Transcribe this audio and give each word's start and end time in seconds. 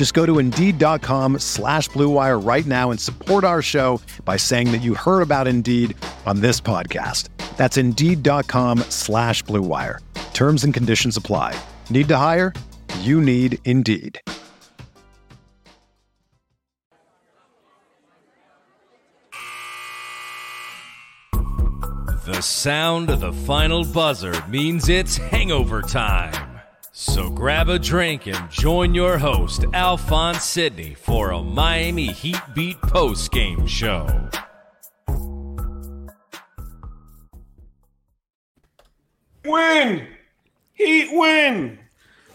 Just 0.00 0.14
go 0.14 0.24
to 0.24 0.38
Indeed.com 0.38 1.40
slash 1.40 1.90
BlueWire 1.90 2.42
right 2.42 2.64
now 2.64 2.90
and 2.90 2.98
support 2.98 3.44
our 3.44 3.60
show 3.60 4.00
by 4.24 4.38
saying 4.38 4.72
that 4.72 4.78
you 4.78 4.94
heard 4.94 5.20
about 5.20 5.46
Indeed 5.46 5.94
on 6.24 6.40
this 6.40 6.58
podcast. 6.58 7.28
That's 7.58 7.76
Indeed.com 7.76 8.78
slash 8.88 9.44
BlueWire. 9.44 9.98
Terms 10.32 10.64
and 10.64 10.72
conditions 10.72 11.18
apply. 11.18 11.54
Need 11.90 12.08
to 12.08 12.16
hire? 12.16 12.54
You 13.00 13.20
need 13.20 13.58
Indeed. 13.66 14.18
The 22.24 22.40
sound 22.40 23.10
of 23.10 23.20
the 23.20 23.32
final 23.34 23.84
buzzer 23.84 24.46
means 24.48 24.88
it's 24.88 25.18
hangover 25.18 25.82
time. 25.82 26.49
So 27.02 27.30
grab 27.30 27.70
a 27.70 27.78
drink 27.78 28.26
and 28.26 28.50
join 28.50 28.92
your 28.94 29.16
host, 29.16 29.64
Alphonse 29.72 30.44
Sidney, 30.44 30.92
for 30.92 31.30
a 31.30 31.42
Miami 31.42 32.08
Heat 32.08 32.42
Beat 32.54 32.78
post 32.82 33.32
game 33.32 33.66
show. 33.66 34.28
Win! 39.46 40.08
Heat 40.74 41.08
win! 41.12 41.78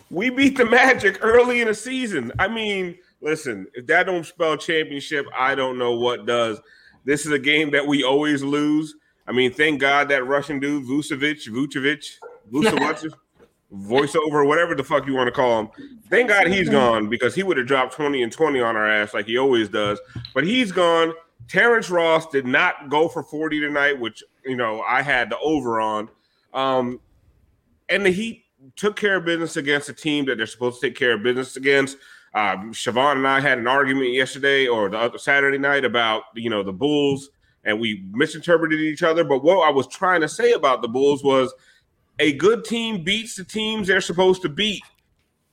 We 0.09 0.31
beat 0.31 0.57
the 0.57 0.66
Magic 0.66 1.19
early 1.22 1.61
in 1.61 1.67
the 1.67 1.75
season. 1.75 2.31
I 2.39 2.47
mean, 2.47 2.97
listen, 3.22 3.67
if 3.75 3.85
that 3.85 4.07
don't 4.07 4.25
spell 4.25 4.57
championship, 4.57 5.27
I 5.38 5.53
don't 5.53 5.77
know 5.77 5.91
what 5.95 6.25
does. 6.25 6.59
This 7.03 7.27
is 7.27 7.31
a 7.31 7.38
game 7.38 7.69
that 7.69 7.85
we 7.85 8.03
always 8.03 8.41
lose. 8.41 8.95
I 9.27 9.31
mean, 9.31 9.53
thank 9.53 9.79
God 9.79 10.09
that 10.09 10.25
Russian 10.25 10.59
dude, 10.59 10.85
Vucevic, 10.85 11.47
Vucevic, 11.50 12.13
Vucevic, 12.52 13.13
voiceover, 13.73 14.45
whatever 14.47 14.75
the 14.75 14.83
fuck 14.83 15.08
you 15.08 15.13
want 15.13 15.27
to 15.27 15.31
call 15.31 15.59
him. 15.59 15.69
Thank 16.09 16.30
God 16.30 16.47
he's 16.47 16.69
gone 16.69 17.09
because 17.09 17.35
he 17.35 17.44
would 17.44 17.58
have 17.58 17.67
dropped 17.67 17.94
20 17.94 18.22
and 18.22 18.31
20 18.31 18.61
on 18.61 18.75
our 18.75 18.89
ass 18.89 19.13
like 19.13 19.25
he 19.25 19.38
always 19.38 19.69
does. 19.69 19.99
But 20.33 20.44
he's 20.44 20.72
gone. 20.72 21.13
Terrence 21.47 21.89
Ross 21.89 22.27
did 22.27 22.45
not 22.45 22.89
go 22.89 23.07
for 23.07 23.23
40 23.23 23.59
tonight, 23.59 23.99
which, 23.99 24.23
you 24.45 24.55
know, 24.55 24.81
I 24.81 25.02
had 25.02 25.30
the 25.30 25.38
over 25.39 25.80
on. 25.80 26.09
Um, 26.53 26.99
and 27.89 28.05
the 28.05 28.11
Heat 28.11 28.45
took 28.75 28.95
care 28.95 29.17
of 29.17 29.25
business 29.25 29.57
against 29.57 29.89
a 29.89 29.94
team 29.94 30.25
that 30.25 30.38
they're 30.38 30.47
supposed 30.47 30.81
to 30.81 30.88
take 30.88 30.97
care 30.97 31.13
of 31.13 31.23
business 31.23 31.55
against. 31.55 31.97
Um, 32.33 32.73
Siobhan 32.73 33.18
and 33.18 33.28
I 33.28 33.39
had 33.39 33.57
an 33.57 33.68
argument 33.68 34.12
yesterday 34.12 34.68
or 34.68 34.89
the 34.89 34.97
other 34.97 35.18
Saturday 35.18 35.57
night 35.57 35.85
about 35.85 36.23
you 36.34 36.50
know 36.50 36.63
the 36.63 36.73
Bulls, 36.73 37.29
and 37.63 37.79
we 37.79 38.03
misinterpreted 38.12 38.79
each 38.79 39.03
other. 39.03 39.23
But 39.23 39.44
what 39.44 39.66
I 39.66 39.72
was 39.72 39.88
trying 39.88 40.22
to 40.22 40.28
say 40.28 40.51
about 40.51 40.81
the 40.81 40.88
Bulls 40.88 41.23
was 41.23 41.53
a 42.19 42.33
good 42.33 42.63
team 42.63 43.03
beats 43.03 43.35
the 43.35 43.43
teams 43.43 43.87
they're 43.87 44.01
supposed 44.01 44.41
to 44.43 44.49
beat, 44.49 44.83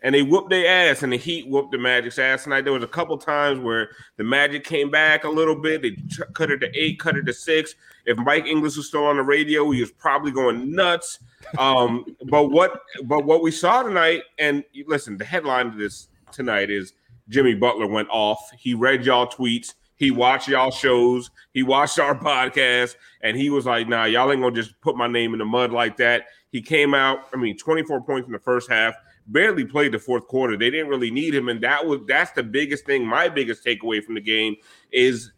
and 0.03 0.15
they 0.15 0.23
whooped 0.23 0.51
their 0.51 0.91
ass, 0.91 1.03
and 1.03 1.13
the 1.13 1.17
Heat 1.17 1.49
whooped 1.49 1.73
the 1.73 1.79
Magic's 1.79 2.19
ass 2.19 2.45
tonight. 2.45 2.63
There 2.63 2.73
was 2.73 2.83
a 2.83 2.89
couple 2.89 3.17
times 3.19 3.61
where 3.61 3.91
the 4.17 4.25
Magic 4.25 4.65
came 4.65 4.91
back 4.91 5.25
a 5.25 5.29
little 5.29 5.55
bit. 5.55 5.83
They 5.83 5.97
cut 6.35 6.51
it 6.51 6.59
to 6.59 6.71
eight, 6.75 6.99
cut 6.99 7.17
it 7.17 7.25
to 7.27 7.33
six. 7.33 7.75
If 8.05 8.19
Mike 8.19 8.47
Inglis 8.47 8.77
was 8.77 8.89
still 8.89 9.05
on 9.07 9.17
the 9.17 9.23
radio, 9.23 9.71
he 9.71 9.81
was 9.81 9.93
probably 9.93 10.33
going 10.33 10.75
nuts. 10.75 11.21
Um, 11.59 12.05
but 12.29 12.51
what 12.51 12.83
but 13.05 13.25
what 13.25 13.43
we 13.43 13.51
saw 13.51 13.83
tonight, 13.83 14.23
and 14.39 14.65
listen, 14.87 15.17
the 15.17 15.25
headline 15.25 15.69
of 15.69 15.77
this 15.77 16.09
tonight 16.33 16.71
is 16.71 16.95
Jimmy 17.29 17.55
Butler 17.55 17.87
went 17.87 18.09
off. 18.11 18.51
He 18.59 18.75
read 18.75 19.05
y'all 19.05 19.27
tweets. 19.27 19.75
He 19.97 20.11
watched 20.11 20.49
y'all 20.49 20.73
shows. 20.73 21.31
He 21.53 21.63
watched 21.63 21.99
our 22.01 22.19
podcast, 22.19 22.97
and 23.21 23.37
he 23.37 23.51
was 23.51 23.67
like, 23.67 23.89
"Nah, 23.89 24.05
y'all 24.05 24.33
ain't 24.33 24.43
gonna 24.43 24.55
just 24.55 24.81
put 24.81 24.97
my 24.97 25.07
name 25.07 25.33
in 25.33 25.39
the 25.39 25.45
mud 25.45 25.73
like 25.73 25.97
that." 25.99 26.25
He 26.53 26.61
came 26.63 26.95
out. 26.95 27.29
I 27.33 27.39
mean, 27.39 27.57
24 27.57 28.03
points 28.03 28.27
in 28.27 28.33
the 28.33 28.39
first 28.39 28.71
half. 28.71 28.95
Barely 29.27 29.65
played 29.65 29.93
the 29.93 29.99
fourth 29.99 30.29
quarter. 30.29 30.57
They 30.57 30.71
didn't 30.71 30.89
really 30.89 31.11
need 31.11 31.35
him, 31.35 31.49
and 31.49 31.61
that 31.63 31.87
was 31.87 32.01
that's 32.07 32.33
the 32.33 32.43
biggest 32.43 32.85
thing. 32.85 33.07
My 33.07 33.29
biggest 33.29 33.65
takeaway 33.65 34.03
from 34.05 34.15
the 34.15 34.21
game 34.21 34.57
is 34.93 35.33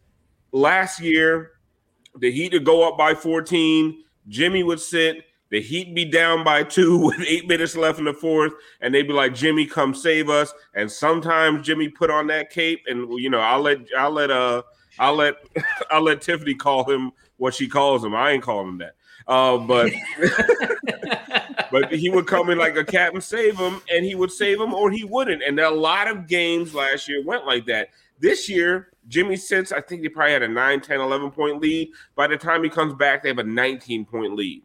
last 0.51 0.99
year 0.99 1.51
the 2.17 2.31
Heat 2.31 2.53
would 2.53 2.65
go 2.65 2.87
up 2.87 2.97
by 2.97 3.13
14. 3.13 4.03
Jimmy 4.27 4.63
would 4.63 4.79
sit. 4.79 5.23
The 5.51 5.61
Heat 5.61 5.93
be 5.93 6.03
down 6.03 6.43
by 6.43 6.63
two 6.63 6.97
with 7.05 7.21
eight 7.25 7.47
minutes 7.47 7.75
left 7.75 7.99
in 7.99 8.05
the 8.05 8.13
fourth, 8.13 8.53
and 8.81 8.93
they'd 8.93 9.07
be 9.07 9.13
like, 9.13 9.33
"Jimmy, 9.33 9.65
come 9.65 9.93
save 9.93 10.29
us." 10.29 10.53
And 10.73 10.91
sometimes 10.91 11.65
Jimmy 11.65 11.87
put 11.87 12.09
on 12.09 12.27
that 12.27 12.49
cape, 12.49 12.81
and 12.87 13.07
you 13.19 13.29
know, 13.29 13.39
I'll 13.39 13.61
let 13.61 13.79
I'll 13.97 14.11
let 14.11 14.31
uh 14.31 14.63
I'll 14.99 15.15
let 15.15 15.35
I'll 15.91 16.01
let 16.01 16.21
Tiffany 16.21 16.55
call 16.55 16.89
him 16.89 17.11
what 17.37 17.53
she 17.53 17.67
calls 17.67 18.03
him. 18.03 18.15
I 18.15 18.31
ain't 18.31 18.43
calling 18.43 18.69
him 18.69 18.77
that. 18.79 18.95
Uh, 19.27 19.57
but 19.57 19.91
but 21.81 21.93
he 21.93 22.09
would 22.09 22.25
come 22.25 22.49
in 22.49 22.57
like 22.57 22.77
a 22.77 22.85
cat 22.85 23.13
and 23.13 23.21
save 23.21 23.57
him, 23.57 23.81
and 23.91 24.05
he 24.05 24.15
would 24.15 24.31
save 24.31 24.61
him 24.61 24.73
or 24.73 24.91
he 24.91 25.03
wouldn't. 25.03 25.43
And 25.43 25.59
a 25.59 25.69
lot 25.69 26.07
of 26.07 26.25
games 26.25 26.73
last 26.73 27.09
year 27.09 27.21
went 27.21 27.45
like 27.45 27.65
that. 27.65 27.89
This 28.17 28.47
year, 28.47 28.93
Jimmy 29.09 29.35
sits, 29.35 29.73
I 29.73 29.81
think 29.81 30.01
they 30.01 30.07
probably 30.07 30.31
had 30.31 30.43
a 30.43 30.47
9, 30.47 30.81
10, 30.81 31.01
11 31.01 31.31
point 31.31 31.61
lead. 31.61 31.89
By 32.15 32.27
the 32.27 32.37
time 32.37 32.63
he 32.63 32.69
comes 32.69 32.93
back, 32.93 33.23
they 33.23 33.29
have 33.29 33.39
a 33.39 33.43
19 33.43 34.05
point 34.05 34.35
lead. 34.35 34.63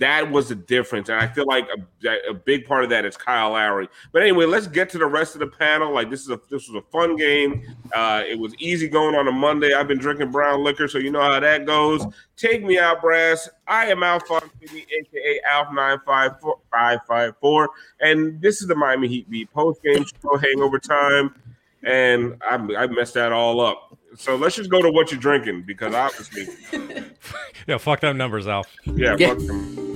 That 0.00 0.30
was 0.30 0.48
the 0.48 0.54
difference. 0.54 1.08
And 1.08 1.18
I 1.20 1.26
feel 1.28 1.44
like 1.46 1.68
a, 2.04 2.30
a 2.30 2.34
big 2.34 2.66
part 2.66 2.84
of 2.84 2.90
that 2.90 3.04
is 3.04 3.16
Kyle 3.16 3.50
Lowry. 3.50 3.88
But 4.12 4.22
anyway, 4.22 4.46
let's 4.46 4.66
get 4.66 4.90
to 4.90 4.98
the 4.98 5.06
rest 5.06 5.34
of 5.34 5.40
the 5.40 5.46
panel. 5.46 5.92
Like 5.92 6.10
this 6.10 6.22
is 6.22 6.30
a 6.30 6.40
this 6.50 6.68
was 6.68 6.82
a 6.82 6.90
fun 6.90 7.16
game. 7.16 7.62
Uh, 7.94 8.22
it 8.26 8.38
was 8.38 8.54
easy 8.58 8.88
going 8.88 9.14
on 9.14 9.28
a 9.28 9.32
Monday. 9.32 9.72
I've 9.74 9.88
been 9.88 9.98
drinking 9.98 10.30
brown 10.30 10.64
liquor, 10.64 10.88
so 10.88 10.98
you 10.98 11.10
know 11.10 11.20
how 11.20 11.38
that 11.38 11.66
goes. 11.66 12.04
Take 12.36 12.64
me 12.64 12.78
out, 12.78 13.00
brass. 13.02 13.48
I 13.68 13.86
am 13.86 14.02
Alphonse 14.02 14.50
Sidney, 14.60 14.86
aka 15.00 15.40
Alf 15.46 15.68
nine 15.72 15.98
five 16.06 16.40
four 16.40 16.58
five 16.72 17.00
five 17.06 17.34
four, 17.40 17.68
and 18.00 18.40
this 18.40 18.62
is 18.62 18.68
the 18.68 18.74
Miami 18.74 19.06
Heat 19.06 19.30
beat 19.30 19.52
post 19.52 19.82
game 19.82 20.04
show 20.22 20.36
hangover 20.38 20.78
time. 20.78 21.34
And 21.82 22.36
I, 22.42 22.54
I 22.54 22.86
messed 22.88 23.14
that 23.14 23.32
all 23.32 23.60
up. 23.60 23.96
So 24.16 24.36
let's 24.36 24.56
just 24.56 24.70
go 24.70 24.82
to 24.82 24.90
what 24.90 25.12
you're 25.12 25.20
drinking 25.20 25.62
because 25.66 25.94
obviously, 25.94 26.48
Yeah, 27.66 27.78
fuck 27.78 28.00
them 28.00 28.16
numbers, 28.18 28.46
Alf. 28.48 28.66
yeah, 28.84 29.14
Yeah. 29.18 29.28
fuck 29.28 29.38
them. 29.38 29.89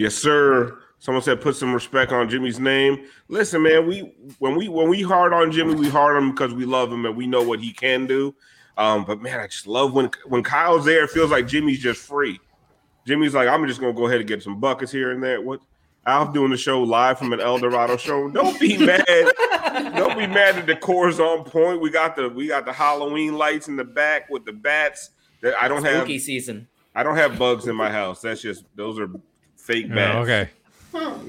Yes, 0.00 0.14
sir. 0.14 0.78
Someone 0.98 1.22
said 1.22 1.42
put 1.42 1.56
some 1.56 1.74
respect 1.74 2.10
on 2.10 2.26
Jimmy's 2.26 2.58
name. 2.58 3.04
Listen, 3.28 3.62
man, 3.62 3.86
we 3.86 4.14
when 4.38 4.56
we 4.56 4.66
when 4.66 4.88
we 4.88 5.02
hard 5.02 5.34
on 5.34 5.52
Jimmy, 5.52 5.74
we 5.74 5.90
hard 5.90 6.16
on 6.16 6.22
him 6.22 6.30
because 6.30 6.54
we 6.54 6.64
love 6.64 6.90
him 6.90 7.04
and 7.04 7.14
we 7.14 7.26
know 7.26 7.42
what 7.42 7.60
he 7.60 7.70
can 7.70 8.06
do. 8.06 8.34
Um, 8.78 9.04
but 9.04 9.20
man, 9.20 9.40
I 9.40 9.46
just 9.46 9.66
love 9.66 9.92
when 9.92 10.10
when 10.24 10.42
Kyle's 10.42 10.86
there, 10.86 11.04
it 11.04 11.10
feels 11.10 11.30
like 11.30 11.46
Jimmy's 11.46 11.80
just 11.80 12.00
free. 12.00 12.40
Jimmy's 13.06 13.34
like, 13.34 13.46
I'm 13.46 13.66
just 13.66 13.78
gonna 13.78 13.92
go 13.92 14.06
ahead 14.06 14.20
and 14.20 14.28
get 14.28 14.42
some 14.42 14.58
buckets 14.58 14.90
here 14.90 15.10
and 15.10 15.22
there. 15.22 15.42
What 15.42 15.60
Alf 16.06 16.32
doing 16.32 16.50
the 16.50 16.56
show 16.56 16.82
live 16.82 17.18
from 17.18 17.34
an 17.34 17.40
El 17.40 17.58
Dorado 17.58 17.98
show. 17.98 18.30
Don't 18.30 18.58
be 18.58 18.78
mad. 18.86 19.04
Don't 19.06 20.18
be 20.18 20.26
mad 20.26 20.56
that 20.56 20.66
the 20.66 20.76
core's 20.76 21.20
on 21.20 21.44
point. 21.44 21.82
We 21.82 21.90
got 21.90 22.16
the 22.16 22.30
we 22.30 22.48
got 22.48 22.64
the 22.64 22.72
Halloween 22.72 23.36
lights 23.36 23.68
in 23.68 23.76
the 23.76 23.84
back 23.84 24.30
with 24.30 24.46
the 24.46 24.54
bats. 24.54 25.10
That 25.42 25.62
I 25.62 25.68
don't 25.68 25.84
have 25.84 25.96
Spooky 25.96 26.18
season. 26.18 26.68
I 26.94 27.02
don't 27.02 27.16
have 27.16 27.38
bugs 27.38 27.66
in 27.66 27.76
my 27.76 27.90
house. 27.90 28.22
That's 28.22 28.40
just 28.40 28.64
those 28.74 28.98
are 28.98 29.10
fake 29.60 29.86
Yeah, 29.88 29.94
bats. 29.94 30.16
okay. 30.28 30.50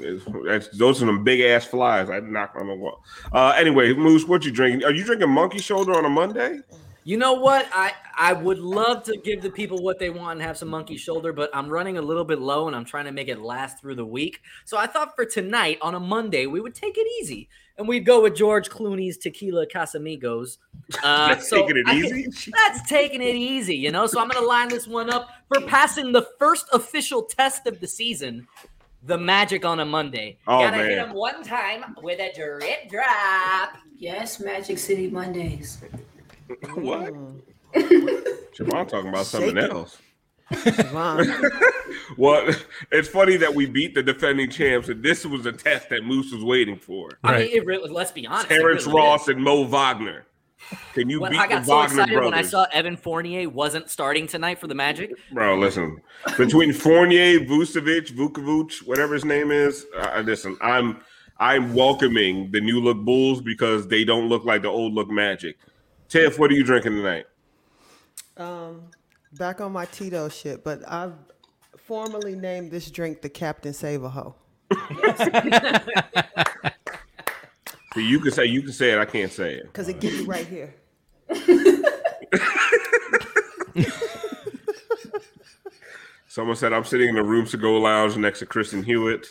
It's- 0.04 0.22
That's, 0.48 0.68
those 0.78 1.02
are 1.04 1.06
some 1.06 1.24
big 1.24 1.42
ass 1.42 1.66
flies. 1.66 2.10
I 2.10 2.20
knock 2.20 2.54
on 2.56 2.68
the 2.68 2.76
wall. 2.76 3.04
Uh, 3.32 3.54
anyway, 3.56 3.94
Moose, 3.94 4.26
what 4.26 4.44
you 4.44 4.52
drinking? 4.52 4.84
Are 4.84 4.92
you 4.92 5.04
drinking 5.04 5.30
monkey 5.30 5.60
shoulder 5.60 5.94
on 5.94 6.06
a 6.06 6.10
Monday? 6.10 6.60
You 7.04 7.18
know 7.18 7.34
what? 7.34 7.68
I 7.74 7.94
I 8.16 8.34
would 8.34 8.60
love 8.60 9.04
to 9.04 9.18
give 9.24 9.42
the 9.42 9.50
people 9.50 9.82
what 9.84 9.98
they 9.98 10.10
want 10.12 10.34
and 10.40 10.42
have 10.48 10.58
some 10.58 10.68
monkey 10.70 10.98
shoulder, 10.98 11.34
but 11.34 11.50
I'm 11.54 11.68
running 11.70 11.98
a 11.98 12.02
little 12.02 12.24
bit 12.26 12.40
low 12.40 12.68
and 12.68 12.76
I'm 12.76 12.86
trying 12.86 13.06
to 13.06 13.12
make 13.12 13.28
it 13.28 13.40
last 13.40 13.80
through 13.80 13.96
the 13.96 14.06
week. 14.06 14.40
So 14.66 14.78
I 14.78 14.86
thought 14.86 15.16
for 15.16 15.26
tonight 15.26 15.80
on 15.82 15.96
a 15.96 16.00
Monday 16.00 16.46
we 16.46 16.60
would 16.62 16.76
take 16.76 16.98
it 16.98 17.08
easy 17.22 17.50
and 17.78 17.88
we'd 17.88 18.06
go 18.06 18.22
with 18.22 18.36
George 18.36 18.70
Clooney's 18.70 19.18
Tequila 19.18 19.68
Casamigos. 19.68 20.58
Uh, 21.06 21.30
that's 21.30 21.50
so 21.50 21.62
taking 21.62 21.78
it 21.78 21.88
I, 21.88 21.96
easy. 21.96 22.52
That's 22.52 22.90
taking 22.90 23.22
it 23.22 23.34
easy, 23.34 23.78
you 23.78 23.92
know. 23.92 24.08
So 24.08 24.20
I'm 24.20 24.28
going 24.28 24.44
to 24.44 24.48
line 24.48 24.68
this 24.68 24.90
one 24.90 25.10
up 25.10 25.30
for 25.48 25.62
passing 25.62 26.12
the 26.12 26.28
first 26.38 26.66
official 26.74 27.24
test 27.24 27.66
of 27.66 27.80
the 27.80 27.88
season. 27.88 28.46
The 29.04 29.18
Magic 29.18 29.64
on 29.64 29.80
a 29.80 29.86
Monday. 29.86 30.38
Oh 30.48 30.60
Gotta 30.60 30.78
man! 30.78 30.90
hit 30.90 30.96
them 30.98 31.14
one 31.14 31.44
time 31.46 31.96
with 32.04 32.20
a 32.20 32.34
drip 32.36 32.90
drop. 32.90 33.78
Yes, 33.98 34.42
Magic 34.42 34.78
City 34.78 35.10
Mondays. 35.10 35.82
what? 36.74 37.14
Javon 37.74 38.88
talking 38.90 39.08
about 39.08 39.26
something 39.26 39.58
else. 39.58 39.98
well, 42.18 42.50
it's 42.92 43.08
funny 43.08 43.38
that 43.38 43.54
we 43.54 43.66
beat 43.66 43.96
the 43.96 44.04
defending 44.04 44.50
champs, 44.50 44.90
and 44.90 45.02
this 45.02 45.26
was 45.26 45.46
a 45.46 45.52
test 45.52 45.90
that 45.90 46.04
Moose 46.04 46.32
was 46.32 46.44
waiting 46.44 46.78
for. 46.78 47.10
I 47.24 47.40
mean, 47.40 47.50
it 47.52 47.66
really, 47.66 47.90
let's 47.90 48.12
be 48.12 48.28
honest. 48.28 48.48
Terrence 48.48 48.86
really 48.86 48.98
Ross 48.98 49.24
is. 49.24 49.30
and 49.30 49.44
Mo 49.44 49.64
Wagner. 49.64 50.26
Can 50.94 51.10
you 51.10 51.20
when 51.22 51.32
beat 51.32 51.40
I 51.40 51.48
got 51.48 51.66
so 51.66 51.78
Wagner 51.78 51.94
excited 51.94 52.14
brothers? 52.14 52.32
when 52.32 52.40
I 52.40 52.44
saw 52.44 52.66
Evan 52.72 52.96
Fournier 52.98 53.50
wasn't 53.50 53.90
starting 53.90 54.28
tonight 54.28 54.60
for 54.60 54.68
the 54.68 54.76
Magic. 54.76 55.12
Bro, 55.32 55.58
listen. 55.60 56.02
Between 56.38 56.72
Fournier, 56.74 57.40
Vucevic, 57.40 58.12
Vukovic, 58.12 58.86
whatever 58.86 59.14
his 59.14 59.26
name 59.26 59.52
is, 59.52 59.86
uh, 59.98 60.22
listen, 60.26 60.58
I'm 60.62 61.02
I'm 61.40 61.74
welcoming 61.74 62.52
the 62.52 62.62
new 62.62 62.80
look 62.80 63.00
Bulls 63.00 63.42
because 63.42 63.88
they 63.88 64.04
don't 64.04 64.30
look 64.30 64.46
like 64.46 64.62
the 64.62 64.70
old 64.70 64.94
look 64.94 65.10
Magic. 65.10 65.58
Tiff, 66.10 66.38
what 66.38 66.52
are 66.52 66.54
you 66.54 66.64
drinking 66.64 66.92
tonight? 66.94 67.26
Um, 68.38 68.84
back 69.34 69.62
on 69.62 69.72
my 69.72 69.86
Tito 69.86 70.30
shit, 70.30 70.64
but 70.64 70.82
I've 70.88 71.14
formally 71.78 72.36
named 72.36 72.72
this 72.72 72.90
drink 72.92 73.22
the 73.22 73.30
Captain 73.30 73.74
Save 73.74 74.04
a 74.04 74.10
Ho. 74.10 74.36
so 77.94 78.00
you 78.00 78.20
can 78.20 78.32
say 78.32 78.46
you 78.46 78.62
can 78.62 78.72
say 78.72 78.92
it. 78.92 79.00
I 79.00 79.06
can't 79.06 79.32
say 79.32 79.56
it 79.56 79.64
because 79.64 79.90
it 79.90 80.00
gives 80.00 80.22
you 80.22 80.26
right 80.26 80.48
here. 80.48 80.74
Someone 86.28 86.56
said 86.56 86.72
I'm 86.72 86.86
sitting 86.86 87.10
in 87.10 87.16
the 87.16 87.24
rooms 87.24 87.52
to 87.52 87.58
go 87.58 87.74
lounge 87.74 88.16
next 88.16 88.40
to 88.40 88.46
Kristen 88.46 88.84
Hewitt. 88.84 89.28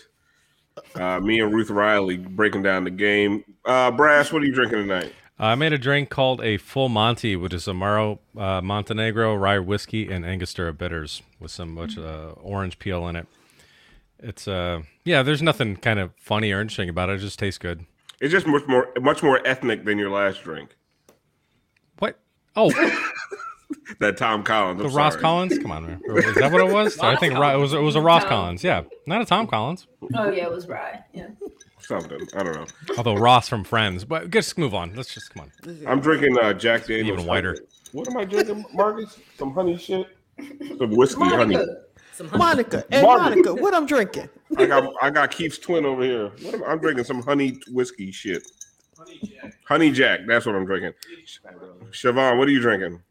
Uh, 0.95 1.19
me 1.21 1.41
and 1.41 1.53
Ruth 1.53 1.71
Riley 1.71 2.19
breaking 2.19 2.63
down 2.63 2.85
the 2.85 2.91
game. 2.91 3.43
Uh, 3.65 3.91
Brass, 3.91 4.33
what 4.33 4.43
are 4.43 4.47
you 4.47 4.53
drinking 4.53 4.81
tonight? 4.81 5.13
I 5.41 5.55
made 5.55 5.73
a 5.73 5.79
drink 5.79 6.11
called 6.11 6.43
a 6.43 6.59
Full 6.59 6.91
Monty, 6.91 7.35
which 7.35 7.55
is 7.55 7.65
Amaro 7.65 8.19
uh, 8.37 8.61
Montenegro 8.61 9.35
rye 9.35 9.59
whiskey 9.59 10.13
and 10.13 10.25
Angostura 10.25 10.75
bitters 10.75 11.23
with 11.41 11.51
some 11.51 11.73
much 11.75 11.97
uh, 11.97 12.33
orange 12.43 12.79
peel 12.79 13.09
in 13.09 13.17
it. 13.17 13.27
It's 14.23 14.47
uh 14.47 14.83
yeah, 15.07 15.23
there's 15.23 15.41
nothing 15.41 15.77
kind 15.77 15.99
of 15.99 16.13
funny 16.21 16.53
or 16.53 16.61
interesting 16.61 16.91
about 16.91 17.09
it. 17.09 17.15
It 17.15 17.19
just 17.21 17.39
tastes 17.39 17.57
good. 17.57 17.87
It's 18.21 18.31
just 18.31 18.47
much 18.47 18.67
more 18.69 18.91
much 19.01 19.23
more 19.23 19.41
ethnic 19.47 19.87
than 19.87 19.97
your 19.97 20.11
last 20.11 20.43
drink. 20.45 20.77
What? 22.01 22.19
Oh, 22.55 22.71
that 24.01 24.19
Tom 24.19 24.43
Collins. 24.43 24.79
I'm 24.79 24.87
the 24.87 24.91
sorry. 24.91 25.05
Ross 25.05 25.17
Collins. 25.17 25.59
Come 25.59 25.71
on, 25.71 25.87
man. 25.87 26.03
is 26.17 26.35
that 26.35 26.53
what 26.53 26.61
it 26.61 26.71
was? 26.71 26.99
I 27.03 27.17
think 27.17 27.33
it 27.33 27.39
was. 27.39 27.73
It 27.73 27.81
was 27.81 27.97
a 27.97 28.03
Ross 28.03 28.25
Collins. 28.25 28.63
Yeah, 28.63 28.83
not 29.07 29.23
a 29.23 29.25
Tom 29.25 29.47
Collins. 29.47 29.87
Oh 30.15 30.31
yeah, 30.31 30.45
it 30.45 30.51
was 30.51 30.69
Rye. 30.69 31.03
Yeah 31.15 31.29
something. 31.91 32.27
I 32.35 32.43
don't 32.43 32.55
know. 32.55 32.67
Although 32.97 33.17
Ross 33.17 33.49
from 33.49 33.65
Friends, 33.65 34.05
but 34.05 34.31
just 34.31 34.57
move 34.57 34.75
on. 34.75 34.95
Let's 34.95 35.13
just 35.13 35.35
come 35.35 35.43
on. 35.45 35.79
I'm 35.87 36.01
drinking 36.01 36.39
uh, 36.39 36.55
Jack 36.55 36.87
Daniels. 36.87 37.09
Even 37.09 37.27
whiter. 37.27 37.59
What 37.93 38.09
am 38.09 38.17
I 38.17 38.25
drinking, 38.25 38.65
Marcus? 38.73 39.19
Some 39.37 39.53
honey 39.53 39.77
shit. 39.77 40.07
Some 40.79 40.91
whiskey 40.93 41.21
Monica. 41.21 41.59
honey. 41.59 41.67
Some 42.13 42.29
honey. 42.29 42.39
Monica. 42.39 42.85
Hey, 42.91 43.03
Monica, 43.03 43.55
what 43.55 43.75
I'm 43.75 43.87
drinking? 43.87 44.29
I 44.57 44.67
got 44.67 44.93
I 45.03 45.11
got 45.11 45.31
Keith's 45.33 45.59
twin 45.59 45.85
over 45.85 46.03
here. 46.03 46.29
What 46.43 46.55
am, 46.55 46.63
I'm 46.65 46.79
drinking 46.79 47.05
some 47.05 47.23
honey 47.23 47.61
whiskey 47.69 48.13
shit. 48.13 48.43
Honey 48.97 49.21
Jack. 49.25 49.55
Honey 49.65 49.91
Jack. 49.91 50.21
That's 50.27 50.47
what 50.47 50.55
I'm 50.55 50.65
drinking. 50.65 50.93
Siobhan, 51.91 52.39
what 52.39 52.47
are 52.47 52.53
you 52.53 52.61
drinking? 52.61 53.03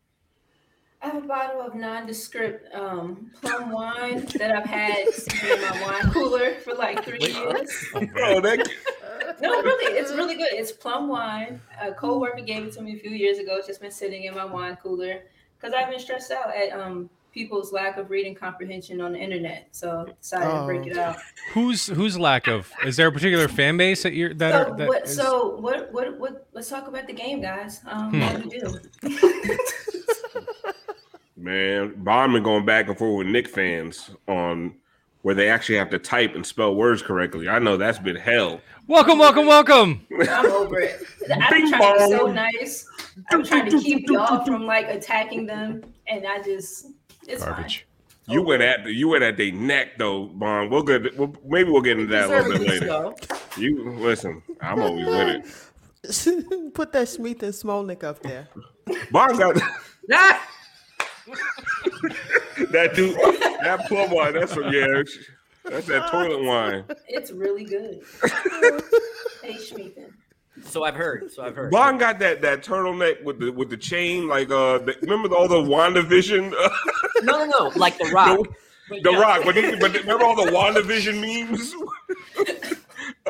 I 1.02 1.08
have 1.08 1.24
a 1.24 1.28
bottle 1.28 1.62
of 1.62 1.76
nondescript 1.76 2.74
um, 2.76 3.32
plum 3.42 3.72
wine 3.72 4.26
that 4.38 4.52
I've 4.52 4.66
had 4.66 5.08
sitting 5.14 5.50
in 5.50 5.62
my 5.62 5.82
wine 5.82 6.12
cooler 6.12 6.56
for 6.56 6.74
like 6.74 7.06
three 7.06 7.20
years. 7.20 7.86
Oh, 7.96 8.42
that... 8.42 8.70
no, 9.42 9.62
really, 9.62 9.98
it's 9.98 10.12
really 10.12 10.36
good. 10.36 10.52
It's 10.52 10.74
plum 10.74 11.08
wine. 11.08 11.62
A 11.82 11.94
coworker 11.94 12.42
gave 12.42 12.66
it 12.66 12.74
to 12.74 12.82
me 12.82 12.98
a 12.98 13.00
few 13.00 13.12
years 13.12 13.38
ago. 13.38 13.56
It's 13.56 13.68
just 13.68 13.80
been 13.80 13.92
sitting 13.92 14.26
in 14.26 14.36
my 14.36 14.44
wine 14.44 14.76
cooler 14.76 15.24
because 15.58 15.74
I've 15.74 15.90
been 15.90 16.00
stressed 16.00 16.32
out 16.32 16.54
at 16.54 16.78
um, 16.78 17.10
people's 17.32 17.72
lack 17.72 17.96
of 17.96 18.10
reading 18.10 18.36
comprehension 18.36 19.00
on 19.00 19.14
the 19.14 19.20
internet. 19.20 19.70
So 19.72 20.06
decided 20.20 20.50
oh. 20.50 20.60
to 20.60 20.66
break 20.66 20.86
it 20.86 20.98
oh. 20.98 21.02
out. 21.02 21.18
Who's 21.54 21.88
whose 21.88 22.20
lack 22.20 22.48
of? 22.48 22.70
Is 22.86 22.98
there 22.98 23.08
a 23.08 23.12
particular 23.12 23.48
fan 23.48 23.78
base 23.78 24.04
that 24.04 24.12
you're 24.12 24.34
that? 24.34 24.52
So 24.52 24.74
are, 24.74 24.78
that 24.78 24.88
what? 24.90 25.04
is... 25.06 25.16
So 25.16 25.56
what? 25.62 25.94
What? 25.94 26.20
What? 26.20 26.48
Let's 26.52 26.68
talk 26.68 26.90
about 26.90 27.08
the 27.08 27.14
game, 27.14 27.42
guys. 27.42 27.80
Um, 27.88 28.12
hmm. 28.12 28.20
What 28.20 28.42
do 28.42 28.50
we 28.50 28.60
do? 28.60 29.58
Man, 31.40 31.94
Bond 32.04 32.34
been 32.34 32.44
going 32.44 32.66
back 32.66 32.90
and 32.90 32.98
forth 32.98 33.20
with 33.20 33.28
Nick 33.28 33.48
fans 33.48 34.12
on 34.28 34.76
where 35.22 35.34
they 35.34 35.50
actually 35.50 35.78
have 35.78 35.90
to 35.92 35.98
type 35.98 36.36
and 36.36 36.46
spell 36.46 36.76
words 36.76 37.02
correctly. 37.02 37.48
I 37.48 37.60
know 37.60 37.78
that's 37.78 37.98
been 37.98 38.18
hell. 38.18 38.60
Welcome, 38.88 39.20
welcome, 39.20 39.46
welcome. 39.46 40.06
I'm 40.30 40.52
over 40.52 40.80
it. 40.80 41.02
I've 41.32 41.50
been 41.50 41.70
trying 41.70 41.98
to 41.98 42.06
be 42.06 42.12
so 42.12 42.28
nice. 42.28 42.86
I'm 43.32 43.46
trying 43.46 43.70
to 43.70 43.80
keep 43.80 44.10
y'all 44.10 44.44
from 44.44 44.66
like 44.66 44.90
attacking 44.90 45.46
them, 45.46 45.82
and 46.08 46.28
I 46.28 46.42
just 46.42 46.88
it's 47.26 47.42
garbage. 47.42 47.86
Fine. 48.26 48.34
You 48.36 48.42
went 48.42 48.62
at 48.62 48.84
the, 48.84 48.94
you 48.94 49.08
went 49.08 49.24
at 49.24 49.38
their 49.38 49.54
neck 49.54 49.98
though, 49.98 50.26
Bond. 50.26 50.70
We'll 50.70 50.84
get 50.84 51.18
we'll, 51.18 51.34
maybe 51.46 51.72
we'll 51.72 51.82
get 51.82 52.00
into 52.00 52.12
that 52.14 52.30
a 52.30 52.44
little 52.44 52.52
bit 52.52 52.68
later. 52.68 52.88
So. 52.88 53.16
You 53.58 53.92
listen, 53.92 54.44
I'm 54.60 54.82
always 54.82 55.06
with 55.06 55.46
it. 56.04 56.74
Put 56.74 56.92
that 56.92 57.08
Smith 57.08 57.44
and 57.44 57.54
Smolnik 57.54 58.04
up 58.04 58.22
there. 58.24 58.50
Bond 59.12 59.38
got. 59.38 59.62
that 62.72 62.94
dude, 62.96 63.16
that 63.64 63.86
plum 63.88 64.12
wine, 64.12 64.34
that's 64.34 64.54
some 64.54 64.72
yeah, 64.72 65.04
that's 65.66 65.88
that 65.88 66.10
toilet 66.12 66.44
wine. 66.44 66.84
It's 67.08 67.32
really 67.32 67.64
good. 67.64 68.02
hey, 69.44 69.56
Schmeathen. 69.56 70.14
So 70.64 70.84
I've 70.84 70.96
heard. 70.96 71.32
So 71.32 71.44
I've 71.44 71.56
heard. 71.56 71.72
Bond 71.72 72.00
got 72.00 72.20
that 72.20 72.42
that 72.42 72.64
turtleneck 72.64 73.24
with 73.24 73.40
the 73.40 73.52
with 73.52 73.70
the 73.70 73.78
chain, 73.78 74.28
like 74.28 74.50
uh, 74.52 74.80
the, 74.80 74.96
remember 75.02 75.34
all 75.36 75.48
the 75.48 75.56
WandaVision? 75.56 76.52
no, 77.24 77.46
no, 77.46 77.46
no, 77.46 77.72
like 77.76 77.98
the 77.98 78.10
Rock. 78.14 78.40
The, 78.90 79.02
the 79.02 79.12
yeah. 79.12 79.20
Rock, 79.20 79.42
but, 79.46 79.56
he, 79.56 79.76
but 79.76 79.94
remember 79.94 80.26
all 80.26 80.36
the 80.36 80.52
WandaVision 80.52 81.22
memes? 81.22 81.74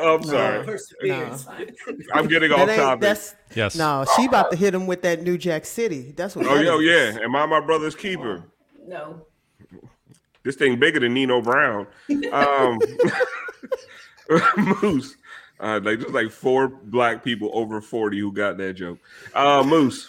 Oh, 0.00 0.14
I'm 0.16 0.22
sorry. 0.22 0.78
No, 1.02 1.38
I'm 2.14 2.28
getting 2.28 2.52
off 2.52 2.68
topic. 2.68 3.00
That's, 3.00 3.34
yes. 3.54 3.76
No, 3.76 4.04
she 4.16 4.26
about 4.26 4.50
to 4.50 4.56
hit 4.56 4.74
him 4.74 4.86
with 4.86 5.02
that 5.02 5.22
New 5.22 5.38
Jack 5.38 5.64
City. 5.64 6.12
That's 6.16 6.36
what. 6.36 6.46
I 6.46 6.50
Oh, 6.50 6.60
yeah, 6.60 6.70
oh, 6.70 6.78
yeah. 6.78 7.18
Am 7.22 7.34
I 7.36 7.46
my 7.46 7.60
brother's 7.60 7.94
keeper? 7.94 8.44
No. 8.86 9.26
This 10.42 10.56
thing 10.56 10.78
bigger 10.78 11.00
than 11.00 11.14
Nino 11.14 11.42
Brown. 11.42 11.86
Um, 12.32 12.80
Moose. 14.82 15.16
Uh, 15.58 15.78
like 15.82 16.00
just 16.00 16.14
like 16.14 16.30
four 16.30 16.68
black 16.68 17.22
people 17.22 17.50
over 17.52 17.82
40 17.82 18.18
who 18.18 18.32
got 18.32 18.56
that 18.56 18.74
joke. 18.74 18.98
Uh, 19.34 19.62
Moose. 19.62 20.08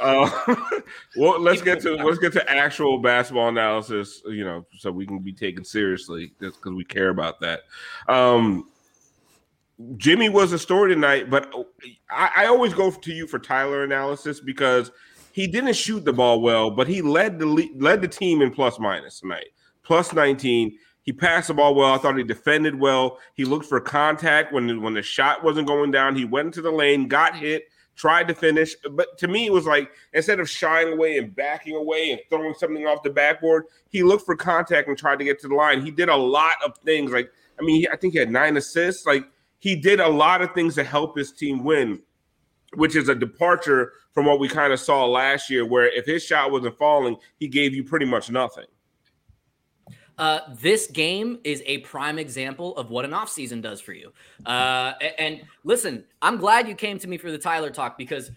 Uh, 0.00 0.30
well, 1.16 1.40
let's 1.40 1.62
get 1.62 1.80
to 1.82 1.94
let's 1.94 2.18
get 2.18 2.32
to 2.34 2.50
actual 2.50 2.98
basketball 2.98 3.48
analysis. 3.48 4.22
You 4.26 4.44
know, 4.44 4.66
so 4.78 4.90
we 4.90 5.06
can 5.06 5.18
be 5.18 5.32
taken 5.32 5.64
seriously 5.64 6.32
just 6.40 6.56
because 6.56 6.72
we 6.72 6.84
care 6.84 7.10
about 7.10 7.40
that. 7.40 7.62
Um, 8.08 8.68
Jimmy 9.96 10.28
was 10.28 10.52
a 10.52 10.58
story 10.58 10.94
tonight, 10.94 11.30
but 11.30 11.52
I, 12.10 12.30
I 12.36 12.46
always 12.46 12.74
go 12.74 12.90
to 12.90 13.12
you 13.12 13.26
for 13.26 13.38
Tyler 13.38 13.82
analysis 13.84 14.40
because 14.40 14.90
he 15.32 15.46
didn't 15.46 15.74
shoot 15.74 16.04
the 16.04 16.12
ball 16.12 16.40
well, 16.40 16.70
but 16.70 16.88
he 16.88 17.02
led 17.02 17.38
the 17.38 17.70
led 17.76 18.02
the 18.02 18.08
team 18.08 18.42
in 18.42 18.50
plus 18.50 18.78
minus 18.78 19.20
tonight, 19.20 19.48
plus 19.82 20.12
19. 20.12 20.76
He 21.02 21.12
passed 21.12 21.48
the 21.48 21.54
ball 21.54 21.74
well. 21.74 21.94
I 21.94 21.98
thought 21.98 22.16
he 22.16 22.24
defended 22.24 22.78
well. 22.78 23.18
He 23.34 23.44
looked 23.44 23.66
for 23.66 23.80
contact 23.80 24.52
when 24.52 24.82
when 24.82 24.94
the 24.94 25.02
shot 25.02 25.42
wasn't 25.42 25.66
going 25.66 25.90
down. 25.90 26.14
He 26.14 26.24
went 26.24 26.46
into 26.46 26.62
the 26.62 26.70
lane, 26.70 27.08
got 27.08 27.36
hit, 27.36 27.64
tried 28.00 28.28
to 28.28 28.34
finish. 28.34 28.74
But 28.90 29.18
to 29.18 29.28
me, 29.28 29.46
it 29.46 29.52
was 29.52 29.66
like 29.66 29.90
instead 30.12 30.40
of 30.40 30.48
shying 30.48 30.92
away 30.92 31.18
and 31.18 31.34
backing 31.34 31.74
away 31.74 32.10
and 32.10 32.20
throwing 32.30 32.54
something 32.54 32.86
off 32.86 33.02
the 33.02 33.10
backboard, 33.10 33.64
he 33.88 34.02
looked 34.02 34.24
for 34.24 34.36
contact 34.36 34.88
and 34.88 34.96
tried 34.96 35.18
to 35.18 35.24
get 35.24 35.40
to 35.40 35.48
the 35.48 35.54
line. 35.54 35.84
He 35.84 35.90
did 35.90 36.08
a 36.08 36.16
lot 36.16 36.54
of 36.64 36.78
things. 36.78 37.12
Like 37.12 37.30
I 37.58 37.62
mean, 37.62 37.86
I 37.92 37.96
think 37.96 38.14
he 38.14 38.18
had 38.18 38.30
nine 38.30 38.56
assists. 38.56 39.06
Like 39.06 39.24
he 39.58 39.76
did 39.76 40.00
a 40.00 40.08
lot 40.08 40.40
of 40.40 40.52
things 40.54 40.74
to 40.76 40.84
help 40.84 41.16
his 41.16 41.32
team 41.32 41.62
win 41.64 42.00
which 42.74 42.94
is 42.94 43.08
a 43.08 43.14
departure 43.14 43.92
from 44.12 44.26
what 44.26 44.38
we 44.38 44.48
kind 44.48 44.72
of 44.72 44.80
saw 44.80 45.04
last 45.04 45.50
year, 45.50 45.66
where 45.66 45.86
if 45.86 46.06
his 46.06 46.22
shot 46.22 46.50
wasn't 46.50 46.76
falling, 46.78 47.16
he 47.36 47.48
gave 47.48 47.74
you 47.74 47.84
pretty 47.84 48.06
much 48.06 48.30
nothing. 48.30 48.66
Uh, 50.20 50.40
this 50.60 50.86
game 50.86 51.38
is 51.44 51.62
a 51.64 51.78
prime 51.78 52.18
example 52.18 52.76
of 52.76 52.90
what 52.90 53.06
an 53.06 53.12
offseason 53.12 53.62
does 53.62 53.80
for 53.80 53.94
you. 53.94 54.12
Uh, 54.44 54.92
and 55.18 55.40
listen, 55.64 56.04
I'm 56.20 56.36
glad 56.36 56.68
you 56.68 56.74
came 56.74 56.98
to 56.98 57.08
me 57.08 57.16
for 57.16 57.30
the 57.30 57.38
Tyler 57.38 57.70
talk 57.70 57.96
because 57.96 58.30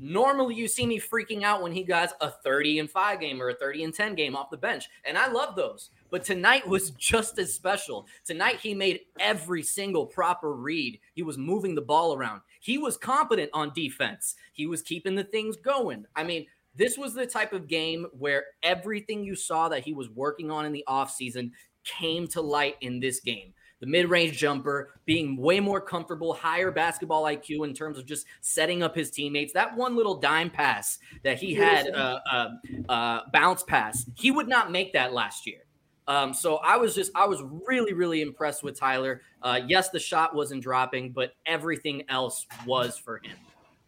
Normally, 0.00 0.54
you 0.54 0.68
see 0.68 0.86
me 0.86 1.00
freaking 1.00 1.42
out 1.42 1.60
when 1.60 1.72
he 1.72 1.82
got 1.82 2.12
a 2.20 2.30
30 2.30 2.78
and 2.78 2.90
5 2.90 3.20
game 3.20 3.42
or 3.42 3.48
a 3.50 3.54
30 3.54 3.84
and 3.84 3.94
10 3.94 4.14
game 4.14 4.36
off 4.36 4.50
the 4.50 4.56
bench. 4.56 4.88
And 5.04 5.18
I 5.18 5.28
love 5.28 5.56
those. 5.56 5.90
But 6.10 6.24
tonight 6.24 6.66
was 6.66 6.90
just 6.98 7.38
as 7.38 7.52
special. 7.52 8.06
Tonight, 8.24 8.60
he 8.60 8.74
made 8.74 9.00
every 9.18 9.62
single 9.62 10.06
proper 10.06 10.54
read. 10.54 11.00
He 11.14 11.22
was 11.22 11.36
moving 11.36 11.74
the 11.74 11.82
ball 11.82 12.14
around. 12.14 12.42
He 12.60 12.78
was 12.78 12.96
competent 12.96 13.50
on 13.52 13.72
defense. 13.74 14.36
He 14.52 14.66
was 14.66 14.82
keeping 14.82 15.16
the 15.16 15.24
things 15.24 15.56
going. 15.56 16.06
I 16.14 16.22
mean, 16.22 16.46
this 16.78 16.96
was 16.96 17.12
the 17.12 17.26
type 17.26 17.52
of 17.52 17.68
game 17.68 18.06
where 18.12 18.44
everything 18.62 19.22
you 19.22 19.34
saw 19.34 19.68
that 19.68 19.82
he 19.84 19.92
was 19.92 20.08
working 20.10 20.50
on 20.50 20.64
in 20.64 20.72
the 20.72 20.84
offseason 20.88 21.50
came 21.84 22.26
to 22.28 22.40
light 22.40 22.76
in 22.80 23.00
this 23.00 23.20
game 23.20 23.52
the 23.80 23.86
mid 23.86 24.10
range 24.10 24.36
jumper, 24.36 24.94
being 25.04 25.36
way 25.36 25.60
more 25.60 25.80
comfortable, 25.80 26.34
higher 26.34 26.70
basketball 26.70 27.24
IQ 27.24 27.66
in 27.66 27.74
terms 27.74 27.98
of 27.98 28.06
just 28.06 28.26
setting 28.40 28.82
up 28.82 28.94
his 28.94 29.10
teammates. 29.10 29.52
That 29.52 29.76
one 29.76 29.96
little 29.96 30.16
dime 30.16 30.50
pass 30.50 30.98
that 31.22 31.38
he 31.38 31.54
had, 31.54 31.88
uh, 31.90 32.18
uh, 32.30 32.48
uh, 32.88 33.20
bounce 33.32 33.62
pass, 33.62 34.04
he 34.14 34.30
would 34.30 34.48
not 34.48 34.72
make 34.72 34.92
that 34.94 35.12
last 35.12 35.46
year. 35.46 35.60
Um, 36.08 36.32
so 36.32 36.56
I 36.56 36.76
was 36.76 36.94
just, 36.94 37.12
I 37.14 37.26
was 37.26 37.42
really, 37.66 37.92
really 37.92 38.22
impressed 38.22 38.62
with 38.62 38.78
Tyler. 38.78 39.20
Uh, 39.42 39.60
yes, 39.66 39.90
the 39.90 40.00
shot 40.00 40.34
wasn't 40.34 40.62
dropping, 40.62 41.12
but 41.12 41.34
everything 41.44 42.02
else 42.08 42.46
was 42.66 42.96
for 42.98 43.18
him. 43.18 43.36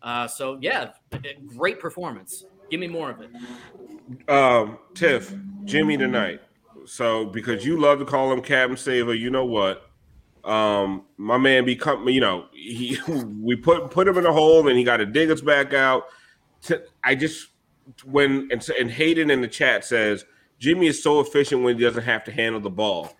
Uh, 0.02 0.26
so 0.28 0.58
yeah, 0.60 0.90
great 1.56 1.80
performance. 1.80 2.44
Give 2.70 2.80
me 2.80 2.88
more 2.88 3.10
of 3.10 3.20
it. 3.20 3.30
Um, 4.28 4.78
Tiff, 4.94 5.34
Jimmy 5.64 5.96
tonight. 5.96 6.40
So 6.86 7.26
because 7.26 7.64
you 7.64 7.78
love 7.78 7.98
to 7.98 8.04
call 8.04 8.32
him 8.32 8.42
Captain 8.42 8.76
Saver, 8.76 9.14
you 9.14 9.30
know 9.30 9.44
what? 9.44 9.90
Um, 10.44 11.04
my 11.18 11.36
man 11.36 11.64
become 11.66 12.08
you 12.08 12.20
know 12.20 12.46
he 12.52 12.98
we 13.08 13.56
put 13.56 13.90
put 13.90 14.08
him 14.08 14.16
in 14.18 14.26
a 14.26 14.32
hole 14.32 14.66
and 14.68 14.78
he 14.78 14.84
got 14.84 14.98
to 14.98 15.06
dig 15.06 15.30
us 15.30 15.40
back 15.40 15.74
out. 15.74 16.04
I 17.04 17.14
just 17.14 17.48
when 18.04 18.48
and, 18.50 18.66
and 18.78 18.90
Hayden 18.90 19.30
in 19.30 19.40
the 19.40 19.48
chat 19.48 19.84
says 19.84 20.24
Jimmy 20.58 20.86
is 20.86 21.02
so 21.02 21.20
efficient 21.20 21.62
when 21.62 21.76
he 21.76 21.84
doesn't 21.84 22.04
have 22.04 22.22
to 22.24 22.32
handle 22.32 22.60
the 22.60 22.70
ball. 22.70 23.16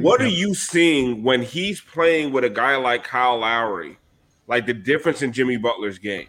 What 0.00 0.20
are 0.22 0.26
you 0.26 0.54
seeing 0.54 1.22
when 1.22 1.42
he's 1.42 1.80
playing 1.80 2.32
with 2.32 2.42
a 2.42 2.50
guy 2.50 2.76
like 2.76 3.04
Kyle 3.04 3.38
Lowry? 3.38 3.98
Like 4.46 4.66
the 4.66 4.74
difference 4.74 5.22
in 5.22 5.32
Jimmy 5.32 5.58
Butler's 5.58 5.98
game? 5.98 6.26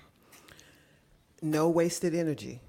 No 1.41 1.69
wasted 1.69 2.13
energy. 2.13 2.61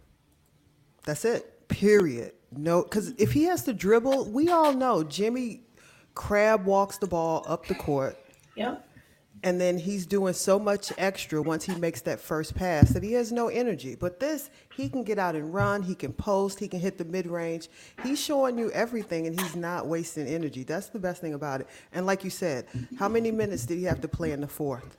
That's 1.05 1.25
it. 1.25 1.69
Period. 1.69 2.33
No, 2.50 2.83
because 2.83 3.11
if 3.19 3.33
he 3.33 3.45
has 3.45 3.64
to 3.64 3.73
dribble, 3.73 4.31
we 4.31 4.49
all 4.50 4.73
know 4.73 5.02
Jimmy 5.02 5.62
Crab 6.14 6.64
walks 6.64 6.99
the 6.99 7.07
ball 7.07 7.45
up 7.49 7.67
the 7.67 7.75
court. 7.75 8.17
Yep. 8.57 8.88
And 9.45 9.61
then 9.61 9.76
he's 9.76 10.07
doing 10.07 10.35
so 10.35 10.59
much 10.59 10.93
extra 10.99 11.43
once 11.43 11.64
he 11.64 11.75
makes 11.75 12.00
that 12.02 12.21
first 12.21 12.55
pass 12.55 12.91
that 12.91 13.02
he 13.02 13.12
has 13.14 13.33
no 13.33 13.49
energy. 13.49 13.97
But 13.97 14.21
this, 14.21 14.50
he 14.76 14.88
can 14.88 15.02
get 15.02 15.19
out 15.19 15.35
and 15.35 15.52
run, 15.52 15.83
he 15.83 15.97
can 15.97 16.12
post, 16.12 16.61
he 16.61 16.69
can 16.69 16.79
hit 16.79 16.97
the 16.97 17.05
mid 17.05 17.26
range. 17.26 17.69
He's 18.05 18.21
showing 18.21 18.57
you 18.57 18.71
everything 18.71 19.26
and 19.26 19.38
he's 19.38 19.57
not 19.57 19.88
wasting 19.88 20.29
energy. 20.29 20.62
That's 20.62 20.91
the 20.91 21.00
best 21.00 21.21
thing 21.21 21.35
about 21.35 21.61
it. 21.62 21.67
And 21.93 22.07
like 22.07 22.23
you 22.23 22.31
said, 22.31 22.67
how 22.99 23.09
many 23.09 23.33
minutes 23.33 23.67
did 23.67 23.79
he 23.79 23.85
have 23.85 24.00
to 24.02 24.09
play 24.09 24.31
in 24.31 24.41
the 24.41 24.47
fourth? 24.47 24.97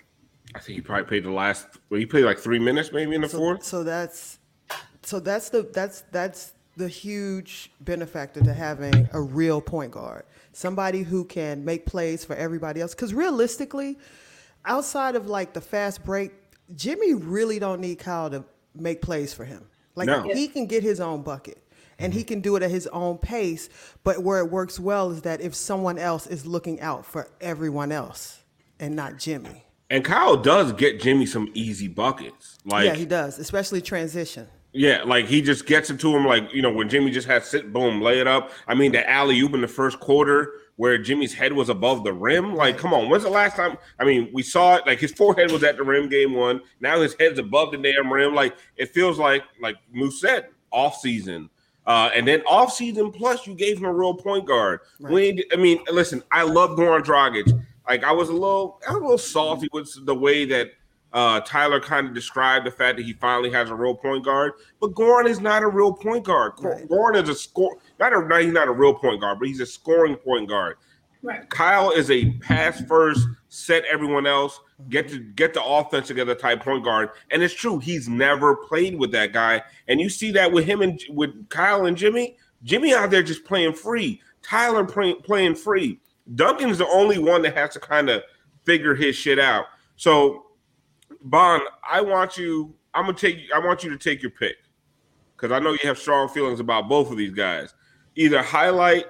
I 0.56 0.60
think 0.60 0.76
he 0.76 0.82
probably 0.82 1.06
played 1.06 1.24
the 1.24 1.32
last. 1.32 1.68
Well, 1.90 2.00
he 2.00 2.06
played 2.06 2.26
like 2.26 2.40
three 2.40 2.60
minutes, 2.60 2.92
maybe 2.92 3.16
in 3.16 3.22
the 3.22 3.30
so, 3.30 3.38
fourth. 3.38 3.64
So 3.64 3.84
that's, 3.84 4.40
so 5.02 5.20
that's 5.20 5.50
the 5.50 5.64
that's 5.74 6.02
that's 6.12 6.54
the 6.76 6.88
huge 6.88 7.72
benefactor 7.82 8.42
to 8.42 8.54
having 8.54 9.08
a 9.14 9.22
real 9.22 9.62
point 9.62 9.92
guard, 9.92 10.26
somebody 10.54 11.04
who 11.04 11.26
can 11.26 11.64
make 11.64 11.86
plays 11.86 12.26
for 12.26 12.36
everybody 12.36 12.82
else. 12.82 12.96
Because 12.96 13.14
realistically, 13.14 13.98
outside 14.66 15.16
of 15.16 15.28
like 15.28 15.54
the 15.54 15.62
fast 15.62 16.04
break, 16.04 16.32
Jimmy 16.76 17.14
really 17.14 17.60
don't 17.60 17.80
need 17.80 18.00
Kyle 18.00 18.30
to 18.30 18.44
make 18.76 19.02
plays 19.02 19.34
for 19.34 19.46
him. 19.46 19.66
Like 19.96 20.08
no. 20.08 20.24
he 20.24 20.48
can 20.48 20.66
get 20.66 20.82
his 20.84 21.00
own 21.00 21.22
bucket 21.22 21.60
and 22.00 22.14
he 22.14 22.22
mm-hmm. 22.22 22.28
can 22.28 22.42
do 22.42 22.56
it 22.56 22.64
at 22.64 22.72
his 22.72 22.88
own 22.88 23.18
pace. 23.18 23.70
But 24.04 24.24
where 24.24 24.40
it 24.40 24.52
works 24.52 24.80
well 24.80 25.12
is 25.12 25.22
that 25.22 25.42
if 25.42 25.54
someone 25.54 26.00
else 26.00 26.26
is 26.26 26.46
looking 26.46 26.82
out 26.82 27.06
for 27.06 27.30
everyone 27.40 27.92
else 27.92 28.42
and 28.80 28.96
not 28.96 29.18
Jimmy. 29.18 29.64
And 29.94 30.04
Kyle 30.04 30.36
does 30.36 30.74
get 30.74 31.00
Jimmy 31.00 31.28
some 31.28 31.52
easy 31.54 31.88
buckets. 31.88 32.58
Like 32.66 32.86
yeah, 32.86 32.96
he 32.96 33.06
does, 33.06 33.38
especially 33.38 33.80
transition. 33.80 34.48
Yeah, 34.72 35.04
like 35.04 35.28
he 35.28 35.40
just 35.40 35.68
gets 35.68 35.92
it 35.92 36.00
to 36.00 36.18
him, 36.18 36.26
like 36.26 36.52
you 36.52 36.64
know 36.64 36.72
when 36.72 36.90
Jimmy 36.90 37.12
just 37.12 37.28
had 37.28 37.44
sit, 37.46 37.72
boom, 37.72 38.02
lay 38.02 38.20
it 38.20 38.26
up. 38.26 38.50
I 38.68 38.74
mean, 38.74 38.92
the 38.92 39.08
alley 39.08 39.40
oop 39.40 39.54
in 39.54 39.62
the 39.62 39.68
first 39.68 40.00
quarter 40.00 40.54
where 40.78 40.98
Jimmy's 40.98 41.36
head 41.36 41.54
was 41.54 41.70
above 41.70 42.04
the 42.04 42.12
rim. 42.12 42.56
Like, 42.56 42.80
come 42.80 42.92
on, 42.92 43.08
when's 43.08 43.22
the 43.22 43.30
last 43.30 43.56
time? 43.56 43.78
I 44.00 44.04
mean, 44.04 44.32
we 44.34 44.42
saw 44.42 44.78
it. 44.78 44.88
Like 44.88 45.00
his 45.00 45.12
forehead 45.12 45.52
was 45.52 45.64
at 45.64 45.78
the 45.78 45.84
rim 45.84 46.10
game 46.10 46.34
one. 46.34 46.62
Now 46.80 47.00
his 47.00 47.16
head's 47.20 47.38
above 47.38 47.72
the 47.72 47.78
damn 47.78 48.12
rim. 48.12 48.34
Like 48.34 48.56
it 48.78 48.96
feels 48.96 49.20
like, 49.20 49.44
like 49.62 49.76
Moose 49.92 50.20
said, 50.20 50.48
off 50.72 50.98
season. 50.98 51.52
Uh, 51.86 52.10
and 52.16 52.28
then 52.28 52.42
off 52.48 52.74
season, 52.74 53.12
plus 53.12 53.46
you 53.46 53.54
gave 53.54 53.78
him 53.78 53.86
a 53.86 53.94
real 53.94 54.16
point 54.16 54.48
guard. 54.48 54.80
Right. 55.00 55.14
When 55.14 55.40
I 55.52 55.58
mean, 55.58 55.84
listen, 55.92 56.24
I 56.32 56.42
love 56.42 56.72
Goran 56.72 57.04
Dragic. 57.04 57.64
Like 57.88 58.04
I 58.04 58.12
was 58.12 58.30
a 58.30 58.34
little, 58.34 58.80
I 58.88 58.94
was 58.94 59.00
a 59.00 59.04
little 59.04 59.18
salty 59.18 59.68
with 59.74 60.06
the 60.06 60.16
way 60.16 60.46
that 60.46 60.72
uh, 61.14 61.42
Tyler 61.42 61.80
kind 61.80 62.08
of 62.08 62.14
described 62.14 62.66
the 62.66 62.72
fact 62.72 62.98
that 62.98 63.06
he 63.06 63.14
finally 63.14 63.52
has 63.52 63.70
a 63.70 63.76
real 63.76 63.94
point 63.94 64.26
guard, 64.26 64.54
but 64.82 64.94
Goran 64.94 65.28
is 65.28 65.40
not 65.40 65.62
a 65.62 65.68
real 65.68 65.94
point 65.94 66.26
guard. 66.26 66.54
Right. 66.60 66.88
Goran 66.88 67.22
is 67.22 67.30
a 67.30 67.36
score, 67.36 67.78
not 68.00 68.14
a 68.14 68.44
he's 68.44 68.54
not 68.54 68.68
a 68.68 68.72
real 68.72 68.96
point 68.96 69.22
guard, 69.22 69.40
but 69.40 69.48
he's 69.48 69.60
a 69.60 69.66
scoring 69.66 70.16
point 70.16 70.50
guard. 70.50 70.78
Right. 71.22 71.48
Kyle 71.50 71.92
is 71.92 72.10
a 72.12 72.32
pass 72.40 72.82
first, 72.86 73.26
set 73.48 73.86
everyone 73.86 74.26
else, 74.26 74.60
get 74.90 75.08
to 75.10 75.20
get 75.20 75.54
the 75.54 75.64
offense 75.64 76.08
together 76.08 76.36
type 76.36 76.64
point 76.64 76.84
guard. 76.84 77.10
And 77.32 77.44
it's 77.44 77.54
true, 77.54 77.80
he's 77.80 78.10
never 78.10 78.56
played 78.56 78.98
with 78.98 79.12
that 79.12 79.32
guy. 79.34 79.62
And 79.88 80.02
you 80.02 80.10
see 80.10 80.32
that 80.32 80.52
with 80.52 80.66
him 80.66 80.82
and 80.82 81.02
with 81.10 81.48
Kyle 81.50 81.86
and 81.86 81.96
Jimmy. 81.96 82.38
Jimmy 82.64 82.94
out 82.94 83.12
there 83.12 83.24
just 83.24 83.46
playing 83.46 83.74
free. 83.74 84.22
Tyler 84.42 84.84
play, 84.84 85.14
playing 85.14 85.56
free. 85.56 86.00
Duncan's 86.36 86.78
the 86.78 86.88
only 86.88 87.18
one 87.18 87.42
that 87.42 87.56
has 87.56 87.72
to 87.72 87.80
kind 87.80 88.10
of 88.10 88.24
figure 88.66 88.96
his 88.96 89.16
shit 89.16 89.40
out. 89.40 89.66
So 89.96 90.46
Bon, 91.24 91.62
I 91.90 92.02
want 92.02 92.38
you. 92.38 92.74
I'm 92.94 93.06
gonna 93.06 93.18
take. 93.18 93.40
I 93.56 93.60
want 93.60 93.84
you 93.84 93.90
to 93.90 93.98
take 93.98 94.22
your 94.22 94.32
pick 94.32 94.58
because 95.36 95.52
I 95.52 95.60
know 95.60 95.72
you 95.72 95.80
have 95.84 95.98
strong 95.98 96.28
feelings 96.28 96.60
about 96.60 96.90
both 96.90 97.10
of 97.10 97.18
these 97.18 97.34
guys. 97.34 97.74
Either 98.16 98.44
highlight 98.44 99.06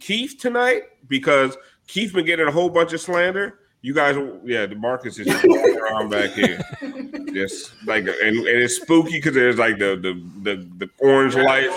Keith 0.00 0.36
tonight 0.40 0.84
because 1.06 1.56
Keith 1.86 2.14
been 2.14 2.24
getting 2.24 2.48
a 2.48 2.50
whole 2.50 2.70
bunch 2.70 2.92
of 2.94 3.00
slander. 3.00 3.60
You 3.82 3.92
guys, 3.92 4.16
yeah, 4.44 4.64
the 4.64 4.74
Marcus 4.74 5.18
is 5.18 5.26
just 5.26 5.44
around 5.44 6.08
back 6.08 6.30
here, 6.30 6.58
just 7.34 7.74
like, 7.84 8.04
and, 8.04 8.38
and 8.38 8.48
it's 8.48 8.76
spooky 8.76 9.18
because 9.18 9.34
there's 9.34 9.58
like 9.58 9.78
the 9.78 9.96
the 9.96 10.54
the, 10.56 10.68
the 10.78 10.90
orange 10.98 11.34
light. 11.36 11.68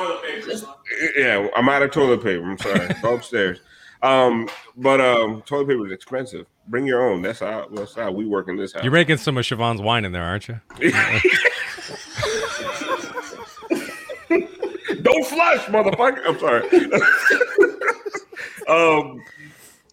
Yeah, 1.18 1.50
I'm 1.58 1.68
out 1.68 1.82
of 1.82 1.92
toilet 1.92 2.24
paper. 2.24 2.50
I'm 2.50 2.58
sorry. 2.58 2.88
Go 3.02 3.16
upstairs. 3.16 3.60
Um, 4.04 4.50
but 4.76 5.02
um, 5.02 5.42
toilet 5.44 5.68
paper 5.68 5.86
is 5.88 5.92
expensive. 5.92 6.46
Bring 6.68 6.86
your 6.86 7.10
own. 7.10 7.22
That's 7.22 7.40
how 7.40 7.68
that's 7.72 7.96
how 7.96 8.12
we 8.12 8.26
work 8.26 8.48
in 8.48 8.58
this 8.58 8.74
house. 8.74 8.84
You're 8.84 8.92
making 8.92 9.18
some 9.18 9.38
of 9.38 9.46
Siobhan's 9.46 9.82
wine 9.82 10.06
in 10.06 10.12
there, 10.12 10.24
aren't 10.24 10.48
you? 10.48 10.60
Don't 15.02 15.26
flush, 15.26 15.66
motherfucker. 15.68 16.22
I'm 16.26 16.40
sorry. 16.40 16.68
um, 18.68 19.24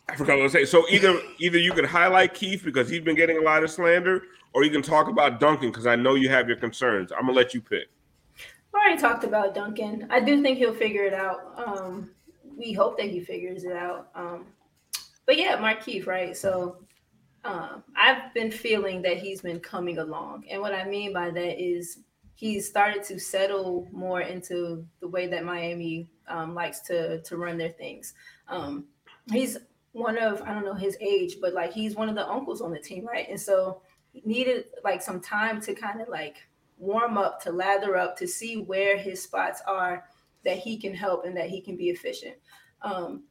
I 0.09 0.17
forgot 0.17 0.39
what 0.39 0.45
to 0.45 0.51
say. 0.51 0.65
So 0.65 0.85
either 0.91 1.19
either 1.39 1.59
you 1.59 1.73
can 1.73 1.85
highlight 1.85 2.35
Keith 2.35 2.63
because 2.65 2.89
he's 2.89 3.03
been 3.03 3.17
getting 3.17 3.39
a 3.39 3.43
lot 3.43 3.63
of 3.65 3.71
slander, 3.71 4.23
or 4.53 4.65
you 4.65 4.71
can 4.71 4.83
talk 4.83 5.09
about 5.09 5.41
Duncan 5.41 5.71
because 5.71 5.87
I 5.87 5.97
know 5.97 6.15
you 6.15 6.29
have 6.29 6.49
your 6.49 6.57
concerns. 6.57 7.13
I'm 7.13 7.23
gonna 7.23 7.33
let 7.33 7.55
you 7.55 7.61
pick. 7.61 7.89
I 8.75 8.79
already 8.79 9.01
talked 9.01 9.25
about 9.25 9.55
Duncan. 9.55 10.07
I 10.11 10.21
do 10.21 10.43
think 10.43 10.59
he'll 10.59 10.75
figure 10.75 11.05
it 11.05 11.15
out. 11.15 11.55
Um, 11.57 12.11
we 12.57 12.73
hope 12.73 12.99
that 12.99 13.09
he 13.11 13.21
figures 13.21 13.65
it 13.65 13.73
out. 13.73 14.09
Um, 14.15 14.47
but 15.27 15.37
yeah, 15.37 15.57
Markieff, 15.57 16.07
right? 16.07 16.37
So 16.37 16.79
um, 17.45 17.83
I've 17.97 18.33
been 18.35 18.51
feeling 18.51 19.03
that 19.03 19.19
he's 19.19 19.43
been 19.43 19.61
coming 19.61 19.99
along, 19.99 20.45
and 20.51 20.61
what 20.61 20.75
I 20.75 20.85
mean 20.85 21.13
by 21.13 21.31
that 21.31 21.63
is 21.63 21.99
he's 22.35 22.69
started 22.69 23.03
to 23.05 23.19
settle 23.19 23.89
more 23.93 24.21
into 24.21 24.85
the 25.01 25.09
way 25.09 25.27
that 25.27 25.45
Miami 25.45 26.09
um, 26.29 26.55
likes 26.55 26.81
to 26.81 27.21
to 27.23 27.37
run 27.37 27.59
their 27.59 27.71
things. 27.71 28.15
Um, 28.49 28.87
he's 29.31 29.59
one 29.93 30.19
of 30.19 30.43
I 30.43 30.53
don't 30.53 30.65
know 30.65 30.75
his 30.75 30.97
age, 31.01 31.37
but 31.41 31.55
like 31.55 31.73
he's 31.73 31.95
one 31.95 32.09
of 32.09 32.15
the 32.15 32.29
uncles 32.29 32.61
on 32.61 32.73
the 32.73 32.79
team, 32.79 33.07
right? 33.07 33.29
And 33.29 33.41
so 33.41 33.81
he 34.13 34.23
needed 34.25 34.65
like 34.83 35.03
some 35.03 35.21
time 35.21 35.61
to 35.63 35.75
kind 35.75 36.01
of 36.01 36.09
like 36.09 36.37
warm 36.79 37.17
up, 37.17 37.41
to 37.43 37.53
lather 37.53 37.97
up, 37.97 38.17
to 38.19 38.27
see 38.27 38.57
where 38.57 38.97
his 38.97 39.23
spots 39.23 39.63
are 39.67 40.05
that 40.45 40.59
he 40.59 40.77
can 40.79 40.95
help 40.95 41.25
and 41.25 41.37
that 41.37 41.49
he 41.49 41.61
can 41.61 41.77
be 41.77 41.91
efficient. 41.91 42.35
Um, 42.83 43.25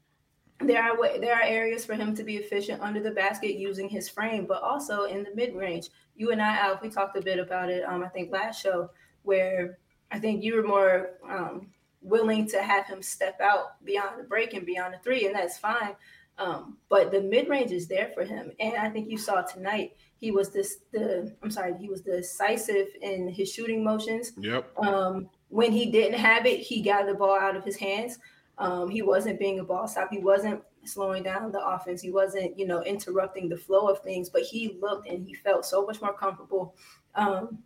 there 0.60 0.82
are 0.82 1.20
there 1.20 1.36
are 1.36 1.44
areas 1.44 1.86
for 1.86 1.96
him 1.96 2.16
to 2.16 2.24
be 2.24 2.38
efficient 2.38 2.82
under 2.82 3.02
the 3.02 3.12
basket 3.12 3.56
using 3.56 3.90
his 3.90 4.10
frame, 4.10 4.46
but 4.48 4.62
also 4.62 5.04
in 5.04 5.24
the 5.24 5.34
mid 5.36 5.56
range. 5.56 5.90
You 6.16 6.32
and 6.32 6.42
I, 6.42 6.58
Alf, 6.58 6.82
we 6.82 6.90
talked 6.90 7.18
a 7.18 7.22
bit 7.22 7.40
about 7.40 7.70
it. 7.70 7.84
Um, 7.88 8.04
I 8.04 8.10
think 8.10 8.32
last 8.32 8.62
show 8.62 8.90
where 9.24 9.80
I 10.12 10.20
think 10.20 10.44
you 10.44 10.56
were 10.56 10.64
more 10.64 11.12
um, 11.28 11.72
willing 12.02 12.48
to 12.50 12.62
have 12.62 12.86
him 12.86 13.02
step 13.02 13.40
out 13.42 13.84
beyond 13.84 14.20
the 14.20 14.24
break 14.24 14.54
and 14.54 14.66
beyond 14.66 14.94
the 14.94 15.00
three, 15.00 15.26
and 15.26 15.36
that's 15.36 15.58
fine. 15.58 15.96
Um, 16.38 16.78
but 16.90 17.12
the 17.12 17.22
mid 17.22 17.48
range 17.48 17.72
is 17.72 17.88
there 17.88 18.12
for 18.14 18.24
him, 18.24 18.52
and 18.60 18.76
I 18.76 18.90
think 18.90 19.10
you 19.10 19.18
saw 19.18 19.42
tonight 19.42 19.96
he 20.18 20.32
was 20.32 20.52
this 20.52 20.78
the 20.92 21.36
I'm 21.44 21.52
sorry 21.52 21.74
he 21.78 21.90
was 21.90 22.02
decisive 22.02 22.88
in 23.02 23.28
his 23.28 23.52
shooting 23.52 23.84
motions. 23.84 24.32
Yep. 24.38 24.72
Um, 24.80 25.30
when 25.54 25.72
he 25.72 25.86
didn't 25.92 26.18
have 26.18 26.48
it, 26.48 26.60
he 26.60 26.82
got 26.82 27.06
the 27.06 27.14
ball 27.14 27.40
out 27.40 27.56
of 27.56 27.64
his 27.64 27.76
hands. 27.76 28.18
Um, 28.58 28.90
he 28.90 29.04
wasn't 29.04 29.40
being 29.40 29.60
a 29.60 29.64
ball 29.64 29.88
stop. 29.88 30.10
He 30.12 30.18
wasn't 30.18 30.62
slowing 30.84 31.24
down 31.24 31.52
the 31.52 31.64
offense. 31.64 32.02
He 32.02 32.10
wasn't, 32.10 32.58
you 32.58 32.66
know, 32.66 32.82
interrupting 32.82 33.50
the 33.50 33.58
flow 33.58 33.88
of 33.88 34.02
things. 34.02 34.30
But 34.30 34.42
he 34.42 34.78
looked 34.82 35.08
and 35.08 35.26
he 35.26 35.36
felt 35.36 35.66
so 35.66 35.86
much 35.86 36.02
more 36.02 36.14
comfortable. 36.14 36.76
Um, 37.14 37.60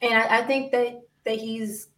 and 0.00 0.14
I, 0.14 0.38
I 0.38 0.42
think 0.42 0.72
that 0.72 1.02
that 1.24 1.36
he's 1.36 1.88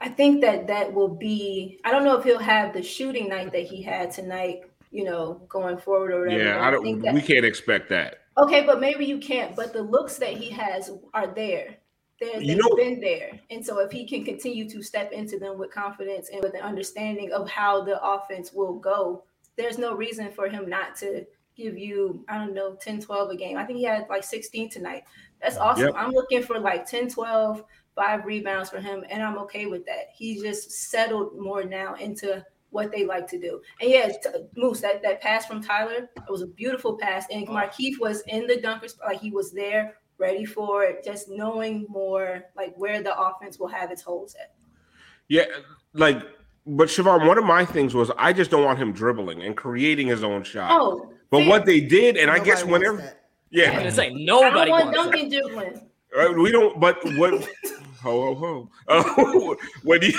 I 0.00 0.08
think 0.08 0.40
that 0.40 0.66
that 0.66 0.92
will 0.92 1.14
be. 1.14 1.78
I 1.84 1.90
don't 1.90 2.04
know 2.04 2.16
if 2.16 2.24
he'll 2.24 2.38
have 2.38 2.72
the 2.72 2.82
shooting 2.82 3.28
night 3.28 3.52
that 3.52 3.64
he 3.64 3.82
had 3.82 4.10
tonight. 4.10 4.62
You 4.90 5.04
know, 5.04 5.40
going 5.48 5.78
forward 5.78 6.12
or 6.12 6.20
whatever. 6.20 6.42
Yeah, 6.42 6.66
I 6.66 6.70
don't. 6.70 7.00
that, 7.00 7.14
we 7.14 7.22
can't 7.22 7.46
expect 7.46 7.88
that. 7.90 8.18
Okay, 8.36 8.62
but 8.64 8.80
maybe 8.80 9.06
you 9.06 9.18
can't. 9.18 9.54
But 9.54 9.72
the 9.72 9.82
looks 9.82 10.16
that 10.18 10.36
he 10.36 10.50
has 10.50 10.90
are 11.14 11.26
there. 11.26 11.76
They're, 12.22 12.40
You 12.40 12.56
know- 12.56 12.76
been 12.76 13.00
there, 13.00 13.40
and 13.50 13.64
so 13.64 13.80
if 13.80 13.90
he 13.90 14.06
can 14.06 14.24
continue 14.24 14.68
to 14.70 14.82
step 14.82 15.12
into 15.12 15.38
them 15.38 15.58
with 15.58 15.72
confidence 15.72 16.28
and 16.30 16.42
with 16.42 16.54
an 16.54 16.60
understanding 16.60 17.32
of 17.32 17.48
how 17.48 17.82
the 17.82 18.02
offense 18.02 18.52
will 18.52 18.74
go, 18.74 19.24
there's 19.56 19.78
no 19.78 19.94
reason 19.94 20.30
for 20.30 20.48
him 20.48 20.68
not 20.68 20.94
to 20.96 21.26
give 21.56 21.76
you, 21.76 22.24
I 22.28 22.38
don't 22.38 22.54
know, 22.54 22.76
10, 22.80 23.00
12 23.00 23.30
a 23.30 23.36
game. 23.36 23.58
I 23.58 23.64
think 23.64 23.78
he 23.78 23.84
had 23.84 24.06
like 24.08 24.24
16 24.24 24.70
tonight. 24.70 25.04
That's 25.40 25.56
awesome. 25.56 25.86
Yep. 25.86 25.94
I'm 25.96 26.12
looking 26.12 26.42
for 26.42 26.58
like 26.58 26.86
10, 26.86 27.10
12, 27.10 27.64
five 27.94 28.24
rebounds 28.24 28.70
for 28.70 28.80
him, 28.80 29.04
and 29.10 29.22
I'm 29.22 29.38
okay 29.38 29.66
with 29.66 29.84
that. 29.86 30.10
He's 30.14 30.42
just 30.42 30.70
settled 30.70 31.38
more 31.38 31.64
now 31.64 31.94
into 31.94 32.44
what 32.70 32.90
they 32.90 33.04
like 33.04 33.28
to 33.28 33.38
do. 33.38 33.60
And 33.80 33.90
yeah, 33.90 34.10
Moose, 34.56 34.80
that, 34.80 35.02
that 35.02 35.20
pass 35.20 35.44
from 35.44 35.62
Tyler, 35.62 36.08
it 36.16 36.30
was 36.30 36.40
a 36.40 36.46
beautiful 36.46 36.96
pass. 36.96 37.26
And 37.30 37.46
Markieff 37.46 38.00
was 38.00 38.22
in 38.28 38.46
the 38.46 38.60
dunker 38.60 38.88
spot, 38.88 39.08
like 39.08 39.20
he 39.20 39.30
was 39.30 39.52
there, 39.52 39.96
ready 40.18 40.44
for 40.44 40.84
it, 40.84 41.04
just 41.04 41.28
knowing 41.28 41.86
more 41.88 42.44
like 42.56 42.74
where 42.76 43.02
the 43.02 43.18
offense 43.18 43.58
will 43.58 43.68
have 43.68 43.90
its 43.90 44.02
holes 44.02 44.34
at. 44.34 44.54
Yeah, 45.28 45.44
like, 45.94 46.22
but 46.66 46.88
Siobhan, 46.88 47.26
one 47.26 47.38
of 47.38 47.44
my 47.44 47.64
things 47.64 47.94
was 47.94 48.10
I 48.18 48.32
just 48.32 48.50
don't 48.50 48.64
want 48.64 48.78
him 48.78 48.92
dribbling 48.92 49.42
and 49.42 49.56
creating 49.56 50.06
his 50.06 50.22
own 50.22 50.42
shot. 50.42 50.70
Oh, 50.72 51.12
but 51.30 51.38
fair. 51.40 51.48
what 51.48 51.66
they 51.66 51.80
did, 51.80 52.16
and 52.16 52.30
I 52.30 52.38
guess 52.38 52.64
whenever, 52.64 52.98
that. 52.98 53.26
yeah, 53.50 53.70
I'm 53.70 53.78
gonna 53.78 53.92
say 53.92 54.06
I 54.06 54.08
don't 54.10 54.24
nobody 54.24 54.70
want 54.70 54.86
wants 54.86 54.98
that. 54.98 55.10
Duncan 55.10 55.28
dribbling. 55.30 55.88
Uh, 56.16 56.32
we 56.34 56.52
don't. 56.52 56.78
But 56.78 57.02
what? 57.16 57.32
ho 58.02 58.34
ho 58.34 58.34
ho! 58.34 58.68
Uh, 58.88 59.54
when 59.82 60.02
you, 60.02 60.12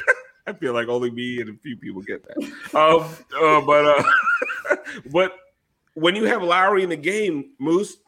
I 0.46 0.52
feel 0.54 0.72
like 0.72 0.88
only 0.88 1.10
me 1.10 1.40
and 1.40 1.50
a 1.50 1.58
few 1.62 1.76
people 1.76 2.02
get 2.02 2.24
that. 2.26 2.38
Um, 2.74 3.04
uh, 3.38 3.60
but 3.60 3.84
uh, 3.86 4.76
but 5.12 5.36
when 5.94 6.16
you 6.16 6.24
have 6.24 6.42
Lowry 6.42 6.82
in 6.82 6.88
the 6.88 6.96
game, 6.96 7.52
Moose, 7.58 7.98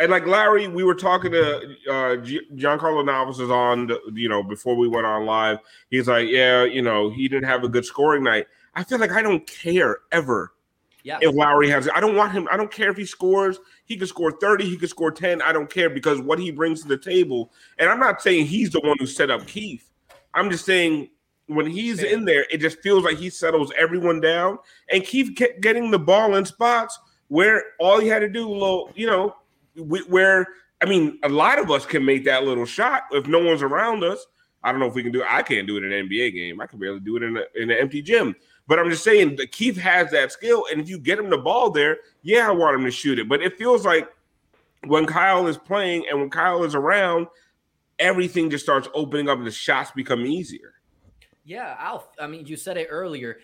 and 0.00 0.10
like 0.10 0.26
Larry, 0.26 0.66
we 0.66 0.82
were 0.82 0.94
talking 0.94 1.30
to 1.32 1.76
uh, 1.90 2.16
G- 2.16 2.40
Giancarlo 2.54 3.04
Navas 3.04 3.38
is 3.38 3.50
on, 3.50 3.86
the, 3.86 4.00
you 4.12 4.28
know, 4.28 4.42
before 4.42 4.74
we 4.74 4.88
went 4.88 5.06
on 5.06 5.24
live. 5.24 5.58
He's 5.90 6.08
like, 6.08 6.28
yeah, 6.28 6.64
you 6.64 6.82
know, 6.82 7.10
he 7.10 7.28
didn't 7.28 7.48
have 7.48 7.62
a 7.64 7.68
good 7.68 7.84
scoring 7.84 8.24
night. 8.24 8.46
I 8.74 8.82
feel 8.82 8.98
like 8.98 9.12
I 9.12 9.22
don't 9.22 9.46
care 9.46 9.98
ever 10.10 10.52
Yeah. 11.04 11.18
if 11.20 11.32
Lowry 11.34 11.70
has 11.70 11.88
I 11.94 12.00
don't 12.00 12.16
want 12.16 12.32
him. 12.32 12.48
I 12.50 12.56
don't 12.56 12.72
care 12.72 12.90
if 12.90 12.96
he 12.96 13.06
scores. 13.06 13.60
He 13.84 13.96
could 13.96 14.08
score 14.08 14.32
30, 14.32 14.64
he 14.64 14.76
could 14.76 14.90
score 14.90 15.12
10. 15.12 15.40
I 15.42 15.52
don't 15.52 15.70
care 15.70 15.88
because 15.88 16.20
what 16.20 16.40
he 16.40 16.50
brings 16.50 16.82
to 16.82 16.88
the 16.88 16.96
table. 16.98 17.52
And 17.78 17.88
I'm 17.88 18.00
not 18.00 18.20
saying 18.20 18.46
he's 18.46 18.70
the 18.70 18.80
one 18.80 18.96
who 18.98 19.06
set 19.06 19.30
up 19.30 19.46
Keith. 19.46 19.90
I'm 20.34 20.50
just 20.50 20.64
saying 20.64 21.08
when 21.46 21.66
he's 21.66 22.02
in 22.02 22.24
there, 22.24 22.46
it 22.50 22.58
just 22.58 22.80
feels 22.80 23.04
like 23.04 23.18
he 23.18 23.30
settles 23.30 23.70
everyone 23.78 24.20
down. 24.20 24.58
And 24.90 25.04
Keith 25.04 25.36
kept 25.36 25.60
getting 25.60 25.90
the 25.92 25.98
ball 26.00 26.34
in 26.34 26.44
spots 26.44 26.98
where 27.28 27.62
all 27.78 28.00
he 28.00 28.08
had 28.08 28.20
to 28.20 28.28
do, 28.28 28.48
little, 28.48 28.90
you 28.96 29.06
know, 29.06 29.36
where 29.76 30.46
I 30.82 30.86
mean, 30.86 31.18
a 31.22 31.28
lot 31.28 31.58
of 31.58 31.70
us 31.70 31.86
can 31.86 32.04
make 32.04 32.24
that 32.24 32.44
little 32.44 32.66
shot 32.66 33.04
if 33.12 33.26
no 33.26 33.38
one's 33.38 33.62
around 33.62 34.04
us. 34.04 34.26
I 34.62 34.70
don't 34.70 34.80
know 34.80 34.86
if 34.86 34.94
we 34.94 35.02
can 35.02 35.12
do 35.12 35.22
it. 35.22 35.26
I 35.28 35.42
can't 35.42 35.66
do 35.66 35.76
it 35.76 35.84
in 35.84 35.92
an 35.92 36.08
NBA 36.08 36.34
game. 36.34 36.60
I 36.60 36.66
can 36.66 36.78
barely 36.78 37.00
do 37.00 37.16
it 37.16 37.22
in, 37.22 37.36
a, 37.36 37.42
in 37.54 37.70
an 37.70 37.76
empty 37.78 38.02
gym. 38.02 38.34
But 38.66 38.78
I'm 38.78 38.88
just 38.88 39.04
saying 39.04 39.36
that 39.36 39.52
Keith 39.52 39.76
has 39.76 40.10
that 40.10 40.32
skill. 40.32 40.64
And 40.70 40.80
if 40.80 40.88
you 40.88 40.98
get 40.98 41.18
him 41.18 41.28
the 41.28 41.38
ball 41.38 41.70
there, 41.70 41.98
yeah, 42.22 42.48
I 42.48 42.50
want 42.50 42.76
him 42.76 42.84
to 42.84 42.90
shoot 42.90 43.18
it. 43.18 43.28
But 43.28 43.42
it 43.42 43.58
feels 43.58 43.84
like 43.84 44.08
when 44.86 45.06
Kyle 45.06 45.46
is 45.46 45.58
playing 45.58 46.06
and 46.10 46.18
when 46.18 46.30
Kyle 46.30 46.64
is 46.64 46.74
around, 46.74 47.26
everything 47.98 48.50
just 48.50 48.64
starts 48.64 48.88
opening 48.94 49.28
up 49.28 49.38
and 49.38 49.46
the 49.46 49.50
shots 49.50 49.90
become 49.90 50.24
easier. 50.24 50.72
Yeah, 51.44 51.76
Alf. 51.78 52.08
I 52.18 52.26
mean, 52.26 52.46
you 52.46 52.56
said 52.56 52.78
it 52.78 52.88
earlier. 52.90 53.38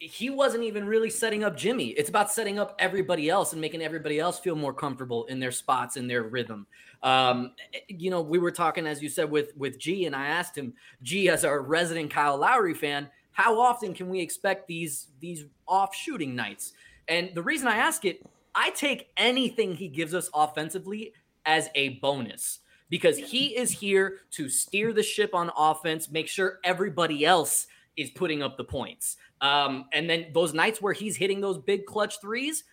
He 0.00 0.30
wasn't 0.30 0.62
even 0.62 0.86
really 0.86 1.10
setting 1.10 1.42
up 1.42 1.56
Jimmy. 1.56 1.88
It's 1.88 2.08
about 2.08 2.30
setting 2.30 2.58
up 2.58 2.76
everybody 2.78 3.28
else 3.28 3.52
and 3.52 3.60
making 3.60 3.82
everybody 3.82 4.20
else 4.20 4.38
feel 4.38 4.54
more 4.54 4.72
comfortable 4.72 5.24
in 5.24 5.40
their 5.40 5.50
spots 5.50 5.96
in 5.96 6.06
their 6.06 6.22
rhythm. 6.22 6.66
Um, 7.02 7.52
you 7.88 8.10
know, 8.10 8.20
we 8.20 8.38
were 8.38 8.52
talking, 8.52 8.86
as 8.86 9.02
you 9.02 9.08
said, 9.08 9.30
with 9.30 9.56
with 9.56 9.78
G, 9.78 10.06
and 10.06 10.14
I 10.14 10.26
asked 10.26 10.56
him, 10.56 10.72
G, 11.02 11.28
as 11.28 11.44
our 11.44 11.62
resident 11.62 12.12
Kyle 12.12 12.36
Lowry 12.36 12.74
fan, 12.74 13.08
how 13.32 13.60
often 13.60 13.92
can 13.92 14.08
we 14.08 14.20
expect 14.20 14.68
these 14.68 15.08
these 15.20 15.46
off 15.66 15.94
shooting 15.94 16.36
nights? 16.36 16.74
And 17.08 17.30
the 17.34 17.42
reason 17.42 17.66
I 17.66 17.76
ask 17.76 18.04
it, 18.04 18.24
I 18.54 18.70
take 18.70 19.08
anything 19.16 19.74
he 19.74 19.88
gives 19.88 20.14
us 20.14 20.30
offensively 20.34 21.12
as 21.46 21.70
a 21.74 21.90
bonus 22.00 22.60
because 22.90 23.18
he 23.18 23.56
is 23.56 23.70
here 23.70 24.18
to 24.32 24.48
steer 24.48 24.92
the 24.92 25.02
ship 25.02 25.34
on 25.34 25.50
offense, 25.56 26.10
make 26.10 26.28
sure 26.28 26.58
everybody 26.64 27.24
else 27.24 27.66
is 27.96 28.10
putting 28.10 28.42
up 28.42 28.56
the 28.56 28.64
points. 28.64 29.16
Um, 29.40 29.86
and 29.92 30.08
then 30.08 30.26
those 30.32 30.52
nights 30.54 30.82
where 30.82 30.92
he's 30.92 31.16
hitting 31.16 31.40
those 31.40 31.58
big 31.58 31.86
clutch 31.86 32.20
threes, 32.20 32.64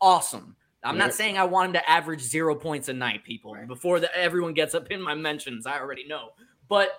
awesome. 0.00 0.56
I'm 0.84 0.98
not 0.98 1.14
saying 1.14 1.36
I 1.36 1.44
want 1.44 1.68
him 1.68 1.72
to 1.72 1.90
average 1.90 2.20
zero 2.20 2.54
points 2.54 2.88
a 2.88 2.92
night, 2.92 3.24
people. 3.24 3.56
Before 3.66 3.98
the, 3.98 4.14
everyone 4.16 4.54
gets 4.54 4.72
up 4.72 4.90
in 4.92 5.02
my 5.02 5.14
mentions, 5.14 5.66
I 5.66 5.80
already 5.80 6.06
know. 6.06 6.28
But 6.68 6.90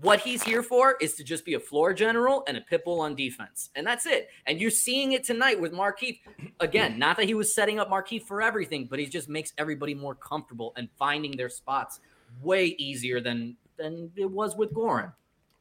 what 0.00 0.20
he's 0.20 0.42
here 0.42 0.62
for 0.62 0.96
is 1.00 1.14
to 1.14 1.24
just 1.24 1.44
be 1.44 1.54
a 1.54 1.60
floor 1.60 1.92
general 1.92 2.44
and 2.46 2.56
a 2.56 2.60
pit 2.60 2.84
bull 2.84 3.00
on 3.00 3.14
defense. 3.14 3.70
And 3.74 3.86
that's 3.86 4.06
it. 4.06 4.28
And 4.46 4.60
you're 4.60 4.70
seeing 4.70 5.12
it 5.12 5.24
tonight 5.24 5.60
with 5.60 5.72
Markieff. 5.72 6.18
Again, 6.60 6.98
not 6.98 7.16
that 7.16 7.26
he 7.26 7.34
was 7.34 7.54
setting 7.54 7.78
up 7.78 7.90
Markieff 7.90 8.22
for 8.22 8.42
everything, 8.42 8.86
but 8.86 8.98
he 8.98 9.06
just 9.06 9.28
makes 9.28 9.52
everybody 9.58 9.94
more 9.94 10.14
comfortable 10.14 10.72
and 10.76 10.88
finding 10.98 11.36
their 11.36 11.50
spots 11.50 12.00
way 12.42 12.66
easier 12.78 13.20
than 13.20 13.56
than 13.76 14.10
it 14.16 14.30
was 14.30 14.56
with 14.56 14.72
Goran. 14.72 15.12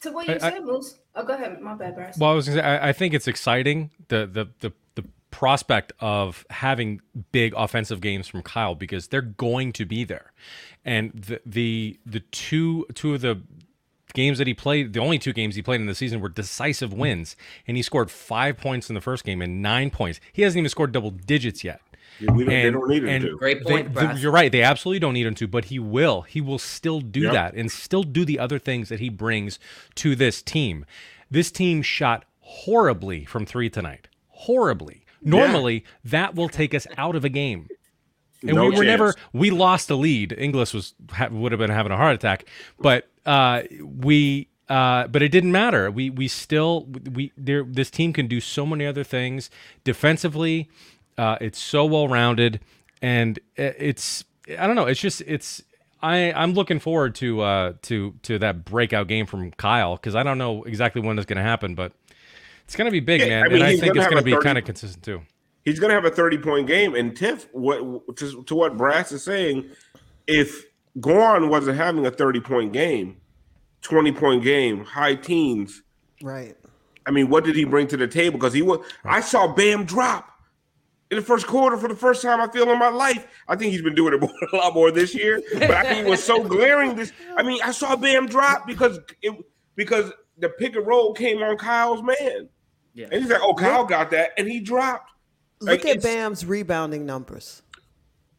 To 0.02 0.12
what 0.12 0.28
you 0.28 0.36
I- 0.36 0.38
said, 0.38 0.64
Moose. 0.66 1.00
Oh, 1.16 1.24
go 1.24 1.34
ahead. 1.34 1.60
My 1.62 1.76
bad, 1.76 1.96
Bryce. 1.96 2.18
Well, 2.18 2.32
I 2.32 2.34
was 2.34 2.48
gonna 2.48 2.62
say, 2.62 2.66
I, 2.66 2.90
I 2.90 2.94
think 2.94 3.14
it's 3.14 3.28
exciting 3.28 3.92
the 4.08 4.26
the 4.26 4.48
the 4.60 4.74
the 4.96 5.08
prospect 5.30 5.94
of 6.00 6.46
having 6.50 7.02
big 7.32 7.54
offensive 7.56 8.02
games 8.02 8.28
from 8.28 8.42
Kyle 8.44 8.76
because 8.76 9.08
they're 9.08 9.22
going 9.22 9.72
to 9.74 9.86
be 9.86 10.04
there, 10.04 10.32
and 10.86 11.12
the 11.14 11.40
the 11.46 12.00
the 12.06 12.20
two 12.32 12.86
two 12.96 13.14
of 13.14 13.22
the 13.22 13.42
games 14.14 14.38
that 14.40 14.48
he 14.48 14.54
played, 14.54 14.92
the 14.94 15.00
only 15.00 15.18
two 15.20 15.32
games 15.34 15.56
he 15.56 15.62
played 15.62 15.80
in 15.80 15.88
the 15.88 15.96
season 15.96 16.20
were 16.20 16.30
decisive 16.30 16.92
wins, 16.94 17.36
and 17.68 17.78
he 17.78 17.84
scored 17.84 18.12
five 18.12 18.58
points 18.58 18.90
in 18.90 18.94
the 18.96 19.00
first 19.02 19.24
game 19.24 19.42
and 19.42 19.62
nine 19.62 19.90
points. 19.90 20.20
He 20.34 20.42
hasn't 20.42 20.58
even 20.60 20.70
scored 20.70 20.92
double 20.92 21.12
digits 21.12 21.64
yet. 21.64 21.80
We 22.19 22.28
don't, 22.28 22.45
they 22.45 22.62
And- 22.67 22.74
don't 22.74 22.89
need 22.89 23.04
him 23.04 23.21
to. 23.24 23.38
Great 23.38 23.63
they- 23.63 23.71
point, 23.84 23.93
the- 23.93 24.17
you're 24.19 24.32
right. 24.32 24.52
They 24.52 24.62
absolutely 24.62 25.00
don't 25.00 25.13
need 25.13 25.26
him 25.26 25.36
to, 25.36 25.47
but 25.47 25.65
he 25.65 25.80
will. 25.80 26.21
He 26.21 26.41
will 26.41 26.60
still 26.60 27.00
do 27.02 27.21
Yep. 27.21 27.34
that 27.34 27.54
and 27.56 27.71
still 27.71 28.04
do 28.04 28.26
the 28.26 28.38
other 28.39 28.60
things 28.60 28.89
that 28.89 29.00
he 29.00 29.10
brings 29.10 29.58
to 29.95 30.15
this 30.15 30.41
team. 30.41 30.86
This 31.30 31.52
team 31.52 31.82
shot 31.82 32.26
horribly 32.39 33.26
from 33.26 33.45
three 33.45 33.69
tonight. 33.69 34.08
Horribly. 34.30 35.06
Normally, 35.24 35.84
that 36.04 36.36
will 36.36 36.50
take 36.50 36.74
us 36.74 36.86
out 36.97 37.15
of 37.15 37.24
a 37.24 37.30
game. 37.30 37.67
And 38.43 38.56
No 38.56 38.69
we 38.69 38.76
were 38.78 38.84
never 38.84 39.13
chance. 39.13 39.26
we 39.34 39.52
lost 39.52 39.89
a 39.91 39.95
lead. 39.95 40.34
Inglis 40.36 40.74
was 40.74 40.95
ha, 41.12 41.28
would 41.30 41.52
have 41.52 41.60
been 41.60 41.69
having 41.69 41.91
a 41.91 41.97
heart 41.97 42.15
attack, 42.15 42.45
but 42.80 43.08
uh, 43.26 43.62
we 43.84 44.47
uh, 44.67 45.06
but 45.08 45.21
it 45.21 45.30
didn't 45.32 45.52
matter. 45.52 45.91
We 45.91 46.10
we 46.10 46.28
still 46.28 46.88
we 47.13 47.32
there. 47.38 47.63
This 47.63 47.91
team 47.91 48.13
can 48.13 48.26
do 48.26 48.39
so 48.41 48.65
many 48.65 48.84
other 48.86 49.04
things 49.04 49.52
defensively. 49.84 50.69
Uh, 51.17 51.38
it's 51.41 51.60
so 51.60 51.86
well 51.86 52.08
rounded, 52.08 52.60
and 53.02 53.39
it's 53.56 54.24
I 54.58 54.67
don't 54.67 54.76
know. 54.76 54.86
It's 54.86 55.00
just 55.00 55.21
it's 55.21 55.63
I 56.02 56.32
I'm 56.34 56.54
looking 56.54 56.80
forward 56.80 57.15
to 57.15 57.41
uh 57.41 57.74
to 57.84 58.13
to 58.24 58.39
that 58.39 58.65
breakout 58.65 59.08
game 59.08 59.26
from 59.26 59.52
Kyle 59.52 59.95
because 59.95 60.15
I 60.15 60.24
don't 60.24 60.38
know 60.38 60.63
exactly 60.63 61.02
when 61.02 61.17
it's 61.17 61.26
going 61.26 61.38
to 61.38 61.43
happen, 61.43 61.76
but 61.76 61.93
it's 62.65 62.76
going 62.76 62.86
to 62.86 62.91
be 62.91 63.00
big, 63.00 63.21
Yeah, 63.21 63.28
man, 63.28 63.43
I 63.43 63.47
mean, 63.47 63.56
and 63.56 63.63
I 63.63 63.78
think 63.78 63.93
gonna 63.93 64.00
it's 64.02 64.10
going 64.10 64.24
to 64.24 64.26
be 64.26 64.32
30 64.32 64.43
kind 64.43 64.58
of 64.58 64.65
consistent 64.65 65.04
too. 65.04 65.21
He's 65.63 65.80
going 65.80 65.89
to 65.89 65.95
have 65.95 66.06
a 66.06 66.10
30 66.10 66.38
point 66.39 66.67
game. 66.67 66.95
And 66.95 67.15
Tiff, 67.15 67.47
what 67.52 68.17
to, 68.17 68.43
to 68.43 68.56
what 68.56 68.78
Brass 68.78 69.12
is 69.12 69.24
saying, 69.24 69.69
if 70.26 70.65
Gorn 71.00 71.50
wasn't 71.50 71.78
having 71.78 72.06
a 72.06 72.12
30 72.12 72.39
point 72.39 72.74
game, 72.74 73.17
20 73.82 74.12
point 74.13 74.43
game, 74.43 74.86
high 74.86 75.15
teens, 75.15 75.84
Right. 76.24 76.56
I 77.06 77.12
mean, 77.12 77.30
what 77.30 77.43
did 77.43 77.56
he 77.56 77.63
bring 77.63 77.88
to 77.88 77.97
the 77.97 78.08
table? 78.08 78.38
Because 78.38 78.54
he 78.54 78.62
was, 78.62 78.86
I 79.04 79.21
saw 79.21 79.47
Bam 79.47 79.86
drop 79.86 80.31
in 81.12 81.17
the 81.17 81.21
first 81.21 81.45
quarter 81.45 81.78
for 81.78 81.88
the 81.88 81.95
first 81.95 82.21
time 82.24 82.41
I 82.41 82.47
feel 82.47 82.69
in 82.71 82.80
my 82.80 82.88
life. 82.89 83.28
I 83.47 83.56
think 83.56 83.71
he's 83.74 83.82
been 83.84 83.93
doing 83.95 84.13
it 84.13 84.21
more, 84.21 84.32
a 84.54 84.56
lot 84.56 84.74
more 84.74 84.89
this 84.91 85.13
year, 85.13 85.41
but 85.54 85.69
I 85.71 85.84
think 85.84 86.08
it 86.08 86.10
was 86.10 86.24
so 86.24 86.43
glaring. 86.47 86.95
This, 86.95 87.12
I 87.38 87.43
mean, 87.43 87.60
I 87.63 87.71
saw 87.71 87.95
Bam 87.95 88.26
drop 88.28 88.65
because 88.65 89.00
it 89.21 89.36
because 89.76 90.12
the 90.39 90.50
pick 90.50 90.76
and 90.76 90.88
roll 90.88 91.13
came 91.13 91.38
on 91.43 91.58
Kyle's 91.58 92.02
man. 92.02 92.50
Yeah. 92.93 93.08
And 93.12 93.21
he's 93.21 93.32
like, 93.32 93.41
"Oh, 93.41 93.54
Kyle 93.54 93.86
got 93.86 94.10
that," 94.12 94.32
and 94.38 94.47
he 94.47 94.60
dropped. 94.60 95.10
Look 95.60 95.84
Like, 95.84 95.97
at 95.97 96.02
Bam's 96.02 96.43
rebounding 96.43 97.06
numbers. 97.06 97.62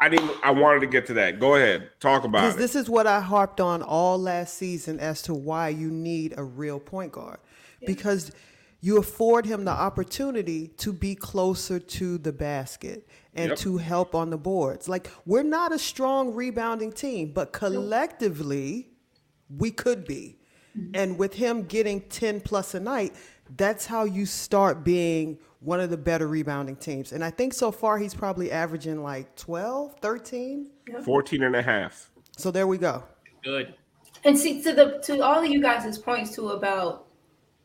I 0.00 0.08
didn't. 0.08 0.32
I 0.42 0.50
wanted 0.50 0.80
to 0.80 0.88
get 0.88 1.06
to 1.06 1.14
that. 1.14 1.38
Go 1.38 1.54
ahead, 1.54 1.88
talk 2.00 2.24
about 2.24 2.40
Because 2.40 2.54
it. 2.56 2.58
this 2.58 2.74
is 2.74 2.90
what 2.90 3.06
I 3.06 3.20
harped 3.20 3.60
on 3.60 3.82
all 3.82 4.18
last 4.18 4.54
season 4.54 4.98
as 4.98 5.22
to 5.22 5.34
why 5.34 5.68
you 5.68 5.88
need 5.90 6.34
a 6.36 6.42
real 6.42 6.80
point 6.80 7.12
guard. 7.12 7.38
Because 7.86 8.32
you 8.82 8.98
afford 8.98 9.46
him 9.46 9.64
the 9.64 9.70
opportunity 9.70 10.66
to 10.66 10.92
be 10.92 11.14
closer 11.14 11.78
to 11.78 12.18
the 12.18 12.32
basket 12.32 13.08
and 13.32 13.50
Yep. 13.50 13.58
to 13.58 13.76
help 13.78 14.14
on 14.14 14.28
the 14.28 14.36
boards. 14.36 14.88
Like 14.88 15.08
we're 15.24 15.44
not 15.44 15.72
a 15.72 15.78
strong 15.78 16.34
rebounding 16.34 16.92
team, 16.92 17.32
but 17.32 17.52
collectively 17.52 18.90
we 19.48 19.70
could 19.70 20.04
be. 20.04 20.36
Mm-hmm. 20.76 20.90
And 20.94 21.18
with 21.18 21.34
him 21.34 21.62
getting 21.62 22.00
10 22.02 22.40
plus 22.40 22.74
a 22.74 22.80
night, 22.80 23.14
that's 23.56 23.86
how 23.86 24.04
you 24.04 24.26
start 24.26 24.84
being 24.84 25.38
one 25.60 25.78
of 25.78 25.90
the 25.90 25.96
better 25.96 26.26
rebounding 26.26 26.74
teams. 26.74 27.12
And 27.12 27.24
I 27.24 27.30
think 27.30 27.54
so 27.54 27.70
far 27.70 27.98
he's 27.98 28.14
probably 28.14 28.50
averaging 28.50 29.00
like 29.02 29.36
12, 29.36 29.94
13. 30.00 30.66
14 31.04 31.42
and 31.44 31.54
a 31.54 31.62
half. 31.62 32.10
So 32.36 32.50
there 32.50 32.66
we 32.66 32.78
go. 32.78 33.04
Good. 33.44 33.74
And 34.24 34.36
see 34.36 34.60
to 34.62 34.72
the 34.72 35.00
to 35.04 35.20
all 35.20 35.38
of 35.42 35.48
you 35.48 35.62
guys' 35.62 35.98
points 35.98 36.34
too 36.34 36.48
about 36.50 37.06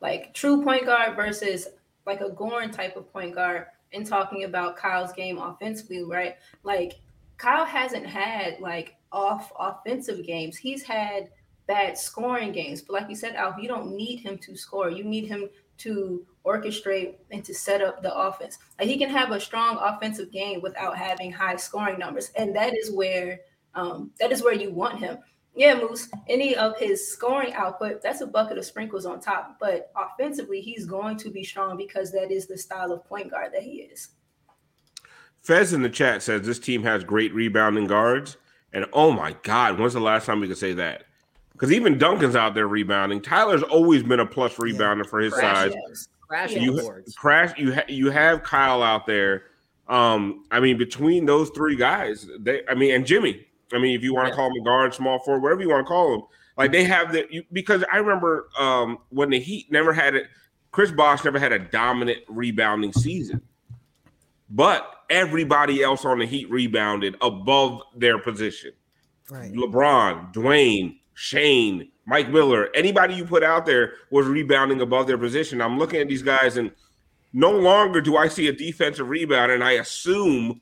like 0.02 0.34
true 0.34 0.64
point 0.64 0.86
guard 0.86 1.16
versus 1.16 1.68
like 2.06 2.22
a 2.22 2.30
Goran 2.30 2.72
type 2.72 2.96
of 2.96 3.12
point 3.12 3.36
guard 3.36 3.66
and 3.94 4.06
talking 4.06 4.44
about 4.44 4.78
Kyle's 4.78 5.14
game 5.14 5.38
offensively, 5.38 6.04
right? 6.04 6.36
Like 6.64 7.00
Kyle 7.38 7.66
hasn't 7.66 8.06
had 8.06 8.60
like 8.60 8.96
off 9.12 9.52
offensive 9.58 10.26
games. 10.26 10.58
He's 10.58 10.84
had 10.84 11.30
bad 11.68 11.98
scoring 11.98 12.52
games. 12.52 12.82
But 12.82 12.94
like 12.94 13.10
you 13.10 13.16
said, 13.16 13.36
Alf, 13.36 13.56
you 13.60 13.68
don't 13.68 13.96
need 13.96 14.18
him 14.18 14.38
to 14.40 14.56
score. 14.56 14.90
You 14.90 15.04
need 15.04 15.28
him 15.28 15.50
to 15.80 16.26
orchestrate 16.46 17.16
and 17.30 17.44
to 17.46 17.54
set 17.54 17.82
up 17.82 18.02
the 18.02 18.16
offense. 18.16 18.58
Like 18.80 18.88
he 18.88 18.98
can 18.98 19.10
have 19.10 19.32
a 19.32 19.40
strong 19.40 19.78
offensive 19.78 20.32
game 20.32 20.62
without 20.62 20.98
having 20.98 21.32
high 21.32 21.58
scoring 21.58 22.00
numbers. 22.00 22.32
And 22.36 22.56
that 22.56 22.76
is 22.76 22.92
where 22.92 23.42
um, 23.76 24.12
that 24.20 24.32
is 24.32 24.42
where 24.42 24.56
you 24.56 24.72
want 24.72 25.00
him. 25.00 25.18
Yeah, 25.58 25.74
Moose, 25.74 26.08
any 26.30 26.56
of 26.56 26.78
his 26.78 27.12
scoring 27.12 27.52
output, 27.56 28.04
that's 28.04 28.22
a 28.22 28.28
bucket 28.28 28.60
of 28.60 28.66
sprinkles 28.66 29.08
on 29.08 29.20
top. 29.20 29.58
But 29.60 29.92
offensively, 29.96 30.62
he's 30.62 30.86
going 30.86 31.18
to 31.18 31.32
be 31.32 31.44
strong 31.44 31.76
because 31.78 32.12
that 32.12 32.30
is 32.32 32.46
the 32.46 32.56
style 32.60 32.92
of 32.92 33.04
point 33.06 33.32
guard 33.32 33.54
that 33.54 33.64
he 33.64 33.78
is. 33.92 34.10
Fez 35.42 35.74
in 35.74 35.82
the 35.82 35.90
chat 35.90 36.22
says 36.22 36.46
this 36.46 36.60
team 36.60 36.84
has 36.84 37.04
great 37.04 37.34
rebounding 37.34 37.88
guards. 37.88 38.38
And 38.72 38.86
oh 38.94 39.12
my 39.12 39.36
God, 39.42 39.80
when's 39.80 39.94
the 39.94 40.00
last 40.00 40.28
time 40.28 40.42
we 40.42 40.48
could 40.48 40.60
say 40.60 40.74
that? 40.74 41.06
Because 41.54 41.72
even 41.72 41.98
Duncan's 41.98 42.36
out 42.36 42.54
there 42.54 42.68
rebounding. 42.68 43.20
Tyler's 43.20 43.64
always 43.64 44.04
been 44.04 44.20
a 44.20 44.28
plus 44.28 44.54
rebounder 44.58 45.10
for 45.10 45.20
his 45.20 45.34
size. 45.34 45.74
Yes. 45.90 46.08
Crash 46.28 46.52
You 46.52 46.74
boards. 46.74 47.16
crash. 47.16 47.58
You 47.58 47.74
ha- 47.74 47.86
you 47.88 48.12
have 48.12 48.44
Kyle 48.44 48.84
out 48.84 49.08
there. 49.08 49.46
Um, 49.88 50.44
I 50.52 50.60
mean, 50.60 50.78
between 50.78 51.26
those 51.26 51.50
three 51.50 51.76
guys, 51.76 52.28
they. 52.38 52.62
I 52.70 52.76
mean, 52.76 52.94
and 52.94 53.08
Jimmy. 53.08 53.47
I 53.74 53.80
mean, 53.80 53.96
if 53.96 54.04
you 54.04 54.14
want 54.14 54.30
to 54.30 54.36
call 54.36 54.48
him 54.48 54.62
a 54.62 54.64
guard, 54.64 54.94
small 54.94 55.20
forward, 55.20 55.42
whatever 55.42 55.62
you 55.62 55.70
want 55.70 55.86
to 55.86 55.88
call 55.88 56.16
him, 56.16 56.22
like 56.58 56.72
they 56.72 56.84
have 56.84 57.12
the. 57.12 57.28
You, 57.30 57.44
because 57.52 57.84
I 57.92 57.98
remember 57.98 58.50
um, 58.58 59.00
when 59.10 59.30
the 59.30 59.40
Heat 59.40 59.72
never 59.72 59.94
had 59.94 60.16
it. 60.16 60.28
Chris 60.72 60.92
Bosh 60.92 61.24
never 61.24 61.40
had 61.40 61.52
a 61.52 61.60
dominant 61.60 62.20
rebounding 62.28 62.94
season, 62.94 63.42
but 64.50 64.98
everybody 65.10 65.82
else 65.82 66.06
on 66.06 66.20
the 66.20 66.26
Heat 66.26 66.50
rebounded 66.52 67.16
above 67.22 67.82
their 67.96 68.20
position. 68.20 68.74
Right. 69.30 69.52
LeBron, 69.52 70.34
Dwyane, 70.34 71.00
Shane, 71.14 71.90
Mike 72.06 72.30
Miller, 72.30 72.70
anybody 72.76 73.16
you 73.16 73.26
put 73.26 73.44
out 73.44 73.66
there 73.66 73.94
was 74.12 74.28
rebounding 74.28 74.82
above 74.82 75.08
their 75.08 75.18
position. 75.18 75.62
I'm 75.62 75.80
looking 75.80 76.00
at 76.00 76.08
these 76.08 76.22
guys, 76.22 76.58
and 76.58 76.72
no 77.34 77.52
longer 77.52 78.00
do 78.00 78.18
I 78.18 78.28
see 78.28 78.48
a 78.48 78.54
defensive 78.54 79.10
rebound, 79.10 79.52
and 79.52 79.64
I 79.64 79.74
assume 79.74 80.62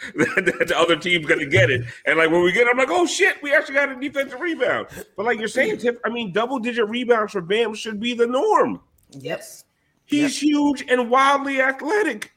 that, 0.16 0.64
the 0.68 0.78
other 0.78 0.96
team's 0.96 1.26
to 1.26 1.46
get 1.46 1.70
it. 1.70 1.84
And 2.04 2.18
like 2.18 2.30
when 2.30 2.42
we 2.42 2.52
get, 2.52 2.66
it, 2.66 2.70
I'm 2.70 2.78
like, 2.78 2.90
oh 2.90 3.06
shit, 3.06 3.42
we 3.42 3.54
actually 3.54 3.74
got 3.74 3.90
a 3.90 4.00
defensive 4.00 4.40
rebound. 4.40 4.88
But 5.16 5.24
like 5.24 5.38
you're 5.38 5.48
saying, 5.48 5.78
Tiff, 5.78 5.96
I 6.04 6.08
mean, 6.08 6.32
double 6.32 6.58
digit 6.58 6.88
rebounds 6.88 7.32
for 7.32 7.40
Bam 7.40 7.74
should 7.74 8.00
be 8.00 8.14
the 8.14 8.26
norm. 8.26 8.80
Yes. 9.10 9.64
He's 10.04 10.38
huge 10.38 10.84
and 10.88 11.10
wildly 11.10 11.60
athletic, 11.62 12.32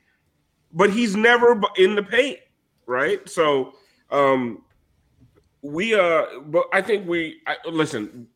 but 0.71 0.89
he's 0.89 1.15
never 1.15 1.59
in 1.77 1.95
the 1.95 2.03
paint, 2.03 2.39
right? 2.85 3.27
So, 3.27 3.73
um, 4.09 4.63
we 5.61 5.93
uh, 5.93 6.25
but 6.45 6.67
I 6.71 6.81
think 6.81 7.07
we 7.07 7.41
I, 7.45 7.57
listen. 7.65 8.27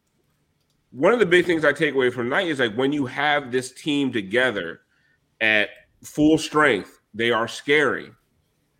One 0.91 1.13
of 1.13 1.19
the 1.19 1.25
big 1.25 1.45
things 1.45 1.63
I 1.63 1.71
take 1.71 1.93
away 1.93 2.09
from 2.09 2.25
tonight 2.25 2.47
is 2.47 2.59
like 2.59 2.75
when 2.75 2.91
you 2.91 3.05
have 3.05 3.49
this 3.49 3.71
team 3.71 4.11
together 4.11 4.81
at 5.39 5.69
full 6.03 6.37
strength, 6.37 6.99
they 7.13 7.31
are 7.31 7.47
scary. 7.47 8.11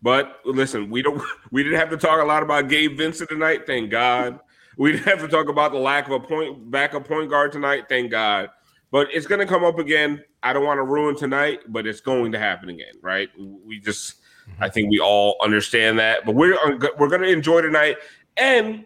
But 0.02 0.40
listen, 0.44 0.90
we 0.90 1.00
don't 1.00 1.22
we 1.50 1.62
didn't 1.62 1.78
have 1.78 1.90
to 1.90 1.96
talk 1.96 2.20
a 2.20 2.26
lot 2.26 2.42
about 2.42 2.68
Gabe 2.68 2.96
Vincent 2.96 3.30
tonight, 3.30 3.66
thank 3.66 3.90
God. 3.90 4.40
We 4.76 4.92
didn't 4.92 5.04
have 5.04 5.20
to 5.20 5.28
talk 5.28 5.48
about 5.48 5.72
the 5.72 5.78
lack 5.78 6.06
of 6.06 6.12
a 6.12 6.20
point 6.20 6.70
backup 6.70 7.06
point 7.06 7.30
guard 7.30 7.52
tonight, 7.52 7.84
thank 7.88 8.10
God. 8.10 8.50
But 8.90 9.08
it's 9.12 9.26
going 9.26 9.40
to 9.40 9.46
come 9.46 9.64
up 9.64 9.78
again. 9.78 10.22
I 10.42 10.52
don't 10.52 10.64
want 10.64 10.78
to 10.78 10.82
ruin 10.82 11.16
tonight, 11.16 11.60
but 11.68 11.86
it's 11.86 12.00
going 12.00 12.32
to 12.32 12.38
happen 12.38 12.68
again, 12.68 12.92
right? 13.00 13.30
We 13.38 13.80
just, 13.80 14.16
I 14.60 14.68
think 14.68 14.90
we 14.90 14.98
all 14.98 15.36
understand 15.42 15.98
that. 15.98 16.26
But 16.26 16.34
we're 16.34 16.58
we're 16.98 17.08
going 17.08 17.22
to 17.22 17.28
enjoy 17.28 17.62
tonight, 17.62 17.96
and 18.36 18.84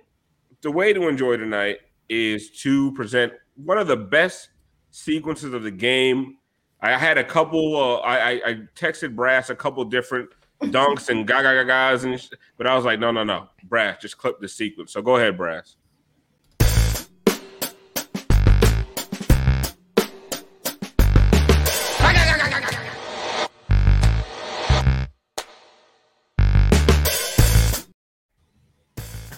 the 0.63 0.71
way 0.71 0.93
to 0.93 1.09
enjoy 1.09 1.39
tonight 1.39 1.79
is 2.09 2.51
to 2.63 2.93
present 2.93 3.33
one 3.57 3.79
of 3.79 3.89
the 3.89 3.97
best 3.97 4.51
sequences 4.91 5.55
of 5.55 5.63
the 5.63 5.71
game. 5.71 6.37
I 6.81 6.97
had 6.99 7.19
a 7.19 7.25
couple. 7.25 7.77
Uh, 7.77 7.97
I 8.01 8.31
I 8.33 8.55
texted 8.77 9.17
Brass 9.17 9.51
a 9.51 9.57
couple 9.57 9.85
different 9.87 10.29
dunks 10.63 11.09
and 11.09 11.27
gaga 11.27 11.65
guys 11.65 12.05
and, 12.05 12.21
sh- 12.21 12.29
but 12.57 12.67
I 12.67 12.75
was 12.75 12.85
like, 12.85 12.99
no, 12.99 13.11
no, 13.11 13.25
no, 13.25 13.49
Brass, 13.65 14.01
just 14.01 14.19
clip 14.19 14.41
the 14.41 14.49
sequence. 14.49 14.93
So 14.93 15.03
go 15.03 15.17
ahead, 15.17 15.37
Brass. 15.37 15.77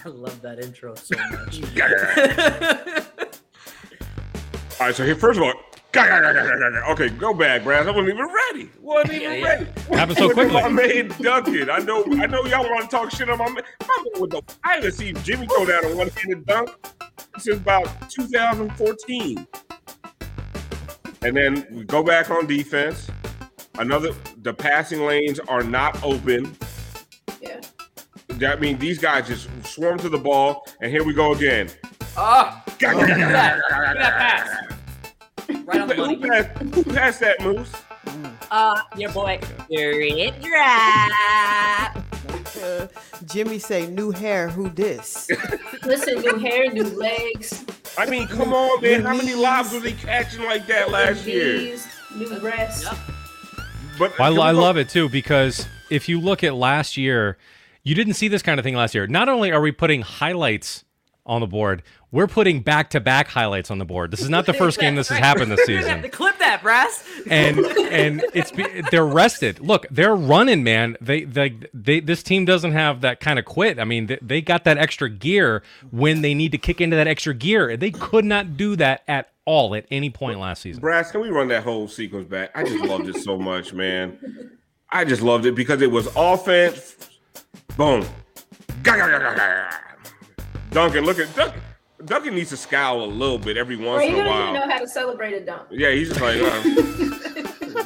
I 0.05 0.09
love 0.09 0.41
that 0.41 0.59
intro 0.59 0.95
so 0.95 1.15
much. 1.31 1.61
All 4.79 4.87
right, 4.87 4.95
so 4.95 5.03
here, 5.03 5.15
first 5.15 5.37
of 5.37 5.43
all, 5.43 5.53
okay, 5.95 7.09
go 7.09 7.33
back, 7.33 7.63
Brad. 7.63 7.87
I 7.87 7.91
wasn't 7.91 8.09
even 8.09 8.27
ready. 8.27 8.69
wasn't 8.79 9.13
even 9.15 9.23
Yeah, 9.23 9.33
yeah. 9.37 9.45
ready. 9.47 9.67
Happened 9.91 10.17
so 10.17 10.29
quickly. 10.31 10.53
My 10.53 10.69
man 10.69 11.07
Duncan. 11.19 11.69
I 11.69 11.79
know. 11.79 12.03
I 12.05 12.27
know 12.27 12.45
y'all 12.45 12.69
want 12.69 12.89
to 12.89 12.95
talk 12.95 13.11
shit 13.11 13.29
on 13.29 13.37
my 13.39 13.45
man. 13.49 13.63
My 13.81 14.03
man 14.13 14.21
with 14.21 14.31
the, 14.31 14.41
I 14.63 14.75
haven't 14.75 14.91
seen 14.91 15.15
Jimmy 15.23 15.47
go 15.47 15.65
down 15.65 15.85
a 15.85 15.95
one-handed 15.95 16.45
dunk 16.45 16.69
since 17.39 17.57
about 17.57 17.87
2014. 18.11 19.47
And 21.21 21.35
then 21.35 21.65
we 21.71 21.83
go 21.85 22.03
back 22.03 22.29
on 22.29 22.45
defense. 22.45 23.09
Another, 23.77 24.13
the 24.43 24.53
passing 24.53 25.01
lanes 25.05 25.39
are 25.39 25.63
not 25.63 26.01
open. 26.03 26.55
Yeah. 27.41 27.61
That 28.27 28.61
means 28.61 28.79
these 28.79 28.99
guys 28.99 29.27
just 29.27 29.49
swarm 29.65 29.97
to 29.99 30.09
the 30.09 30.17
ball, 30.17 30.65
and 30.81 30.91
here 30.91 31.03
we 31.03 31.13
go 31.13 31.33
again. 31.33 31.69
oh, 32.15 32.61
look 32.67 32.83
at 32.83 32.97
that. 32.97 33.57
Look 33.57 33.71
at 33.71 33.97
that 33.97 34.17
pass. 34.17 34.68
Right 35.69 35.81
on 35.81 35.87
the 35.87 35.93
Who 35.93 36.01
money. 36.01 36.15
passed, 36.17 36.57
who 36.73 36.83
passed 36.83 37.19
that, 37.19 37.41
Moose? 37.41 37.71
Uh, 38.49 38.81
your 38.97 39.11
boy, 39.13 39.39
Spirit 39.65 40.33
Drop. 40.41 41.97
Uh, 42.61 42.87
Jimmy 43.25 43.59
say, 43.59 43.85
new 43.85 44.09
hair, 44.09 44.49
who 44.49 44.69
this? 44.69 45.29
Listen, 45.85 46.19
new 46.21 46.39
hair, 46.39 46.71
new 46.71 46.83
legs, 46.83 47.63
I 47.99 48.05
mean, 48.09 48.27
come 48.27 48.51
on, 48.53 48.81
man. 48.81 49.03
How 49.03 49.13
many 49.13 49.27
Knees. 49.27 49.37
lobs 49.37 49.71
was 49.73 49.83
he 49.83 49.91
catching 49.93 50.43
like 50.43 50.65
that 50.67 50.89
last 50.89 51.25
new 51.25 51.33
year? 51.33 51.57
knees, 51.57 51.87
new 52.15 52.39
breasts. 52.39 52.83
Yep. 52.85 52.97
But 53.99 54.19
I, 54.19 54.27
I 54.29 54.51
love 54.51 54.77
it 54.77 54.89
too 54.89 55.07
because 55.09 55.67
if 55.91 56.09
you 56.09 56.19
look 56.19 56.43
at 56.43 56.55
last 56.55 56.97
year, 56.97 57.37
you 57.83 57.93
didn't 57.95 58.13
see 58.13 58.27
this 58.27 58.41
kind 58.41 58.59
of 58.59 58.63
thing 58.63 58.75
last 58.75 58.95
year. 58.95 59.05
Not 59.05 59.29
only 59.29 59.51
are 59.51 59.61
we 59.61 59.71
putting 59.71 60.01
highlights 60.01 60.85
on 61.25 61.41
the 61.41 61.47
board, 61.47 61.83
we're 62.11 62.27
putting 62.27 62.61
back-to-back 62.61 63.27
highlights 63.27 63.69
on 63.69 63.77
the 63.77 63.85
board. 63.85 64.09
This 64.11 64.21
is 64.21 64.29
not 64.29 64.45
the 64.45 64.53
first 64.53 64.79
game 64.79 64.95
this 64.95 65.09
has 65.09 65.19
happened 65.19 65.51
this 65.51 65.59
You're 65.67 65.79
gonna 65.81 65.89
have 65.91 65.97
to 66.01 66.03
season. 66.07 66.11
clip 66.17 66.39
that, 66.39 66.61
brass. 66.63 67.03
And 67.29 67.59
and 67.59 68.23
it's 68.33 68.51
they're 68.89 69.05
rested. 69.05 69.59
Look, 69.59 69.85
they're 69.91 70.15
running, 70.15 70.63
man. 70.63 70.97
They 71.01 71.23
they 71.23 71.59
they 71.73 71.99
this 71.99 72.23
team 72.23 72.45
doesn't 72.45 72.71
have 72.71 73.01
that 73.01 73.19
kind 73.19 73.37
of 73.37 73.45
quit. 73.45 73.79
I 73.79 73.83
mean, 73.83 74.07
they, 74.07 74.17
they 74.21 74.41
got 74.41 74.63
that 74.63 74.77
extra 74.77 75.09
gear 75.09 75.61
when 75.91 76.21
they 76.21 76.33
need 76.33 76.51
to 76.53 76.57
kick 76.57 76.81
into 76.81 76.95
that 76.95 77.07
extra 77.07 77.33
gear. 77.33 77.77
They 77.77 77.91
could 77.91 78.25
not 78.25 78.57
do 78.57 78.75
that 78.77 79.03
at 79.07 79.29
all 79.45 79.75
at 79.75 79.85
any 79.91 80.09
point 80.09 80.39
last 80.39 80.61
season. 80.61 80.81
Brass, 80.81 81.11
can 81.11 81.21
we 81.21 81.29
run 81.29 81.47
that 81.49 81.63
whole 81.63 81.87
sequence 81.87 82.27
back? 82.27 82.51
I 82.55 82.63
just 82.63 82.83
loved 82.85 83.07
it 83.07 83.17
so 83.17 83.37
much, 83.37 83.73
man. 83.73 84.17
I 84.89 85.05
just 85.05 85.21
loved 85.21 85.45
it 85.45 85.53
because 85.53 85.81
it 85.81 85.91
was 85.91 86.07
offense. 86.15 86.95
Boom. 87.77 88.05
Ga, 88.83 88.95
ga, 88.95 89.07
ga, 89.07 89.19
ga, 89.19 89.35
ga. 89.35 89.69
Duncan, 90.71 91.05
look 91.05 91.19
at 91.19 91.35
Duncan. 91.35 91.61
Duncan 92.05 92.35
needs 92.35 92.49
to 92.51 92.57
scowl 92.57 93.03
a 93.03 93.05
little 93.07 93.37
bit 93.37 93.57
every 93.57 93.75
once 93.75 94.01
Or 94.03 94.05
he 94.05 94.09
in 94.09 94.13
a 94.13 94.17
don't 94.23 94.25
even 94.27 94.39
while. 94.39 94.53
know 94.53 94.69
how 94.73 94.79
to 94.79 94.87
celebrate 94.87 95.33
a 95.33 95.45
dunk. 95.45 95.63
Yeah, 95.71 95.91
he's 95.91 96.09
just 96.09 96.21
like, 96.21 96.39
uh, 96.41 96.61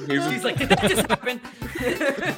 He's, 0.07 0.25
He's 0.31 0.43
like, 0.43 0.57
did 0.57 0.69
that 0.69 0.81
just 0.89 1.07
happen? 1.07 1.39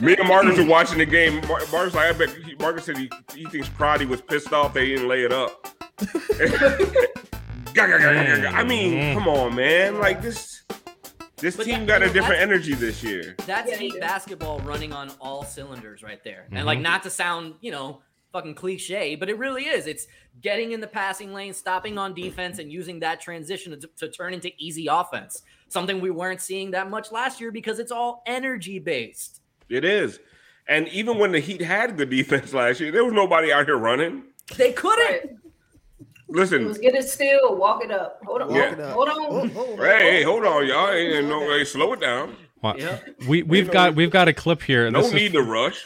me 0.06 0.16
and 0.18 0.28
Marcus 0.28 0.60
are 0.60 0.66
watching 0.66 0.98
the 1.00 1.06
game. 1.06 1.36
Mar- 1.48 1.62
Marcus, 1.72 1.96
like, 1.96 2.14
I 2.14 2.18
bet 2.18 2.30
he- 2.30 2.56
Marcus 2.60 2.86
said 2.86 2.98
he, 2.98 3.10
he 3.34 3.46
thinks 3.46 3.68
Prodi 3.70 4.08
was 4.08 4.22
pissed 4.22 4.54
off 4.54 4.74
they 4.74 4.88
didn't 4.88 5.08
lay 5.08 5.24
it 5.24 5.32
up. 5.34 5.68
I 7.78 8.64
mean, 8.66 9.14
come 9.16 9.28
on, 9.28 9.56
man. 9.56 10.00
Like 10.00 10.22
this, 10.22 10.64
this 11.38 11.56
But 11.58 11.66
team 11.66 11.80
that- 11.86 11.88
got 11.88 12.04
a 12.04 12.10
different 12.14 12.42
energy 12.42 12.74
this 12.74 13.04
year. 13.04 13.36
That's 13.46 13.70
Yeah, 13.72 13.78
Heat 13.78 14.00
basketball 14.00 14.60
running 14.60 14.94
on 14.94 15.12
all 15.20 15.44
cylinders 15.44 16.04
right 16.04 16.24
there. 16.24 16.46
And 16.50 16.58
Mm-hmm. 16.60 16.66
like 16.68 16.80
not 16.80 17.04
to 17.04 17.10
sound, 17.10 17.56
you 17.62 17.72
know, 17.72 18.02
fucking 18.36 18.54
cliche, 18.54 19.15
but 19.15 19.30
it 19.30 19.38
really 19.38 19.63
is. 19.63 19.88
It's 19.88 20.08
getting 20.41 20.74
in 20.74 20.82
the 20.82 20.88
passing 20.88 21.34
lane, 21.34 21.54
stopping 21.54 21.98
on 21.98 22.13
defense, 22.13 22.60
and 22.60 22.69
using 22.69 23.00
that 23.00 23.21
transition 23.21 23.80
to, 23.80 23.88
to 23.95 24.10
turn 24.10 24.34
into 24.34 24.52
easy 24.58 24.88
offense. 24.88 25.41
Something 25.69 26.02
we 26.02 26.12
weren't 26.12 26.41
seeing 26.41 26.71
that 26.71 26.89
much 26.89 27.13
last 27.13 27.39
year 27.39 27.50
because 27.52 27.80
it's 27.80 27.93
all 27.93 28.24
energy 28.26 28.78
based. 28.78 29.39
It 29.69 29.86
is. 29.86 30.19
And 30.67 30.89
even 30.89 31.17
when 31.17 31.32
the 31.32 31.39
Heat 31.39 31.62
had 31.62 31.95
good 31.95 32.10
defense 32.10 32.54
last 32.54 32.82
year, 32.82 32.91
there 32.91 33.06
was 33.06 33.13
nobody 33.13 33.54
out 33.54 33.67
here 33.67 33.78
running. 33.78 34.24
They 34.58 34.74
couldn't. 34.74 35.08
Right. 35.08 35.24
It 36.28 36.36
Listen, 36.36 36.74
get 36.82 36.93
it 36.95 37.08
still, 37.08 37.56
walk 37.56 37.84
it 37.86 37.91
up. 37.91 38.19
Hold 38.26 38.41
on, 38.41 38.54
Yeah. 38.54 38.93
Walk 38.95 39.08
it 39.08 39.13
up. 39.13 39.17
hold 39.54 39.80
on. 39.80 39.86
hey, 39.86 40.12
hey, 40.17 40.24
hold 40.24 40.43
on, 40.43 40.67
y'all. 40.67 40.89
Ain't 40.91 41.28
no 41.30 41.39
way. 41.39 41.63
Slow 41.63 41.93
it 41.93 42.02
down. 42.02 42.36
Well, 42.62 42.78
Yeah. 42.78 43.00
We 43.30 43.43
we've 43.43 43.71
got 43.71 43.95
we've 43.95 44.10
got 44.12 44.28
a 44.28 44.34
clip 44.34 44.62
here. 44.62 44.89
No 44.91 45.00
This 45.00 45.08
is- 45.10 45.13
need 45.13 45.32
to 45.34 45.41
rush. 45.43 45.86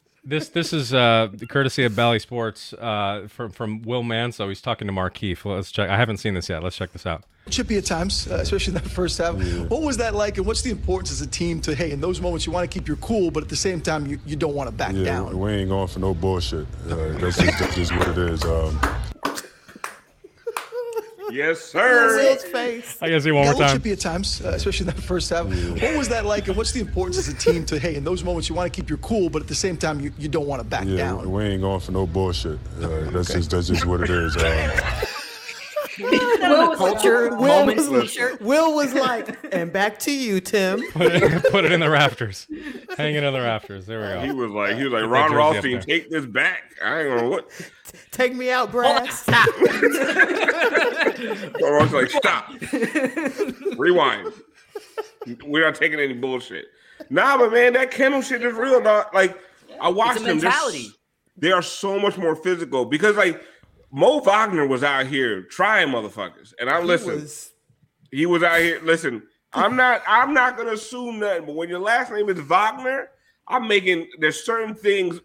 This 0.23 0.49
this 0.49 0.71
is 0.71 0.93
uh, 0.93 1.29
courtesy 1.49 1.83
of 1.83 1.95
Bally 1.95 2.19
Sports 2.19 2.73
uh, 2.73 3.25
from 3.27 3.49
from 3.49 3.81
Will 3.81 4.03
Manso. 4.03 4.47
He's 4.49 4.61
talking 4.61 4.85
to 4.87 4.93
Markieff. 4.93 5.43
Let's 5.45 5.71
check. 5.71 5.89
I 5.89 5.97
haven't 5.97 6.17
seen 6.17 6.35
this 6.35 6.47
yet. 6.47 6.61
Let's 6.61 6.75
check 6.75 6.91
this 6.91 7.07
out. 7.07 7.23
chippy 7.49 7.75
at 7.77 7.85
times, 7.85 8.27
uh, 8.29 8.35
especially 8.35 8.75
in 8.75 8.83
that 8.83 8.89
first 8.91 9.17
half. 9.17 9.33
What 9.67 9.81
was 9.81 9.97
that 9.97 10.13
like, 10.13 10.37
and 10.37 10.45
what's 10.45 10.61
the 10.61 10.69
importance 10.69 11.11
as 11.11 11.21
a 11.21 11.27
team 11.27 11.59
to, 11.61 11.73
hey, 11.73 11.89
in 11.89 12.01
those 12.01 12.21
moments 12.21 12.45
you 12.45 12.51
want 12.51 12.69
to 12.69 12.79
keep 12.79 12.87
your 12.87 12.97
cool, 12.97 13.31
but 13.31 13.41
at 13.41 13.49
the 13.49 13.55
same 13.55 13.81
time 13.81 14.05
you, 14.05 14.19
you 14.27 14.35
don't 14.35 14.53
want 14.53 14.69
to 14.69 14.75
back 14.75 14.93
Yeah, 14.93 15.03
down? 15.05 15.39
we 15.39 15.51
ain't 15.53 15.69
going 15.69 15.87
for 15.87 15.97
no 15.99 16.13
bullshit. 16.13 16.67
Uh, 16.87 16.95
that's, 17.17 17.37
just, 17.39 17.59
that's 17.59 17.75
just 17.75 17.95
what 17.97 18.07
it 18.09 18.17
is. 18.19 18.43
Um, 18.43 18.79
Yes, 21.31 21.61
sir. 21.61 22.17
Will's 22.17 22.43
face. 22.43 22.97
I 23.01 23.09
gotta 23.09 23.21
see 23.21 23.31
one 23.31 23.43
Yeah, 23.43 23.51
a 23.51 23.53
more 23.53 23.59
little 23.59 23.67
time. 23.67 23.77
chippy 23.77 23.91
at 23.91 23.99
times, 23.99 24.41
uh, 24.43 24.49
especially 24.49 24.87
in 24.87 24.95
that 24.95 25.01
first 25.01 25.29
half. 25.29 25.45
What 25.45 25.97
was 25.97 26.09
that 26.09 26.25
like, 26.25 26.47
and 26.47 26.57
what's 26.57 26.71
the 26.71 26.81
importance 26.81 27.17
as 27.17 27.27
a 27.27 27.33
team 27.35 27.65
to, 27.67 27.79
hey, 27.79 27.95
in 27.95 28.03
those 28.03 28.23
moments 28.23 28.49
you 28.49 28.55
want 28.55 28.71
to 28.71 28.75
keep 28.81 28.89
your 28.89 28.97
cool, 28.99 29.29
but 29.29 29.41
at 29.41 29.47
the 29.47 29.55
same 29.55 29.77
time 29.77 29.99
you, 29.99 30.11
you 30.17 30.27
don't 30.27 30.47
want 30.47 30.61
to 30.61 30.67
back 30.67 30.85
yeah, 30.85 30.97
down? 30.97 31.31
we 31.31 31.43
ain't 31.43 31.61
going 31.61 31.79
for 31.79 31.91
no 31.91 32.05
bullshit. 32.05 32.59
Uh, 32.81 33.09
that's 33.11 33.31
just 33.33 33.51
that's 33.51 33.67
just 33.67 33.85
what 33.85 34.01
it 34.01 34.09
is. 34.09 34.35
Um, 34.37 34.43
Will 36.03 36.69
was 36.69 36.79
like, 36.79 36.93
Culture 36.93 37.29
Will 37.35 37.47
moments 37.47 37.87
was, 37.87 38.11
t-shirt. 38.11 38.41
Will 38.41 38.75
was 38.75 38.93
like, 38.93 39.37
and 39.53 39.71
back 39.71 39.99
to 39.99 40.11
you, 40.11 40.39
Tim. 40.41 40.81
Put 40.91 41.13
it, 41.15 41.51
put 41.51 41.65
it 41.65 41.71
in 41.71 41.79
the 41.79 41.89
rafters. 41.89 42.47
Hang 42.97 43.15
it 43.15 43.23
in 43.23 43.33
the 43.33 43.41
rafters. 43.41 43.85
There 43.85 43.99
we 43.99 44.05
go. 44.07 44.19
He 44.21 44.31
was 44.31 44.51
like, 44.51 44.75
he 44.77 44.83
was 44.83 44.93
like, 44.93 45.09
Ron 45.09 45.29
jersey 45.29 45.35
Rothstein, 45.35 45.81
take 45.81 46.09
this 46.09 46.25
back. 46.25 46.63
I 46.83 47.01
ain't 47.01 47.17
gonna 47.17 47.29
what. 47.29 47.49
Take 48.11 48.33
me 48.35 48.51
out, 48.51 48.69
oh, 48.69 48.71
brass. 48.71 49.27
Ron 49.27 49.45
Rothstein's 51.73 51.93
like, 51.93 52.09
stop. 52.09 52.49
Rewind. 53.77 54.31
We're 55.43 55.65
not 55.65 55.75
taking 55.75 55.99
any 55.99 56.13
bullshit. 56.13 56.65
Nah, 57.09 57.37
but 57.37 57.51
man, 57.51 57.73
that 57.73 57.91
Kendall 57.91 58.21
shit 58.21 58.43
is 58.43 58.53
real. 58.53 58.81
Dog. 58.81 59.07
Like, 59.13 59.37
I 59.81 59.89
watched 59.89 60.21
It's 60.21 60.21
a 60.21 60.27
them. 60.27 60.39
They're 60.39 60.49
s- 60.49 60.55
mentality. 60.55 60.87
They 61.37 61.51
are 61.51 61.61
so 61.61 61.99
much 61.99 62.17
more 62.17 62.35
physical 62.35 62.85
because, 62.85 63.17
like, 63.17 63.41
Mo 63.91 64.19
Wagner 64.21 64.65
was 64.65 64.83
out 64.83 65.07
here 65.07 65.43
trying 65.43 65.89
motherfuckers, 65.89 66.53
and 66.59 66.69
I 66.69 66.79
He 66.81 66.87
listen. 66.87 67.21
was- 67.21 67.51
He 68.11 68.25
was 68.25 68.43
out 68.43 68.59
here. 68.59 68.79
Listen, 68.83 69.23
I'm 69.53 69.75
not. 69.75 70.01
I'm 70.07 70.33
not 70.33 70.57
gonna 70.57 70.73
assume 70.73 71.19
nothing. 71.19 71.45
But 71.45 71.55
when 71.55 71.69
your 71.69 71.79
last 71.79 72.11
name 72.11 72.29
is 72.29 72.39
Wagner, 72.39 73.09
I'm 73.47 73.67
making. 73.67 74.07
There's 74.19 74.43
certain 74.43 74.75
things. 74.75 75.19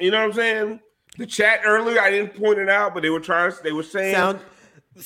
You 0.00 0.10
know 0.10 0.18
what 0.18 0.24
I'm 0.26 0.32
saying? 0.32 0.80
The 1.18 1.26
chat 1.26 1.60
earlier, 1.64 2.00
I 2.00 2.10
didn't 2.10 2.34
point 2.34 2.58
it 2.58 2.68
out, 2.68 2.94
but 2.94 3.02
they 3.04 3.10
were 3.10 3.20
trying. 3.20 3.52
They 3.62 3.70
were 3.72 3.84
saying, 3.84 4.14
sound 4.16 4.40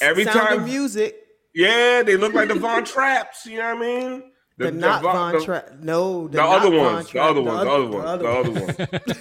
Every 0.00 0.24
sound 0.24 0.38
time- 0.48 0.64
music, 0.64 1.16
yeah, 1.54 2.02
they 2.02 2.16
look 2.16 2.32
like 2.32 2.48
the 2.48 2.54
Von 2.66 2.84
Trapps. 2.84 3.44
You 3.44 3.58
know 3.58 3.74
what 3.74 3.84
I 3.84 3.86
mean? 4.08 4.32
the, 4.56 4.72
not 4.72 5.02
Von- 5.02 5.14
Von 5.14 5.32
the- 5.34 5.44
Trapp. 5.44 5.70
No, 5.80 6.26
The 6.28 6.42
other 6.42 6.70
ones, 6.70 7.10
the 7.12 7.20
other 7.22 7.42
ones, 7.42 7.60
the 7.64 7.70
other 7.70 7.90
ones, 7.90 8.20
the 8.22 8.28
other 8.28 8.50
ones, 8.50 8.76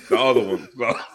the 0.09 0.17
other 0.17 0.41
ones. 0.41 0.69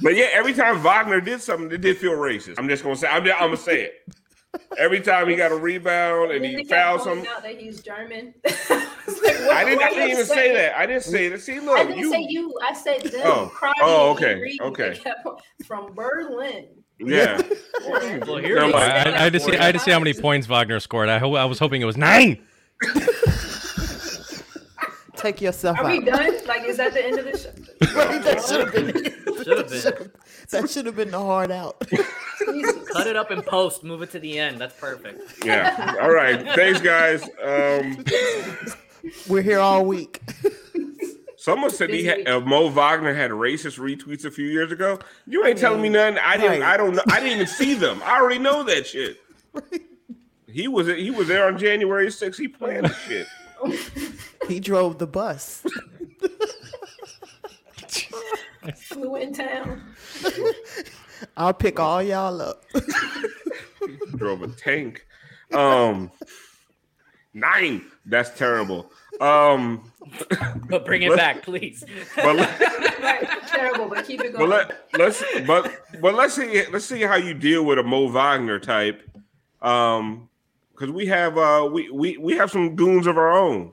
the- 0.00 0.04
But 0.04 0.16
yeah, 0.16 0.28
every 0.32 0.52
time 0.54 0.82
Wagner 0.82 1.20
did 1.20 1.40
something, 1.40 1.70
it 1.70 1.80
did 1.80 1.98
feel 1.98 2.12
racist. 2.12 2.58
I'm 2.58 2.68
just 2.68 2.82
gonna 2.82 2.96
say, 2.96 3.08
I'm, 3.08 3.24
just, 3.24 3.36
I'm 3.40 3.48
gonna 3.48 3.56
say 3.56 3.82
it. 3.82 3.94
Every 4.78 5.00
time 5.00 5.28
he 5.28 5.36
got 5.36 5.52
a 5.52 5.56
rebound 5.56 6.32
and 6.32 6.44
Then 6.44 6.58
he 6.58 6.64
fouled 6.64 7.02
pointing 7.02 7.24
some, 7.24 7.36
out 7.36 7.42
that 7.44 7.56
he's 7.56 7.82
German. 7.82 8.34
I 8.46 9.64
didn't. 9.64 9.82
I 9.82 9.90
didn't 9.90 10.10
even 10.10 10.26
say 10.26 10.52
that. 10.54 10.76
I 10.76 10.86
didn't 10.86 11.04
say 11.04 11.28
that. 11.28 11.40
See, 11.40 11.60
look, 11.60 11.78
I 11.78 11.84
didn't 11.84 11.98
you. 11.98 12.10
say 12.10 12.26
you. 12.28 12.58
I 12.60 12.72
said 12.74 13.00
them. 13.02 13.20
Oh. 13.24 13.52
Oh, 13.80 14.10
okay, 14.10 14.56
okay. 14.60 15.00
From 15.66 15.92
Berlin. 15.94 16.66
Yeah. 16.98 17.40
Well, 17.86 18.36
here 18.36 18.56
No, 18.56 18.66
they 18.66 18.72
but 18.72 18.82
stand 18.82 19.08
I, 19.08 19.12
I, 19.12 19.12
I 19.12 19.14
up 19.14 19.20
had 19.20 19.32
to 19.32 19.40
see. 19.40 19.56
I 19.56 19.64
had 19.64 19.72
to 19.74 19.78
see 19.80 19.90
how 19.90 19.98
many 19.98 20.12
points 20.12 20.46
Wagner 20.46 20.78
scored. 20.80 21.08
I 21.08 21.18
hope. 21.18 21.34
I 21.36 21.44
was 21.46 21.58
hoping 21.58 21.80
it 21.80 21.86
was 21.86 21.96
nine. 21.96 22.38
Take 25.20 25.40
yourself 25.40 25.78
Are 25.78 25.84
out. 25.84 25.86
Are 25.86 25.98
we 25.98 26.04
done? 26.04 26.46
Like, 26.46 26.64
is 26.64 26.76
that 26.78 26.92
the 26.94 27.04
end 27.04 27.18
of 27.18 27.24
the 27.24 27.38
show? 27.38 27.50
Right, 27.94 28.22
that 28.22 28.42
should 28.44 28.60
have 28.60 28.72
been. 28.72 29.44
Should've 29.44 29.70
been. 29.70 30.10
That 30.50 30.70
should 30.70 30.86
have 30.86 30.96
been 30.96 31.10
the 31.10 31.18
hard 31.18 31.50
out. 31.50 31.80
Cut 32.92 33.06
it 33.06 33.16
up 33.16 33.30
in 33.30 33.42
post. 33.42 33.82
Move 33.82 34.02
it 34.02 34.10
to 34.12 34.18
the 34.20 34.38
end. 34.38 34.58
That's 34.58 34.78
perfect. 34.78 35.44
Yeah. 35.44 35.96
All 36.00 36.12
right. 36.12 36.40
Thanks, 36.54 36.80
guys. 36.80 37.22
Um, 37.42 38.04
We're 39.28 39.42
here 39.42 39.58
all 39.60 39.84
week. 39.84 40.20
someone 41.36 41.70
said 41.70 41.90
he 41.90 42.04
had 42.04 42.28
uh, 42.28 42.40
Mo 42.40 42.68
Wagner 42.68 43.14
had 43.14 43.30
racist 43.30 43.78
retweets 43.78 44.24
a 44.24 44.30
few 44.30 44.46
years 44.46 44.70
ago. 44.72 44.98
You 45.26 45.44
ain't 45.44 45.58
telling 45.58 45.82
me 45.82 45.88
nothing. 45.88 46.18
I 46.22 46.36
didn't. 46.36 46.60
Right. 46.60 46.74
I 46.74 46.76
don't 46.76 46.94
know. 46.94 47.02
I 47.08 47.18
didn't 47.20 47.34
even 47.34 47.46
see 47.46 47.74
them. 47.74 48.00
I 48.04 48.20
already 48.20 48.38
know 48.38 48.62
that 48.64 48.86
shit. 48.86 49.18
He 50.52 50.68
was 50.68 50.88
he 50.88 51.10
was 51.10 51.28
there 51.28 51.46
on 51.46 51.58
January 51.58 52.08
6th. 52.08 52.36
He 52.36 52.48
planned 52.48 52.86
the 52.86 52.94
shit. 52.94 53.26
He 54.48 54.58
drove 54.60 54.98
the 54.98 55.06
bus. 55.06 55.62
Flew 58.76 59.16
in 59.16 59.32
town. 59.32 59.82
I'll 61.36 61.54
pick 61.54 61.78
all 61.80 62.02
y'all 62.02 62.40
up. 62.40 62.64
Drove 64.16 64.42
a 64.42 64.48
tank. 64.48 65.06
Um, 65.52 66.10
nine. 67.34 67.84
That's 68.06 68.30
terrible. 68.38 68.90
Um, 69.20 69.92
But 70.68 70.84
bring 70.86 71.02
it 71.02 71.14
back, 71.16 71.42
please. 71.42 71.84
but 72.16 72.36
let, 72.36 72.60
Right, 73.00 73.28
terrible, 73.48 73.88
but 73.88 74.06
keep 74.06 74.20
it 74.20 74.32
but 74.32 74.38
going. 74.38 74.50
let 74.50 74.88
let's 74.98 75.22
but 75.46 75.70
but 76.00 76.14
let's 76.14 76.34
see 76.34 76.64
let's 76.72 76.84
see 76.86 77.02
how 77.02 77.16
you 77.16 77.34
deal 77.34 77.64
with 77.64 77.78
a 77.78 77.82
Mo 77.82 78.08
Wagner 78.08 78.58
type. 78.58 79.02
Um, 79.60 80.29
because 80.80 80.94
we 80.94 81.04
have 81.06 81.36
uh 81.36 81.68
we 81.70 81.90
we 81.90 82.16
we 82.16 82.36
have 82.36 82.50
some 82.50 82.74
goons 82.74 83.06
of 83.06 83.18
our 83.18 83.30
own. 83.30 83.72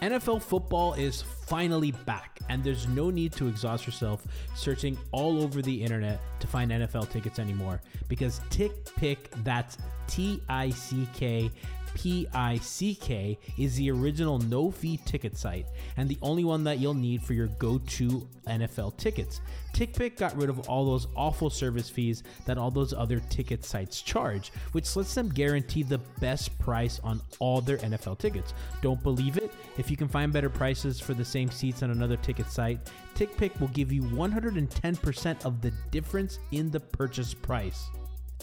NFL 0.00 0.42
football 0.42 0.92
is 0.94 1.22
finally 1.46 1.92
back, 2.04 2.38
and 2.48 2.62
there's 2.62 2.86
no 2.88 3.10
need 3.10 3.32
to 3.32 3.48
exhaust 3.48 3.86
yourself 3.86 4.26
searching 4.54 4.98
all 5.12 5.42
over 5.42 5.62
the 5.62 5.82
internet 5.82 6.20
to 6.40 6.46
find 6.46 6.70
NFL 6.70 7.10
tickets 7.10 7.38
anymore 7.38 7.80
because 8.06 8.40
Tick 8.50 8.72
Pick, 8.96 9.30
that's 9.42 9.78
T 10.06 10.40
I 10.48 10.70
C 10.70 11.08
K 11.14 11.50
P 11.94 12.26
I 12.34 12.58
C 12.58 12.94
K, 12.94 13.38
is 13.56 13.76
the 13.76 13.90
original 13.90 14.38
no 14.38 14.70
fee 14.70 15.00
ticket 15.04 15.36
site 15.36 15.66
and 15.96 16.08
the 16.08 16.18
only 16.22 16.44
one 16.44 16.64
that 16.64 16.78
you'll 16.78 16.94
need 16.94 17.22
for 17.22 17.32
your 17.32 17.46
go 17.46 17.78
to 17.78 18.28
NFL 18.46 18.96
tickets. 18.96 19.40
TickPick 19.72 20.16
got 20.16 20.36
rid 20.36 20.50
of 20.50 20.68
all 20.68 20.84
those 20.84 21.08
awful 21.16 21.50
service 21.50 21.88
fees 21.88 22.22
that 22.46 22.58
all 22.58 22.70
those 22.70 22.92
other 22.92 23.20
ticket 23.28 23.64
sites 23.64 24.02
charge, 24.02 24.52
which 24.72 24.94
lets 24.94 25.14
them 25.14 25.28
guarantee 25.28 25.82
the 25.82 25.98
best 26.20 26.56
price 26.58 27.00
on 27.02 27.20
all 27.38 27.60
their 27.60 27.78
NFL 27.78 28.18
tickets. 28.18 28.54
Don't 28.82 29.02
believe 29.02 29.36
it? 29.36 29.52
If 29.78 29.90
you 29.90 29.96
can 29.96 30.08
find 30.08 30.32
better 30.32 30.50
prices 30.50 31.00
for 31.00 31.14
the 31.14 31.24
same 31.24 31.50
seats 31.50 31.82
on 31.82 31.90
another 31.90 32.16
ticket 32.16 32.50
site, 32.50 32.78
TickPick 33.14 33.58
will 33.60 33.68
give 33.68 33.92
you 33.92 34.02
110% 34.02 35.44
of 35.44 35.60
the 35.60 35.72
difference 35.90 36.38
in 36.52 36.70
the 36.70 36.80
purchase 36.80 37.34
price. 37.34 37.88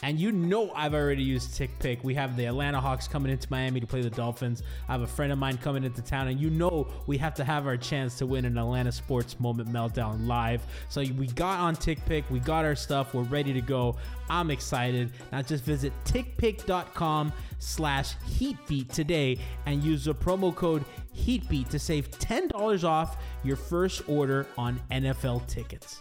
And 0.04 0.20
you 0.20 0.32
know 0.32 0.72
I've 0.76 0.94
already 0.94 1.24
used 1.24 1.52
TickPick. 1.52 2.04
We 2.04 2.16
have 2.16 2.36
the 2.36 2.46
Atlanta 2.46 2.80
Hawks 2.80 3.08
coming 3.08 3.32
into 3.32 3.48
Miami 3.52 3.80
to 3.80 3.88
play 3.88 4.02
the 4.02 4.10
Dolphins. 4.10 4.64
I 4.90 4.94
have 4.94 5.02
a 5.02 5.08
friend 5.08 5.32
of 5.32 5.38
mine 5.38 5.58
coming 5.58 5.84
into 5.84 6.02
town, 6.02 6.28
and 6.28 6.40
you 6.40 6.50
know 6.50 6.88
we 7.08 7.18
have 7.18 7.34
to 7.36 7.44
have 7.44 7.68
our 7.68 7.78
chance 7.78 8.18
to 8.18 8.26
win 8.26 8.46
an 8.46 8.58
Atlanta 8.58 8.92
Sports 8.92 9.40
Moment 9.40 9.70
Meltdown 9.70 10.28
live. 10.28 10.62
So 10.90 11.02
we 11.02 11.28
got 11.28 11.60
on 11.60 11.76
TickPick, 11.76 12.30
we 12.30 12.40
got 12.40 12.66
our 12.66 12.76
stuff, 12.76 13.14
we're 13.14 13.24
ready 13.24 13.54
to 13.54 13.62
go. 13.62 13.96
I'm 14.30 14.50
excited. 14.50 15.12
Now 15.32 15.42
just 15.42 15.64
visit 15.64 15.94
tickpick.com 16.06 17.34
slash 17.60 18.16
heatbeat 18.26 18.90
today 18.90 19.38
and 19.66 19.84
use 19.84 20.06
the 20.06 20.16
promo 20.16 20.56
code 20.56 20.86
heatbeat 21.14 21.70
to 21.70 21.80
save 21.80 22.10
$10 22.12 22.84
off 22.84 23.18
your 23.44 23.58
first 23.58 24.02
order 24.08 24.48
on 24.58 24.80
NFL 24.92 25.46
tickets. 25.48 26.00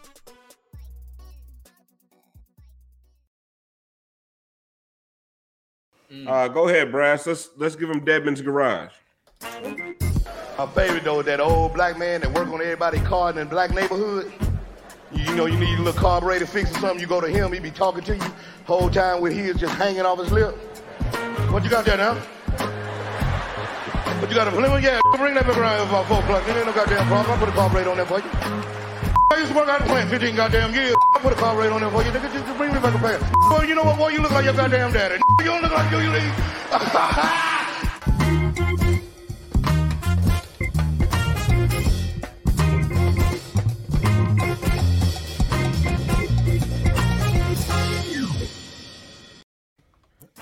Uh, 6.27 6.49
go 6.49 6.69
ahead, 6.69 6.91
Brass. 6.91 7.27
Let's 7.27 7.51
let's 7.57 7.77
give 7.77 7.89
him 7.89 8.05
Deadman's 8.05 8.41
garage. 8.41 8.93
My 10.59 10.67
favorite 10.75 11.05
though, 11.05 11.23
that 11.23 11.41
old 11.41 11.73
black 11.73 11.97
man 11.99 12.21
that 12.23 12.33
work 12.33 12.49
on 12.49 12.61
everybody's 12.61 13.03
car 13.03 13.31
in 13.31 13.37
the 13.37 13.45
black 13.45 13.71
neighborhood. 13.71 14.33
You, 15.13 15.25
you 15.25 15.35
know, 15.37 15.47
you 15.47 15.59
need 15.59 15.79
a 15.79 15.83
little 15.83 16.01
carburetor 16.01 16.47
fix 16.47 16.71
or 16.73 16.79
something. 16.81 17.01
You 17.01 17.07
go 17.07 17.21
to 17.21 17.29
him, 17.29 17.53
he 17.53 17.61
be 17.61 17.71
talking 17.71 18.03
to 18.05 18.17
you 18.17 18.23
whole 18.65 18.91
time 18.91 19.21
with 19.21 19.33
his 19.33 19.57
just 19.57 19.75
hanging 19.75 20.03
off 20.03 20.19
his 20.19 20.31
lip. 20.31 20.55
What 21.51 21.65
you 21.65 21.71
got 21.71 21.85
there 21.85 21.97
now? 21.97 22.15
What 24.21 24.29
you 24.29 24.37
got 24.37 24.49
a 24.49 24.51
flimmer? 24.51 24.79
Yeah, 24.79 25.01
bring 25.17 25.35
that 25.35 25.47
back 25.47 25.57
around 25.57 25.79
here 25.79 25.89
about 25.89 26.07
four 26.07 26.19
o'clock. 26.19 26.45
There 26.47 26.57
ain't 26.57 26.67
no 26.67 26.73
goddamn 26.73 27.07
problem. 27.07 27.37
I 27.37 27.39
put 27.39 27.49
a 27.49 27.53
carburetor 27.53 27.91
on 27.91 27.97
there 27.97 28.07
for 28.07 28.19
you. 28.19 28.31
I 29.33 29.39
used 29.39 29.51
to 29.51 29.57
work 29.57 29.69
out 29.69 29.81
the 29.81 29.87
plant 29.87 30.11
15 30.11 30.37
goddamn 30.37 30.75
years. 30.75 30.95
Put 31.23 31.35
a 31.35 31.37
carburetor 31.37 31.75
on 31.75 31.83
there 31.83 31.91
for 31.91 32.03
you. 32.03 32.11
Nigga, 32.13 32.33
just 32.33 32.57
bring 32.57 32.73
me 32.73 32.81
back 32.81 32.95
a. 32.95 33.21
Boy, 33.51 33.65
you 33.65 33.75
know 33.75 33.85
what? 33.85 33.99
Boy, 33.99 34.09
you 34.09 34.23
look 34.23 34.31
like 34.31 34.47
your 34.47 34.55
goddamn 34.55 34.91
daddy. 34.91 35.21
You 35.41 35.45
don't 35.45 35.61
look 35.61 35.73
like 35.73 35.93
you. 35.93 35.99
you 35.99 36.11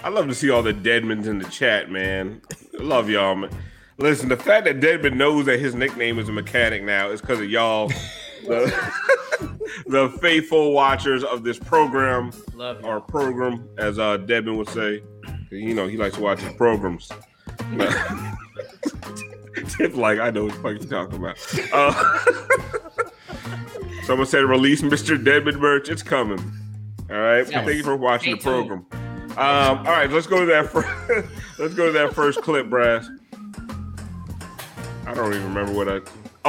I 0.05 0.11
love 0.11 0.29
to 0.29 0.35
see 0.35 0.49
all 0.49 0.63
the 0.63 0.73
Deadmans 0.73 1.27
in 1.27 1.41
the 1.41 1.49
chat, 1.51 1.91
man. 1.91 2.41
Love 2.79 3.11
y'all. 3.11 3.49
Listen, 3.99 4.29
the 4.29 4.37
fact 4.37 4.65
that 4.67 4.79
Deadman 4.79 5.19
knows 5.19 5.47
that 5.47 5.59
his 5.59 5.75
nickname 5.75 6.21
is 6.21 6.29
a 6.29 6.33
mechanic 6.33 6.85
now 6.85 7.11
is 7.11 7.21
because 7.21 7.41
of 7.41 7.51
y'all, 7.51 7.91
the, 8.49 9.59
the 9.87 10.09
faithful 10.21 10.73
watchers 10.73 11.25
of 11.25 11.45
this 11.45 11.59
program, 11.59 12.33
Love 12.55 12.85
or 12.85 13.01
program, 13.01 13.69
as 13.79 13.99
uh, 13.99 14.17
Deadman 14.19 14.57
would 14.57 14.69
say. 14.69 15.03
You 15.51 15.75
know, 15.75 15.87
he 15.87 15.97
likes 15.97 16.17
to 16.17 16.23
watch 16.23 16.41
his 16.41 16.53
programs. 16.55 17.11
Tip 19.77 19.95
like 19.95 20.19
I 20.19 20.31
know 20.31 20.45
what 20.45 20.55
the 20.55 20.61
fuck 20.61 20.81
you're 20.81 21.07
talking 21.07 21.17
about. 21.17 21.39
Uh, 21.73 22.19
someone 24.05 24.27
said 24.27 24.45
release 24.45 24.83
Mr. 24.83 25.23
Deadman 25.23 25.59
merch. 25.59 25.89
It's 25.89 26.03
coming. 26.03 26.39
All 27.11 27.17
right. 27.17 27.49
Yes. 27.49 27.65
Thank 27.65 27.77
you 27.77 27.83
for 27.83 27.97
watching 27.97 28.37
the 28.37 28.43
program. 28.43 28.87
Um, 29.39 29.79
all 29.79 29.85
right, 29.85 30.11
let's 30.11 30.27
go 30.27 30.41
to 30.41 30.47
that. 30.47 30.69
First, 30.69 30.89
let's 31.61 31.73
go 31.73 31.87
to 31.87 31.93
that 31.93 32.13
first 32.13 32.43
clip, 32.43 32.69
Brass. 32.69 33.09
I 35.07 35.15
don't 35.15 35.33
even 35.33 35.55
remember 35.55 35.73
what 35.73 35.89
I. 35.89 36.01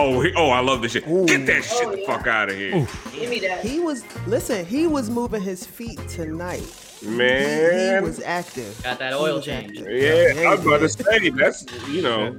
Oh, 0.02 0.22
he, 0.22 0.32
oh, 0.36 0.50
I 0.50 0.60
love 0.62 0.82
this 0.82 0.94
shit. 0.94 1.06
Get 1.28 1.46
that 1.48 1.64
shit 1.64 1.86
Oh, 1.86 1.92
the 1.92 2.00
yeah. 2.02 2.06
fuck 2.08 2.28
out 2.28 2.50
of 2.50 2.56
here, 2.56 2.88
Give 3.12 3.30
me 3.30 3.40
that. 3.42 3.64
He 3.66 3.80
was 3.80 4.04
listen. 4.28 4.66
He 4.66 4.88
was 4.88 5.10
moving 5.10 5.42
his 5.42 5.66
feet 5.66 6.00
tonight. 6.08 6.64
He, 7.02 7.08
he 7.08 8.00
was 8.02 8.22
active. 8.26 8.80
Got 8.84 9.00
that 9.00 9.14
oil 9.14 9.42
change. 9.42 9.78
active. 9.80 9.92
yeah, 9.92 10.50
I 10.50 10.56
was 10.56 10.62
he 10.62 10.68
about 10.68 10.80
to 10.80 10.88
did. 10.88 11.06
say 11.24 11.30
that's 11.30 11.66
you 11.90 12.02
know. 12.02 12.36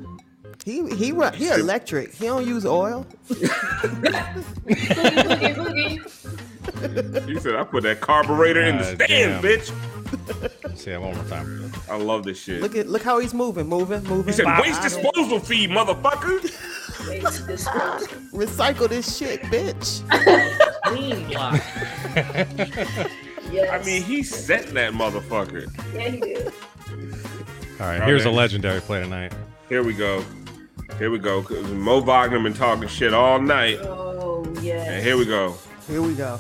He 0.65 0.87
he 0.95 1.13
ru- 1.13 1.31
he 1.31 1.49
electric. 1.49 2.15
He 2.15 2.27
don't 2.27 2.47
use 2.47 2.65
oil. 2.67 3.07
Boogie, 3.29 5.25
boogie, 5.25 5.55
boogie. 5.55 7.29
He 7.29 7.39
said 7.41 7.55
I 7.57 7.65
put 7.65 7.83
that 7.85 8.01
carburetor 8.01 8.61
in 8.63 8.77
the 8.79 8.85
stand, 8.85 9.09
damn. 9.09 9.43
bitch. 9.43 9.73
Say 10.77 10.91
that 10.93 11.01
one 11.03 11.15
more 11.15 11.25
time. 11.25 11.73
I 11.89 11.97
love 11.97 12.25
this 12.25 12.39
shit. 12.43 12.61
Look 12.61 12.75
at 12.77 12.89
look 12.89 13.03
how 13.03 13.19
he's 13.21 13.33
moving, 13.35 13.67
moving, 13.69 14.03
moving. 14.05 14.27
He 14.27 14.33
said 14.33 14.47
waste 14.61 14.83
disposal 14.83 15.39
fee, 15.41 15.67
motherfucker. 15.69 16.51
Waste 17.09 17.47
disposal. 17.47 18.09
Recycle 18.33 18.89
this 18.89 19.17
shit, 19.17 19.43
bitch. 19.43 20.03
Clean 20.85 21.27
block. 21.29 21.61
Yes. 23.51 23.83
I 23.83 23.85
mean, 23.85 24.03
he 24.03 24.23
set 24.23 24.69
that 24.75 24.93
motherfucker. 24.93 25.67
yeah, 25.95 26.09
he 26.09 26.21
did. 26.21 26.47
All 27.81 27.87
right, 27.87 28.03
here's 28.05 28.25
a 28.25 28.31
legendary 28.31 28.81
play 28.81 29.03
tonight. 29.03 29.33
Here 29.69 29.83
we 29.83 29.93
go. 29.95 30.25
Here 30.99 31.11
we 31.11 31.19
go. 31.19 31.43
'Cause 31.43 31.65
Mo 31.71 32.01
Wagner 32.01 32.39
been 32.41 32.55
talking 32.55 32.87
shit 32.89 33.13
all 33.15 33.41
night, 33.41 33.79
Oh 33.83 34.45
and 34.45 35.03
here 35.03 35.17
we 35.17 35.25
go. 35.25 35.55
Here 35.89 36.03
we 36.03 36.15
go. 36.15 36.39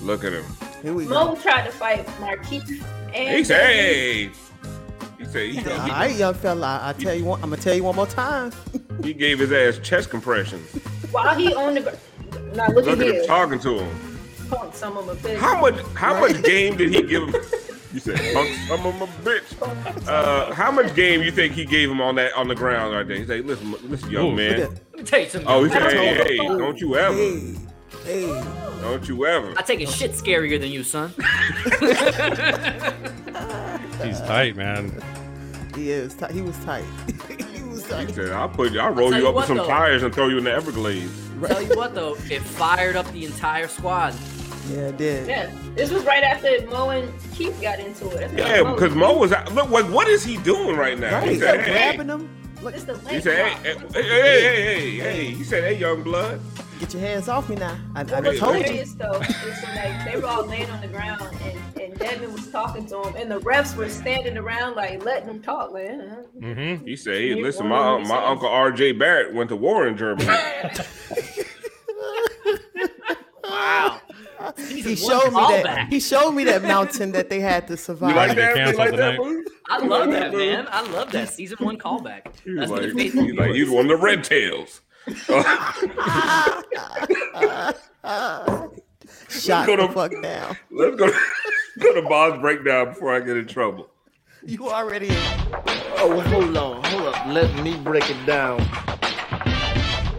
Look 0.00 0.22
at 0.24 0.32
him. 0.32 0.44
Here 0.82 0.92
we 0.92 1.06
go. 1.06 1.10
Mo 1.34 1.36
tried 1.36 1.64
to 1.64 1.72
fight 1.72 2.06
Markieff. 2.20 2.84
And 3.14 3.36
He 3.38 3.44
said, 3.44 3.60
"Hey." 3.66 4.30
He 5.22 5.28
said 5.28 5.50
he, 5.50 5.70
All 5.70 5.86
right, 5.88 6.16
young 6.16 6.34
fella. 6.34 6.80
I, 6.82 6.88
I 6.90 6.92
tell 6.94 7.14
you 7.14 7.24
one. 7.24 7.42
I'm 7.42 7.50
gonna 7.50 7.62
tell 7.62 7.74
you 7.74 7.84
one 7.84 7.94
more 7.94 8.06
time. 8.06 8.52
he, 9.02 9.08
he 9.08 9.14
gave 9.14 9.38
his 9.38 9.52
ass 9.52 9.78
chest 9.86 10.10
compressions. 10.10 10.68
While 11.12 11.34
he 11.36 11.54
on 11.54 11.74
the 11.74 11.80
gr- 11.82 12.38
now 12.54 12.66
look, 12.68 12.84
Look 12.86 12.88
at 12.88 13.00
at 13.00 13.06
him 13.06 13.12
here. 13.14 13.26
talking 13.26 13.58
to 13.60 13.78
him. 13.80 14.18
Punk 14.50 14.74
some 14.74 14.96
of 14.96 15.06
my 15.06 15.14
bitch. 15.14 15.38
How 15.38 15.60
much? 15.60 15.80
How 15.94 16.18
much 16.20 16.42
game 16.42 16.76
did 16.76 16.90
he 16.92 17.02
give 17.02 17.28
him? 17.28 17.34
You 17.92 18.00
said, 18.00 18.18
"Punk 18.32 18.48
some 18.68 18.86
of 18.86 18.98
my 18.98 19.06
bitch." 19.22 20.08
Uh, 20.08 20.54
how 20.54 20.70
much 20.70 20.94
game 20.94 21.20
you 21.22 21.30
think 21.30 21.52
he 21.52 21.66
gave 21.66 21.90
him 21.90 22.00
on 22.00 22.14
that 22.14 22.32
on 22.32 22.48
the 22.48 22.54
ground 22.54 22.94
right 22.94 23.06
there? 23.06 23.18
He 23.18 23.26
said, 23.26 23.44
"Listen, 23.44 23.70
listen, 23.82 24.10
young 24.10 24.32
Ooh. 24.32 24.34
man." 24.34 24.60
Let 24.60 24.96
me 24.96 25.02
tell 25.04 25.20
you 25.20 25.28
something. 25.28 25.46
Oh, 25.50 25.62
he 25.62 25.70
said, 25.70 25.82
I 25.82 25.90
"Hey, 25.92 26.14
hey, 26.14 26.36
don't 26.38 26.80
you 26.80 26.96
ever, 26.96 27.14
Hey, 27.14 27.54
hey. 28.04 28.26
don't 28.80 29.06
you 29.08 29.26
ever." 29.26 29.54
I 29.56 29.62
take 29.62 29.80
a 29.80 29.86
shit 29.86 30.12
scarier 30.12 30.60
than 30.60 30.70
you, 30.70 30.84
son. 30.84 31.10
He's 34.02 34.20
tight, 34.20 34.56
man. 34.56 34.92
He 35.74 35.90
is. 35.90 36.14
Tight. 36.14 36.32
He 36.32 36.42
was 36.42 36.56
tight. 36.64 36.84
he 37.52 37.62
was 37.62 37.84
He 37.86 38.12
said, 38.12 38.30
"I'll 38.32 38.48
put, 38.48 38.76
I'll 38.76 38.92
roll 38.92 39.10
tell 39.10 39.18
you 39.18 39.24
you 39.24 39.28
up 39.30 39.36
with 39.36 39.46
some 39.46 39.56
though. 39.58 39.66
tires 39.66 40.02
and 40.02 40.14
throw 40.14 40.28
you 40.28 40.38
in 40.38 40.44
the 40.44 40.52
Everglades." 40.52 41.28
Tell 41.46 41.62
you 41.62 41.74
what 41.76 41.94
though, 41.94 42.14
it 42.30 42.42
fired 42.42 42.96
up 42.96 43.10
the 43.12 43.24
entire 43.24 43.68
squad. 43.68 44.14
Yeah, 44.70 44.88
it 44.88 44.96
did. 44.96 45.26
Yeah, 45.26 45.50
this 45.74 45.90
was 45.90 46.04
right 46.04 46.22
after 46.22 46.48
Mo 46.70 46.90
and 46.90 47.12
Keith 47.34 47.58
got 47.60 47.80
into 47.80 48.08
it. 48.10 48.30
That's 48.30 48.34
Yeah, 48.34 48.72
because 48.72 48.94
Mo 48.94 49.18
was 49.18 49.32
out. 49.32 49.52
Look, 49.52 49.68
what, 49.68 49.90
what 49.90 50.06
is 50.06 50.24
he 50.24 50.36
doing 50.38 50.76
right 50.76 50.96
now? 50.98 51.18
Right. 51.18 51.28
He 51.28 51.34
He 51.34 51.40
said, 51.40 51.56
kept 51.56 51.68
hey, 51.68 51.96
grabbing 51.96 52.08
him. 52.08 52.28
Look, 52.62 52.74
he 52.74 52.80
said, 52.80 52.96
hey, 52.98 53.20
hey, 53.20 53.74
hey, 53.92 54.02
hey, 54.02 54.52
hey, 54.52 54.90
hey. 54.98 55.24
He 55.32 55.42
said, 55.42 55.64
hey, 55.64 55.76
young 55.78 56.04
blood. 56.04 56.40
Get 56.82 56.94
your 56.94 57.02
hands 57.02 57.28
off 57.28 57.48
me 57.48 57.54
now. 57.54 57.78
I, 57.94 58.00
I 58.00 58.02
What 58.04 58.24
was 58.24 58.38
told 58.40 58.56
you. 58.56 58.62
hilarious 58.64 58.94
though 58.94 59.12
so 59.22 59.66
like 59.76 60.04
they 60.04 60.16
were 60.20 60.26
all 60.26 60.44
laying 60.44 60.68
on 60.68 60.80
the 60.80 60.88
ground 60.88 61.22
and, 61.42 61.80
and 61.80 61.96
Devin 61.96 62.32
was 62.32 62.50
talking 62.50 62.86
to 62.86 63.02
him 63.04 63.14
and 63.16 63.30
the 63.30 63.38
refs 63.42 63.76
were 63.76 63.88
standing 63.88 64.36
around 64.36 64.74
like 64.74 65.04
letting 65.04 65.28
them 65.28 65.40
talk. 65.40 65.70
Like, 65.72 65.90
uh, 65.90 65.92
Mm-hmm. 66.40 66.84
He 66.84 66.96
said, 66.96 67.14
"Hey, 67.14 67.40
listen, 67.40 67.68
one 67.68 68.02
my 68.02 68.08
my 68.08 68.16
said- 68.16 68.24
uncle 68.24 68.48
R.J. 68.48 68.92
Barrett 68.92 69.32
went 69.32 69.48
to 69.50 69.56
war 69.56 69.86
in 69.86 69.96
Germany." 69.96 70.28
Wow. 73.44 74.00
He 74.56 74.82
one 74.82 74.96
showed 74.96 75.32
me 75.32 75.38
callback. 75.40 75.62
that. 75.64 75.86
He 75.90 76.00
showed 76.00 76.30
me 76.32 76.44
that 76.44 76.62
mountain 76.62 77.12
that 77.12 77.28
they 77.28 77.38
had 77.40 77.68
to 77.68 77.76
survive. 77.76 78.10
You 78.10 78.16
like 78.16 78.36
that? 78.36 78.56
You 78.70 78.76
like 78.78 78.96
that 78.96 79.18
movie? 79.18 79.44
I 79.68 79.78
love 79.78 80.10
that, 80.10 80.32
man. 80.32 80.66
I 80.70 80.80
love 80.90 81.12
that 81.12 81.28
season 81.28 81.58
one 81.60 81.76
callback. 81.78 82.26
He 82.44 82.50
was 82.52 82.60
That's 82.68 82.70
like, 82.70 82.80
the 82.94 83.02
he's 83.02 83.12
face 83.14 83.30
of 83.30 83.36
like, 83.36 83.50
he's 83.52 83.68
one 83.70 83.90
of 83.90 83.98
the 83.98 84.02
red 84.04 84.24
tails. 84.24 84.80
Shot 89.28 89.66
go 89.66 89.76
the 89.76 89.86
to- 89.86 89.92
fuck 89.92 90.12
down. 90.22 90.56
Let's 90.70 90.96
go 90.96 91.10
go 91.78 91.94
to 91.94 92.02
Bob's 92.08 92.40
breakdown 92.40 92.88
before 92.90 93.14
I 93.14 93.20
get 93.20 93.36
in 93.36 93.46
trouble. 93.46 93.88
You 94.44 94.68
already 94.70 95.08
in. 95.08 95.16
Oh, 95.98 96.20
hold 96.20 96.56
on, 96.56 96.84
hold 96.84 97.14
up. 97.14 97.26
Let 97.26 97.54
me 97.62 97.76
break 97.78 98.08
it 98.10 98.26
down. 98.26 98.60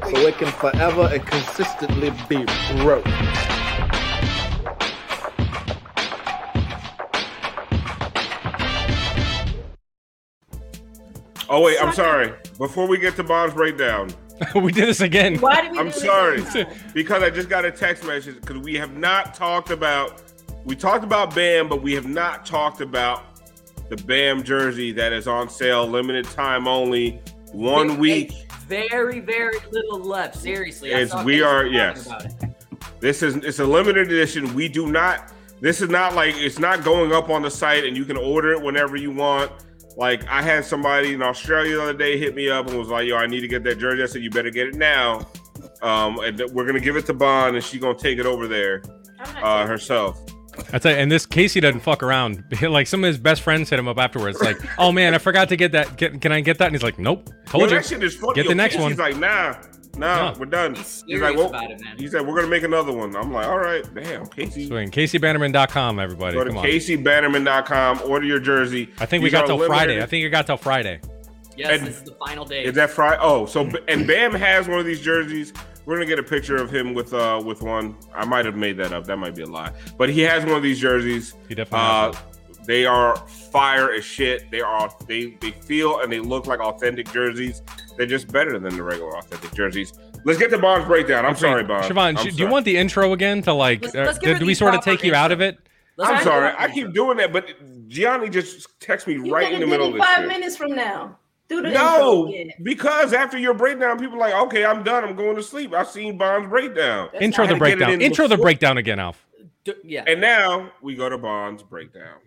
So 0.03 0.19
it 0.27 0.37
can 0.37 0.51
forever 0.51 1.09
and 1.11 1.25
consistently 1.25 2.11
be 2.29 2.45
broke. 2.81 3.05
Oh 11.49 11.61
wait, 11.61 11.77
I'm 11.81 11.93
sorry. 11.93 12.33
Before 12.57 12.87
we 12.87 12.97
get 12.97 13.15
to 13.17 13.23
Bob's 13.23 13.53
breakdown, 13.53 14.09
we 14.55 14.71
did 14.71 14.87
this 14.87 15.01
again. 15.01 15.37
Why 15.39 15.61
did 15.61 15.71
we 15.71 15.79
I'm 15.79 15.89
do 15.89 15.91
this? 15.93 16.03
sorry 16.53 16.65
because 16.93 17.23
I 17.23 17.29
just 17.29 17.49
got 17.49 17.65
a 17.65 17.71
text 17.71 18.03
message 18.05 18.35
because 18.41 18.57
we 18.57 18.75
have 18.75 18.95
not 18.97 19.33
talked 19.33 19.69
about 19.69 20.21
we 20.65 20.75
talked 20.75 21.03
about 21.03 21.35
Bam, 21.35 21.67
but 21.67 21.81
we 21.81 21.93
have 21.93 22.07
not 22.07 22.45
talked 22.45 22.79
about 22.81 23.23
the 23.89 23.97
Bam 24.03 24.43
jersey 24.43 24.91
that 24.93 25.11
is 25.11 25.27
on 25.27 25.49
sale, 25.49 25.85
limited 25.85 26.23
time 26.25 26.67
only, 26.67 27.21
one 27.51 27.97
week. 27.99 28.31
Very, 28.67 29.19
very 29.19 29.57
little 29.71 29.99
left. 29.99 30.37
Seriously. 30.37 30.95
I 30.95 30.99
It's- 31.01 31.23
we 31.25 31.41
are- 31.41 31.65
yes. 31.65 32.09
This 33.01 33.21
is 33.21 33.35
it's 33.35 33.59
a 33.59 33.65
limited 33.65 34.07
edition. 34.07 34.53
We 34.53 34.69
do 34.69 34.87
not. 34.87 35.33
This 35.59 35.81
is 35.81 35.89
not 35.89 36.15
like 36.15 36.35
it's 36.37 36.59
not 36.59 36.83
going 36.83 37.11
up 37.11 37.29
on 37.29 37.41
the 37.41 37.51
site 37.51 37.83
and 37.83 37.95
you 37.97 38.05
can 38.05 38.15
order 38.17 38.53
it 38.53 38.61
whenever 38.61 38.95
you 38.95 39.11
want. 39.11 39.51
Like 39.95 40.27
I 40.27 40.41
had 40.41 40.65
somebody 40.65 41.13
in 41.13 41.21
Australia 41.21 41.75
the 41.75 41.83
other 41.83 41.93
day 41.93 42.17
hit 42.17 42.35
me 42.35 42.49
up 42.49 42.67
and 42.67 42.77
was 42.77 42.87
like, 42.89 43.07
"Yo, 43.07 43.15
I 43.15 43.27
need 43.27 43.41
to 43.41 43.47
get 43.47 43.63
that 43.63 43.77
jersey." 43.77 44.03
I 44.03 44.05
said, 44.07 44.23
"You 44.23 44.29
better 44.29 44.49
get 44.49 44.67
it 44.67 44.75
now." 44.75 45.27
Um, 45.81 46.19
and 46.19 46.41
we're 46.51 46.65
gonna 46.65 46.79
give 46.79 46.95
it 46.95 47.05
to 47.07 47.13
Bond, 47.13 47.55
and 47.55 47.63
she's 47.63 47.81
gonna 47.81 47.97
take 47.97 48.17
it 48.17 48.25
over 48.25 48.47
there 48.47 48.81
uh, 49.41 49.65
herself. 49.67 50.19
I 50.71 50.77
tell 50.77 50.91
you, 50.91 50.97
and 50.97 51.11
this 51.11 51.25
Casey 51.25 51.59
doesn't 51.59 51.81
fuck 51.81 52.03
around. 52.03 52.43
like 52.61 52.87
some 52.87 53.03
of 53.03 53.07
his 53.07 53.17
best 53.17 53.41
friends 53.41 53.69
hit 53.69 53.79
him 53.79 53.87
up 53.87 53.97
afterwards, 53.97 54.41
like, 54.41 54.57
"Oh 54.77 54.91
man, 54.91 55.13
I 55.13 55.17
forgot 55.17 55.49
to 55.49 55.55
get 55.55 55.71
that. 55.73 55.97
Get, 55.97 56.21
can 56.21 56.31
I 56.31 56.41
get 56.41 56.57
that?" 56.59 56.67
And 56.67 56.75
he's 56.75 56.83
like, 56.83 56.99
"Nope, 56.99 57.29
told 57.45 57.63
Yo, 57.63 57.69
you. 57.69 57.75
that 57.75 57.85
shit 57.85 58.03
is 58.03 58.15
funny. 58.15 58.35
Get 58.35 58.45
Yo, 58.45 58.49
the 58.49 58.55
next 58.55 58.75
Casey's 58.75 58.97
one." 58.97 59.11
like, 59.11 59.17
"Nah, 59.17 59.55
nah, 59.97 60.31
No. 60.31 60.39
we're 60.39 60.45
done." 60.45 60.75
He's 60.75 61.03
He's 61.07 61.21
like, 61.21 61.31
serious 61.33 61.37
"Well," 61.37 61.49
about 61.49 61.71
it, 61.71 61.81
man. 61.81 61.97
he 61.97 62.07
said, 62.07 62.25
"We're 62.25 62.35
gonna 62.35 62.47
make 62.47 62.63
another 62.63 62.91
one." 62.91 63.15
I'm 63.15 63.31
like, 63.31 63.47
"All 63.47 63.59
right, 63.59 63.83
damn, 63.93 64.25
Casey." 64.27 64.67
Swing. 64.67 64.89
CaseyBannerman.com, 64.91 65.99
everybody. 65.99 66.35
Go 66.35 66.43
to 66.43 66.51
Come. 66.51 66.63
CaseyBannerman.com. 66.63 68.01
Order 68.05 68.25
your 68.25 68.39
jersey. 68.39 68.89
I 68.99 69.05
think 69.05 69.23
we 69.23 69.29
got 69.29 69.45
till 69.47 69.55
limited 69.57 69.73
Friday. 69.75 70.01
I 70.01 70.05
think 70.05 70.25
it 70.25 70.29
got 70.29 70.45
till 70.47 70.57
Friday. 70.57 70.99
Yes, 71.55 71.77
And- 71.79 71.87
this 71.87 71.97
is 71.97 72.03
the 72.03 72.15
final 72.25 72.45
day. 72.45 72.63
Is 72.65 72.73
that 72.75 72.89
Friday? 72.89 73.19
Oh, 73.21 73.45
so 73.45 73.69
and 73.87 74.07
Bam 74.07 74.33
has 74.33 74.67
one 74.67 74.79
of 74.79 74.85
these 74.85 75.01
jerseys. 75.01 75.53
We're 75.85 75.95
gonna 75.95 76.05
get 76.07 76.17
a 76.17 76.23
picture 76.23 76.55
of 76.55 76.71
him 76.71 76.93
with 76.93 77.13
uh 77.13 77.41
with 77.45 77.61
one. 77.61 77.95
I 78.15 78.25
might 78.25 78.45
have 78.45 78.55
made 78.55 78.77
that 78.77 78.91
up. 78.93 79.05
That 79.05 79.17
might 79.17 79.35
be 79.35 79.43
a 79.43 79.47
lie. 79.47 79.71
But 79.97 80.09
he 80.09 80.21
has 80.21 80.43
one 80.45 80.55
of 80.55 80.63
these 80.63 80.79
jerseys. 80.79 81.35
He 81.49 81.55
definitely 81.55 81.85
Uh, 81.85 82.13
has 82.13 82.32
they 82.65 82.85
are 82.85 83.15
fire 83.15 83.91
as 83.91 84.03
shit. 84.03 84.49
They 84.51 84.61
are 84.61 84.93
they 85.07 85.37
they 85.41 85.51
feel 85.51 85.99
and 86.01 86.11
they 86.11 86.19
look 86.19 86.47
like 86.47 86.59
authentic 86.59 87.11
jerseys. 87.11 87.61
They're 87.97 88.05
just 88.05 88.31
better 88.31 88.57
than 88.59 88.75
the 88.75 88.83
regular 88.83 89.17
authentic 89.17 89.53
jerseys. 89.53 89.93
Let's 90.25 90.39
get 90.39 90.49
to 90.51 90.57
Bond's 90.57 90.87
breakdown. 90.87 91.25
I'm 91.25 91.35
sorry, 91.35 91.63
Bond. 91.63 91.83
Siobhan, 91.85 91.97
I'm 91.97 92.15
sh- 92.17 92.33
do 92.35 92.43
you 92.43 92.47
want 92.49 92.65
the 92.65 92.77
intro 92.77 93.11
again 93.13 93.41
to 93.43 93.53
like? 93.53 93.81
Let's- 93.83 93.95
uh, 93.95 94.03
let's 94.05 94.19
give 94.19 94.33
her 94.33 94.39
did 94.39 94.47
we 94.47 94.53
sort 94.53 94.73
of 94.73 94.81
proper 94.81 94.97
take 94.97 95.05
you 95.05 95.13
out 95.13 95.31
of 95.31 95.41
it? 95.41 95.57
Let's 95.97 96.11
I'm 96.11 96.23
sorry. 96.23 96.53
I 96.57 96.69
keep 96.69 96.93
doing 96.93 97.17
that, 97.17 97.31
but 97.33 97.45
Gianni 97.87 98.29
just 98.29 98.79
texts 98.79 99.05
me 99.07 99.13
You 99.15 99.31
right 99.31 99.51
in 99.53 99.59
the 99.59 99.67
middle 99.67 99.87
of 99.87 99.93
did 99.93 100.01
this 100.01 100.07
it 100.09 100.13
five 100.15 100.23
shit. 100.23 100.27
minutes 100.27 100.57
from 100.57 100.71
now. 100.73 101.17
Do 101.49 101.61
the 101.61 101.67
intro 101.67 101.81
No, 101.83 102.33
because 102.63 103.13
after 103.13 103.37
your 103.37 103.53
breakdown, 103.53 103.99
people 103.99 104.15
are 104.15 104.19
like, 104.21 104.33
okay, 104.47 104.65
I'm 104.65 104.81
done. 104.81 105.03
I'm 105.03 105.15
going 105.15 105.35
to 105.35 105.43
sleep. 105.43 105.73
I've 105.73 105.89
seen 105.89 106.17
Bond's 106.17 106.47
breakdown. 106.49 107.09
That's 107.11 107.21
Intro 107.23 107.45
the 107.45 107.51
I 107.51 107.53
had 107.53 107.59
to 107.59 107.59
get 107.59 107.73
it 107.73 107.77
breakdown. 107.77 107.93
in 107.95 108.01
Intro 108.01 108.27
the 108.29 108.37
breakdown 108.37 108.77
again, 108.77 108.97
Alf. 108.99 109.23
D- 109.65 109.73
yeah. 109.83 110.03
And 110.07 110.19
now 110.21 110.71
we 110.81 110.95
go 110.95 111.09
to 111.09 111.17
Bond's 111.17 111.61
breakdown. 111.61 112.17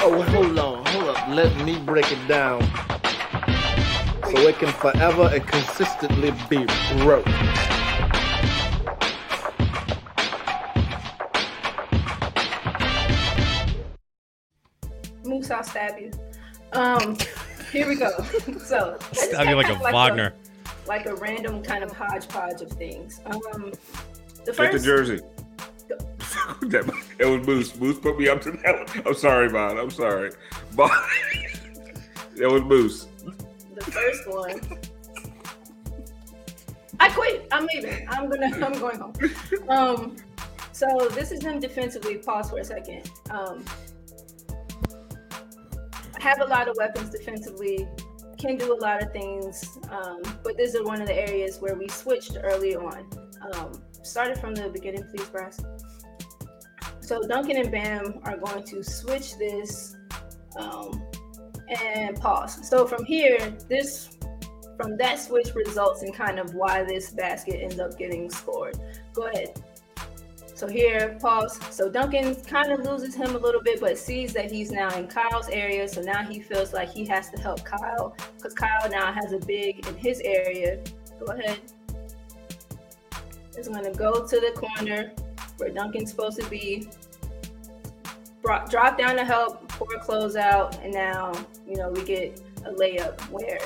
Oh, 0.00 0.22
hold 0.22 0.58
on, 0.58 0.84
hold 0.86 1.16
up. 1.16 1.28
Let 1.28 1.56
me 1.64 1.78
break 1.78 2.10
it 2.12 2.28
down. 2.28 2.62
So 4.24 4.38
it 4.48 4.58
can 4.58 4.72
forever 4.72 5.30
and 5.32 5.46
consistently 5.46 6.32
be 6.48 6.64
broke. 6.98 7.26
Moose, 15.24 15.50
I'll 15.50 15.64
stab 15.64 15.98
you. 15.98 16.10
Um, 16.72 17.16
here 17.72 17.88
we 17.88 17.96
go. 17.96 18.10
so 18.58 18.96
Stab 19.12 19.48
you 19.48 19.56
like 19.56 19.66
a 19.66 19.74
kind 19.74 19.86
of 19.86 19.92
Wagner. 19.92 20.34
like 20.86 21.06
a 21.06 21.14
random 21.16 21.62
kind 21.62 21.82
of 21.82 21.92
hodgepodge 21.92 22.62
of 22.62 22.70
things. 22.72 23.20
Um, 23.26 23.72
the 24.44 24.52
Get 24.52 24.72
the 24.72 24.78
jersey. 24.78 25.20
That- 26.62 26.92
it 27.18 27.26
was 27.26 27.46
Moose. 27.46 27.76
Moose 27.76 27.98
put 27.98 28.18
me 28.18 28.28
up 28.28 28.40
to 28.42 28.52
that 28.52 28.76
one. 28.94 29.02
I'm 29.06 29.14
sorry, 29.14 29.48
Bond. 29.48 29.78
I'm 29.78 29.90
sorry. 29.90 30.32
Bond. 30.74 30.92
it 32.36 32.46
was 32.50 32.62
Moose. 32.62 33.06
the 33.74 33.82
first 33.84 34.28
one. 34.28 34.60
I 36.98 37.08
quit. 37.10 37.46
I'm 37.52 37.66
leaving. 37.74 38.06
I'm 38.08 38.28
gonna. 38.30 38.46
I'm 38.66 38.78
going 38.78 38.98
home. 38.98 39.12
Um, 39.68 40.16
so 40.72 41.08
this 41.12 41.30
is 41.32 41.42
him 41.42 41.60
defensively. 41.60 42.16
Pause 42.18 42.50
for 42.50 42.58
a 42.58 42.64
second. 42.64 43.10
Um, 43.30 43.64
have 46.20 46.40
a 46.40 46.44
lot 46.46 46.68
of 46.68 46.76
weapons 46.78 47.10
defensively. 47.10 47.86
Can 48.38 48.56
do 48.56 48.72
a 48.74 48.78
lot 48.80 49.02
of 49.02 49.12
things. 49.12 49.78
Um, 49.90 50.20
but 50.44 50.56
this 50.56 50.74
is 50.74 50.82
one 50.82 51.00
of 51.00 51.06
the 51.06 51.14
areas 51.14 51.58
where 51.60 51.74
we 51.74 51.88
switched 51.88 52.36
early 52.42 52.76
on. 52.76 53.06
Um, 53.52 53.82
started 54.02 54.38
from 54.38 54.54
the 54.54 54.68
beginning, 54.68 55.04
please, 55.14 55.26
Brass. 55.28 55.60
So 57.06 57.22
Duncan 57.22 57.58
and 57.58 57.70
Bam 57.70 58.18
are 58.24 58.36
going 58.36 58.64
to 58.64 58.82
switch 58.82 59.38
this. 59.38 59.96
Um, 60.56 61.04
and 61.68 62.16
pause. 62.20 62.68
So 62.68 62.84
from 62.84 63.04
here, 63.04 63.38
this 63.68 64.18
from 64.76 64.96
that 64.96 65.20
switch 65.20 65.54
results 65.54 66.02
in 66.02 66.12
kind 66.12 66.40
of 66.40 66.54
why 66.54 66.82
this 66.82 67.10
basket 67.10 67.60
ends 67.62 67.78
up 67.78 67.96
getting 67.96 68.28
scored. 68.28 68.76
Go 69.14 69.28
ahead. 69.28 69.62
So 70.56 70.66
here, 70.66 71.16
pause. 71.20 71.60
So 71.70 71.88
Duncan 71.88 72.34
kind 72.42 72.72
of 72.72 72.80
loses 72.80 73.14
him 73.14 73.36
a 73.36 73.38
little 73.38 73.62
bit, 73.62 73.80
but 73.80 73.96
sees 73.96 74.32
that 74.32 74.50
he's 74.50 74.72
now 74.72 74.92
in 74.98 75.06
Kyle's 75.06 75.48
area. 75.48 75.86
So 75.86 76.02
now 76.02 76.24
he 76.24 76.40
feels 76.40 76.72
like 76.72 76.90
he 76.92 77.04
has 77.06 77.30
to 77.30 77.40
help 77.40 77.64
Kyle 77.64 78.16
because 78.36 78.52
Kyle 78.52 78.90
now 78.90 79.12
has 79.12 79.32
a 79.32 79.38
big 79.38 79.86
in 79.86 79.94
his 79.94 80.20
area. 80.24 80.82
Go 81.24 81.32
ahead. 81.32 81.60
Is 83.56 83.68
going 83.68 83.84
to 83.84 83.96
go 83.96 84.26
to 84.26 84.40
the 84.40 84.52
corner 84.56 85.12
where 85.58 85.70
Duncan's 85.70 86.10
supposed 86.10 86.40
to 86.40 86.48
be. 86.48 86.88
Bro- 88.42 88.66
Drop 88.68 88.98
down 88.98 89.16
to 89.16 89.24
help, 89.24 89.68
pour 89.68 89.88
a 89.94 90.00
closeout, 90.00 90.82
and 90.84 90.92
now 90.92 91.32
you 91.66 91.76
know 91.76 91.90
we 91.90 92.02
get 92.04 92.40
a 92.64 92.70
layup 92.70 93.20
where 93.30 93.58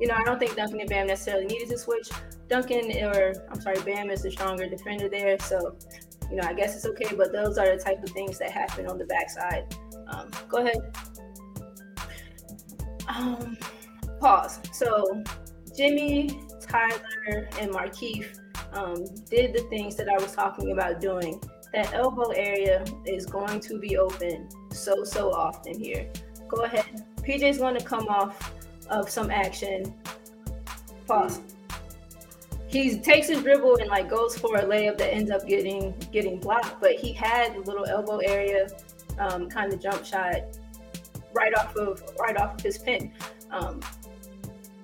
you 0.00 0.06
know 0.06 0.14
I 0.14 0.24
don't 0.24 0.38
think 0.38 0.56
Duncan 0.56 0.80
and 0.80 0.88
Bam 0.88 1.06
necessarily 1.06 1.46
needed 1.46 1.68
to 1.70 1.78
switch. 1.78 2.08
Duncan 2.48 2.90
or 3.04 3.32
I'm 3.50 3.60
sorry, 3.60 3.80
Bam 3.82 4.10
is 4.10 4.22
the 4.22 4.30
stronger 4.30 4.68
defender 4.68 5.08
there, 5.08 5.38
so 5.40 5.76
you 6.30 6.36
know 6.36 6.46
I 6.46 6.52
guess 6.52 6.76
it's 6.76 6.86
okay. 6.86 7.14
But 7.16 7.32
those 7.32 7.58
are 7.58 7.76
the 7.76 7.82
type 7.82 8.02
of 8.02 8.10
things 8.10 8.38
that 8.38 8.50
happen 8.50 8.86
on 8.86 8.98
the 8.98 9.06
backside. 9.06 9.74
Um, 10.08 10.30
go 10.48 10.58
ahead. 10.58 10.96
Um, 13.08 13.56
pause. 14.20 14.60
So 14.72 15.22
Jimmy, 15.76 16.40
Tyler, 16.60 17.48
and 17.58 17.70
Markieff 17.70 18.39
um, 18.72 19.04
did 19.28 19.52
the 19.52 19.64
things 19.68 19.96
that 19.96 20.08
I 20.08 20.20
was 20.22 20.32
talking 20.32 20.72
about 20.72 21.00
doing. 21.00 21.40
That 21.72 21.92
elbow 21.92 22.30
area 22.30 22.84
is 23.06 23.26
going 23.26 23.60
to 23.60 23.78
be 23.78 23.96
open 23.96 24.48
so 24.70 25.04
so 25.04 25.32
often 25.32 25.78
here. 25.78 26.10
Go 26.48 26.64
ahead. 26.64 27.04
PJ's 27.18 27.58
going 27.58 27.78
to 27.78 27.84
come 27.84 28.08
off 28.08 28.52
of 28.88 29.08
some 29.08 29.30
action. 29.30 29.94
Pause. 31.06 31.40
He 32.66 32.98
takes 32.98 33.28
his 33.28 33.42
dribble 33.42 33.76
and 33.76 33.88
like 33.88 34.08
goes 34.08 34.36
for 34.38 34.56
a 34.56 34.62
layup 34.62 34.98
that 34.98 35.12
ends 35.12 35.30
up 35.30 35.46
getting 35.46 35.94
getting 36.12 36.38
blocked, 36.38 36.80
but 36.80 36.92
he 36.92 37.12
had 37.12 37.56
a 37.56 37.60
little 37.60 37.86
elbow 37.86 38.18
area 38.18 38.68
um, 39.18 39.48
kind 39.48 39.72
of 39.72 39.80
jump 39.80 40.04
shot 40.04 40.56
right 41.32 41.54
off 41.54 41.76
of 41.76 42.02
right 42.18 42.36
off 42.36 42.54
of 42.54 42.60
his 42.60 42.78
pin. 42.78 43.12
Um, 43.50 43.80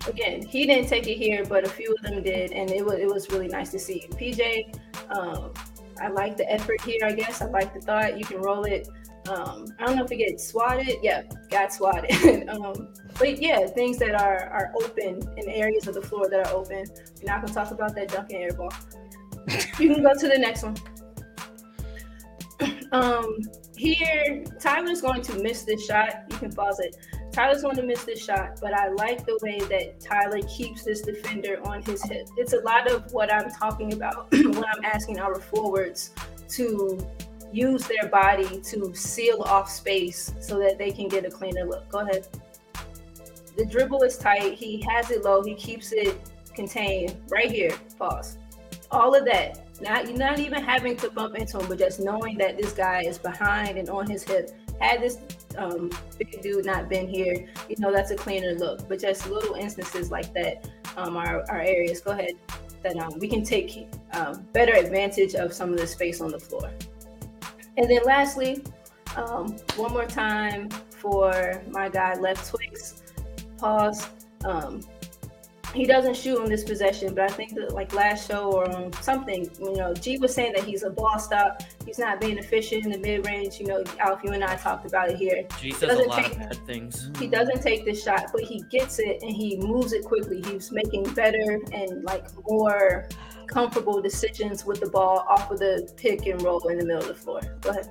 again, 0.07 0.43
he 0.43 0.67
didn't 0.67 0.89
take 0.89 1.07
it 1.07 1.17
here, 1.17 1.45
but 1.45 1.65
a 1.65 1.69
few 1.69 1.95
of 1.95 2.03
them 2.03 2.23
did, 2.23 2.53
and 2.53 2.71
it 2.71 2.85
was 2.85 2.99
it 2.99 3.07
was 3.07 3.31
really 3.31 3.49
nice 3.49 3.71
to 3.71 3.79
see. 3.79 4.07
PJ, 4.13 4.79
um, 5.11 5.53
I 6.01 6.09
like 6.09 6.37
the 6.37 6.51
effort 6.51 6.81
here. 6.83 7.01
I 7.05 7.13
guess 7.13 7.43
I 7.43 7.47
like 7.47 7.75
the 7.75 7.81
thought. 7.81 8.19
You 8.19 8.25
can 8.25 8.39
roll 8.39 8.65
it. 8.65 8.89
Um, 9.29 9.67
I 9.79 9.87
don't 9.87 9.97
know 9.97 10.05
if 10.05 10.13
it 10.13 10.17
gets 10.17 10.47
swatted. 10.47 10.97
Yeah, 11.03 11.23
got 11.51 11.73
swatted. 11.73 12.49
um, 12.49 12.95
but 13.19 13.41
yeah, 13.41 13.67
things 13.67 13.99
that 13.99 14.15
are 14.15 14.49
are 14.51 14.73
open 14.83 15.23
in 15.37 15.49
areas 15.49 15.89
of 15.89 15.95
the 15.95 16.03
floor 16.03 16.29
that 16.29 16.47
are 16.47 16.55
open. 16.55 16.85
We're 17.19 17.33
not 17.33 17.43
gonna 17.43 17.55
talk 17.55 17.71
about 17.71 17.95
that 17.97 18.09
dunking 18.09 18.43
air 18.43 18.53
ball. 18.53 18.73
you 19.79 19.95
can 19.95 20.03
go 20.03 20.15
to 20.15 20.29
the 20.29 20.39
next 20.39 20.63
one. 20.63 20.77
Um, 22.93 23.39
here, 23.77 24.45
Tyler's 24.61 25.03
going 25.03 25.21
to 25.23 25.35
miss 25.43 25.65
this 25.65 25.85
shot. 25.85 26.23
You 26.31 26.39
can 26.39 26.53
pause 26.53 26.79
it. 26.81 26.97
Tyler's 27.37 27.61
going 27.61 27.77
to 27.77 27.83
miss 27.83 28.03
this 28.05 28.25
shot, 28.25 28.59
but 28.63 28.73
I 28.73 28.89
like 28.93 29.27
the 29.27 29.39
way 29.43 29.59
that 29.69 30.01
Tyler 30.01 30.41
keeps 30.49 30.85
this 30.85 31.03
defender 31.03 31.61
on 31.65 31.83
his 31.83 32.03
hip. 32.03 32.29
It's 32.39 32.55
a 32.55 32.61
lot 32.61 32.91
of 32.91 33.13
what 33.13 33.31
I'm 33.31 33.51
talking 33.51 33.93
about 33.93 34.29
when 34.33 34.65
I'm 34.65 34.83
asking 34.83 35.21
our 35.21 35.35
forwards 35.35 36.13
to 36.53 36.99
use 37.53 37.87
their 37.87 38.09
body 38.09 38.63
to 38.63 38.95
seal 38.95 39.43
off 39.43 39.71
space 39.71 40.33
so 40.41 40.59
that 40.61 40.79
they 40.79 40.91
can 40.91 41.09
get 41.09 41.27
a 41.27 41.31
cleaner 41.31 41.67
look. 41.67 41.87
Go 41.91 41.99
ahead. 41.99 42.27
The 43.59 43.67
dribble 43.67 44.03
is 44.03 44.17
tight. 44.17 44.55
He 44.55 44.83
has 44.89 45.11
it 45.11 45.23
low. 45.23 45.43
He 45.43 45.55
keeps 45.57 45.93
it 45.93 46.19
contained 46.55 47.21
right 47.29 47.53
here. 47.53 47.77
Pause. 47.99 48.39
All 48.91 49.15
of 49.15 49.27
that. 49.27 49.63
Not 49.83 50.09
you're 50.09 50.17
not 50.17 50.39
even 50.39 50.63
having 50.63 50.97
to 50.97 51.11
bump 51.11 51.37
into 51.37 51.59
him, 51.59 51.69
but 51.69 51.79
just 51.79 52.01
knowing 52.01 52.39
that 52.39 52.57
this 52.57 52.73
guy 52.73 53.03
is 53.03 53.19
behind 53.19 53.77
and 53.77 53.91
on 53.91 54.09
his 54.09 54.23
hip. 54.23 54.53
Had 54.81 55.03
this 55.03 55.19
um, 55.59 55.91
big 56.19 56.41
dude 56.43 56.65
not 56.65 56.89
been 56.89 57.09
here, 57.09 57.49
you 57.69 57.77
know 57.79 57.93
that's 57.93 58.11
a 58.11 58.17
cleaner 58.17 58.53
look. 58.55 58.89
But 58.89 59.01
just 59.01 59.29
little 59.29 59.55
instances 59.55 60.11
like 60.11 60.33
that 60.35 60.69
um, 60.97 61.17
are, 61.17 61.45
are 61.49 61.61
areas. 61.61 62.01
Go 62.01 62.13
ahead. 62.13 62.33
That 62.83 62.97
um, 62.97 63.19
we 63.19 63.29
can 63.29 63.43
take 63.43 63.89
um, 64.13 64.47
better 64.53 64.75
advantage 64.75 65.35
of 65.35 65.53
some 65.53 65.73
of 65.73 65.79
the 65.79 65.87
space 65.87 66.21
on 66.21 66.31
the 66.31 66.39
floor. 66.39 66.71
And 67.77 67.91
then 67.91 68.01
lastly, 68.05 68.63
um, 69.17 69.57
one 69.77 69.93
more 69.93 70.07
time 70.07 70.69
for 70.91 71.63
my 71.71 71.89
guy 71.89 72.15
Left 72.15 72.49
Twix. 72.49 73.03
Pause. 73.59 74.09
Um, 74.45 74.81
he 75.77 75.85
doesn't 75.85 76.17
shoot 76.17 76.39
on 76.41 76.49
this 76.49 76.65
possession, 76.65 77.15
but 77.15 77.25
I 77.31 77.35
think 77.35 77.55
that 77.55 77.73
like 77.75 77.93
last 77.95 78.27
show 78.27 78.51
or 78.51 78.69
on 78.75 78.93
something, 78.95 79.49
you 79.61 79.75
know, 79.77 79.93
G 79.93 80.17
was 80.19 80.35
saying 80.35 80.55
that 80.55 80.65
he's 80.65 80.83
a 80.83 80.91
ball 80.91 81.19
stop. 81.19 81.63
He's 81.85 81.99
not 81.99 82.21
being 82.21 82.39
efficient 82.39 82.87
in 82.87 82.91
the 82.93 82.99
mid 82.99 83.27
range. 83.27 83.61
You 83.61 83.67
know, 83.67 83.85
Alf, 83.99 84.21
you 84.25 84.31
and 84.33 84.43
I 84.43 84.57
talked 84.57 84.87
about 84.87 85.11
it 85.11 85.17
here. 85.19 85.43
G 85.61 85.69
He 85.69 85.73
says 85.73 85.91
doesn't 85.91 86.09
lot 86.09 86.23
take- 86.23 86.33
of 86.33 86.39
bad 86.39 86.67
things. 86.67 87.11
he 87.19 87.27
doesn't 87.27 87.61
take 87.63 87.85
the 87.85 87.95
shot, 87.95 88.27
but 88.33 88.41
he 88.43 88.63
gets 88.71 88.99
it 88.99 89.21
and 89.23 89.31
he 89.31 89.57
moves 89.59 89.93
it 89.93 90.03
quickly. 90.05 90.43
He's 90.43 90.73
making 90.73 91.05
better 91.15 91.61
and 91.73 92.03
like 92.05 92.25
more 92.49 93.07
comfortable 93.47 94.01
decisions 94.01 94.65
with 94.65 94.81
the 94.81 94.89
ball 94.89 95.27
off 95.29 95.51
of 95.51 95.59
the 95.59 95.89
pick 95.97 96.27
and 96.27 96.41
roll 96.43 96.67
in 96.69 96.79
the 96.79 96.85
middle 96.87 97.03
of 97.03 97.09
the 97.09 97.15
floor. 97.15 97.41
Go 97.61 97.71
ahead. 97.71 97.89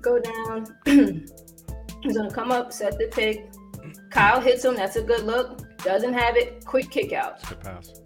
Go 0.00 0.18
down. 0.20 0.66
He's 2.02 2.16
gonna 2.16 2.30
come 2.30 2.52
up, 2.52 2.72
set 2.72 2.96
the 2.98 3.08
pick. 3.10 3.50
Kyle 4.10 4.40
hits 4.40 4.64
him. 4.64 4.74
That's 4.74 4.96
a 4.96 5.02
good 5.02 5.24
look. 5.24 5.78
Doesn't 5.78 6.12
have 6.12 6.36
it. 6.36 6.64
Quick 6.64 6.90
kick 6.90 7.12
out. 7.12 7.42
Good 7.48 7.60
pass. 7.60 8.00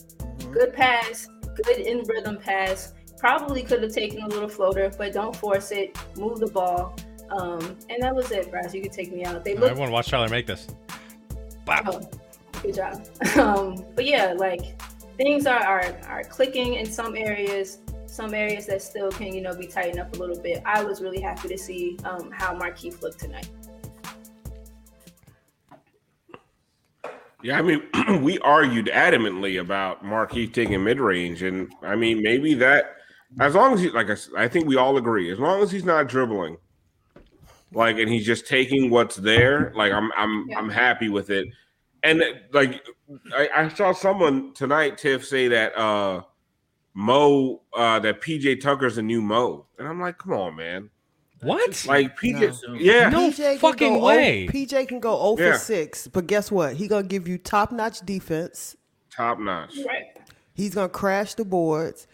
Good 0.51 0.73
pass. 0.75 1.29
Good 1.65 1.79
in 1.79 2.03
rhythm 2.05 2.39
pass. 2.39 2.95
Probably 3.19 3.63
could 3.63 3.83
have 3.83 3.93
taken 3.93 4.23
a 4.23 4.29
little 4.29 4.49
floater, 4.49 4.91
but 4.99 5.13
don't 5.13 5.35
force 5.35 5.71
it. 5.71 5.97
Move 6.17 6.41
the 6.41 6.49
ball. 6.49 6.97
Um, 7.31 7.79
and 7.89 8.03
that 8.03 8.15
was 8.15 8.31
it, 8.31 8.51
Brass. 8.51 8.75
You 8.75 8.83
could 8.83 8.93
take 8.93 9.13
me 9.13 9.25
out. 9.25 9.45
They 9.45 9.57
I 9.57 9.61
look 9.61 9.77
want 9.77 9.89
to 9.89 9.93
watch 9.93 10.09
Tyler 10.09 10.29
make 10.29 10.47
this. 10.47 10.67
Oh, 11.69 12.01
good 12.63 12.75
job. 12.75 13.07
Um, 13.39 13.85
but 13.95 14.05
yeah, 14.05 14.35
like 14.37 14.81
things 15.17 15.47
are, 15.47 15.63
are 15.63 15.97
are 16.07 16.25
clicking 16.25 16.75
in 16.75 16.87
some 16.87 17.17
areas. 17.17 17.79
Some 18.07 18.35
areas 18.35 18.67
that 18.67 18.83
still 18.83 19.11
can, 19.11 19.35
you 19.35 19.41
know, 19.41 19.55
be 19.55 19.67
tightened 19.67 19.99
up 19.99 20.15
a 20.15 20.19
little 20.19 20.39
bit. 20.39 20.63
I 20.67 20.85
was 20.85 21.01
really 21.01 21.21
happy 21.21 21.49
to 21.49 21.57
see 21.57 21.97
um, 22.05 22.31
how 22.31 22.55
Markieff 22.55 23.01
looked 23.01 23.21
tonight. 23.21 23.49
Yeah, 27.43 27.59
I 27.59 27.62
mean, 27.62 27.82
we 28.22 28.38
argued 28.38 28.86
adamantly 28.86 29.61
about 29.61 30.05
Markieff 30.05 30.53
taking 30.53 30.82
mid 30.84 31.01
range, 31.01 31.43
and 31.43 31.72
I 31.82 31.97
mean, 31.97 32.22
maybe 32.22 32.55
that 32.55 32.97
as 33.40 33.55
long 33.55 33.74
as 33.74 33.80
he, 33.80 33.90
like 33.90 34.09
I 34.36 34.49
think 34.49 34.66
we 34.66 34.76
all 34.76 34.97
agree, 34.97 35.30
as 35.30 35.38
long 35.38 35.62
as 35.62 35.70
he's 35.70 35.84
not 35.84 36.09
dribbling, 36.09 36.59
like, 37.72 37.99
and 37.99 38.09
he's 38.09 38.26
just 38.26 38.47
taking 38.47 38.90
what's 38.90 39.16
there, 39.16 39.72
like 39.74 39.93
I'm, 39.93 40.11
I'm, 40.16 40.47
I'm 40.57 40.68
happy 40.70 41.09
with 41.09 41.30
it. 41.30 41.49
And 42.03 42.22
like, 42.53 42.84
I, 43.34 43.49
I 43.55 43.68
saw 43.68 43.93
someone 43.93 44.53
tonight, 44.55 44.99
Tiff, 44.99 45.24
say 45.24 45.49
that 45.49 45.76
uh 45.76 46.22
Mo, 46.95 47.62
uh 47.74 47.99
that 48.01 48.20
PJ 48.20 48.61
Tucker's 48.61 48.99
a 48.99 49.03
new 49.03 49.22
Mo, 49.22 49.66
and 49.78 49.88
I'm 49.88 50.01
like, 50.01 50.18
come 50.18 50.32
on, 50.32 50.57
man. 50.57 50.90
What? 51.43 51.84
Like 51.86 52.16
PJ, 52.18 52.59
yeah, 52.80 53.11
PJ 53.11 53.59
can 53.59 53.78
go 53.99 54.07
O- 54.09 54.16
PJ 54.16 54.88
can 54.88 55.01
go 55.01 55.36
0 55.36 55.47
Yeah. 55.49 55.53
for 55.55 55.59
6, 55.59 56.09
but 56.09 56.26
guess 56.26 56.51
what? 56.51 56.74
He 56.76 56.86
going 56.88 57.05
to 57.05 57.09
give 57.09 57.26
you 57.26 57.38
top 57.38 57.72
notch 57.72 58.01
defense. 58.01 58.76
top 59.11 59.38
notch. 59.38 59.74
Right. 59.86 60.05
He's 60.55 60.74
going 60.74 60.88
to 60.88 60.93
crash 60.93 61.34
the 61.34 61.45
boards. 61.45 62.07